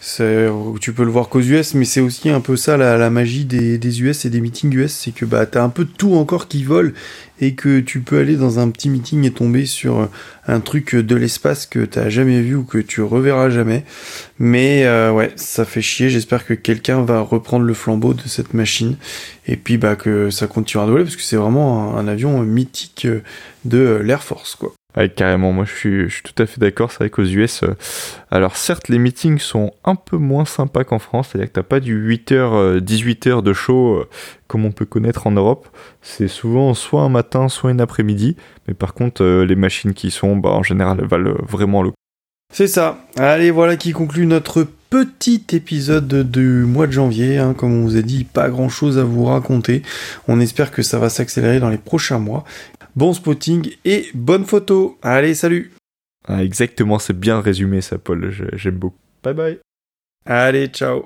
tu 0.00 0.92
peux 0.94 1.04
le 1.04 1.10
voir 1.10 1.28
qu'aux 1.28 1.42
US, 1.42 1.74
mais 1.74 1.84
c'est 1.84 2.00
aussi 2.00 2.30
un 2.30 2.40
peu 2.40 2.56
ça 2.56 2.78
la, 2.78 3.10
magie 3.10 3.44
des, 3.44 4.02
US 4.02 4.24
et 4.24 4.30
des 4.30 4.40
meetings 4.40 4.74
US, 4.74 4.92
c'est 4.92 5.10
que 5.10 5.26
bah 5.26 5.44
t'as 5.44 5.62
un 5.62 5.68
peu 5.68 5.84
tout 5.84 6.14
encore 6.14 6.48
qui 6.48 6.64
vole 6.64 6.94
et 7.40 7.54
que 7.54 7.80
tu 7.80 8.00
peux 8.00 8.18
aller 8.18 8.36
dans 8.36 8.58
un 8.58 8.70
petit 8.70 8.88
meeting 8.88 9.24
et 9.24 9.30
tomber 9.30 9.66
sur 9.66 10.08
un 10.46 10.60
truc 10.60 10.96
de 10.96 11.14
l'espace 11.16 11.66
que 11.66 11.84
t'as 11.84 12.08
jamais 12.08 12.40
vu 12.40 12.54
ou 12.54 12.64
que 12.64 12.78
tu 12.78 13.02
reverras 13.02 13.50
jamais. 13.50 13.84
Mais 14.38 14.84
euh, 14.84 15.12
ouais, 15.12 15.32
ça 15.36 15.64
fait 15.66 15.82
chier. 15.82 16.08
J'espère 16.08 16.46
que 16.46 16.54
quelqu'un 16.54 17.02
va 17.02 17.20
reprendre 17.20 17.66
le 17.66 17.74
flambeau 17.74 18.14
de 18.14 18.22
cette 18.26 18.54
machine 18.54 18.96
et 19.46 19.56
puis 19.56 19.76
bah 19.76 19.96
que 19.96 20.30
ça 20.30 20.46
continuera 20.46 20.86
de 20.86 20.92
voler 20.92 21.04
parce 21.04 21.16
que 21.16 21.22
c'est 21.22 21.36
vraiment 21.36 21.96
un 21.96 22.08
avion 22.08 22.40
mythique 22.40 23.06
de 23.66 24.00
l'Air 24.02 24.22
Force 24.22 24.54
quoi. 24.54 24.72
Carrément, 25.16 25.52
moi 25.52 25.64
je 25.64 26.08
suis, 26.08 26.22
tout 26.22 26.42
à 26.42 26.46
fait 26.46 26.60
d'accord. 26.60 26.90
C'est 26.90 26.98
vrai 26.98 27.10
qu'aux 27.10 27.24
US, 27.24 27.62
euh, 27.62 27.76
alors 28.30 28.56
certes, 28.56 28.88
les 28.88 28.98
meetings 28.98 29.38
sont 29.38 29.72
un 29.84 29.94
peu 29.94 30.16
moins 30.16 30.44
sympas 30.44 30.84
qu'en 30.84 30.98
France, 30.98 31.28
c'est-à-dire 31.28 31.48
que 31.48 31.54
t'as 31.54 31.62
pas 31.62 31.80
du 31.80 32.08
8h, 32.08 32.80
18h 32.80 33.42
de 33.42 33.52
show 33.52 33.94
euh, 33.94 34.08
comme 34.48 34.64
on 34.64 34.72
peut 34.72 34.84
connaître 34.84 35.26
en 35.26 35.30
Europe. 35.30 35.68
C'est 36.02 36.28
souvent 36.28 36.74
soit 36.74 37.02
un 37.02 37.08
matin, 37.08 37.48
soit 37.48 37.70
une 37.70 37.80
après-midi. 37.80 38.36
Mais 38.66 38.74
par 38.74 38.94
contre, 38.94 39.22
euh, 39.22 39.44
les 39.44 39.56
machines 39.56 39.94
qui 39.94 40.10
sont, 40.10 40.36
bah, 40.36 40.50
en 40.50 40.62
général, 40.62 40.98
elles 41.00 41.08
valent 41.08 41.34
vraiment 41.46 41.82
le 41.82 41.90
coup. 41.90 41.96
C'est 42.52 42.66
ça. 42.66 42.98
Allez, 43.16 43.52
voilà 43.52 43.76
qui 43.76 43.92
conclut 43.92 44.26
notre 44.26 44.66
petit 44.90 45.44
épisode 45.52 46.30
du 46.30 46.64
mois 46.64 46.86
de 46.86 46.92
janvier. 46.92 47.38
Hein. 47.38 47.54
Comme 47.54 47.72
on 47.72 47.82
vous 47.82 47.96
a 47.96 48.02
dit, 48.02 48.24
pas 48.24 48.50
grand 48.50 48.68
chose 48.68 48.98
à 48.98 49.04
vous 49.04 49.24
raconter. 49.24 49.82
On 50.28 50.40
espère 50.40 50.70
que 50.70 50.82
ça 50.82 50.98
va 50.98 51.08
s'accélérer 51.08 51.60
dans 51.60 51.70
les 51.70 51.78
prochains 51.78 52.18
mois 52.18 52.44
bon 52.96 53.12
spotting 53.12 53.70
et 53.84 54.08
bonne 54.14 54.44
photo. 54.44 54.98
Allez, 55.02 55.34
salut 55.34 55.72
ah, 56.26 56.42
Exactement, 56.44 56.98
c'est 56.98 57.18
bien 57.18 57.40
résumé 57.40 57.80
ça, 57.80 57.98
Paul. 57.98 58.30
J'aime 58.52 58.76
beaucoup. 58.76 58.98
Bye 59.22 59.34
bye. 59.34 59.58
Allez, 60.26 60.68
ciao. 60.68 61.04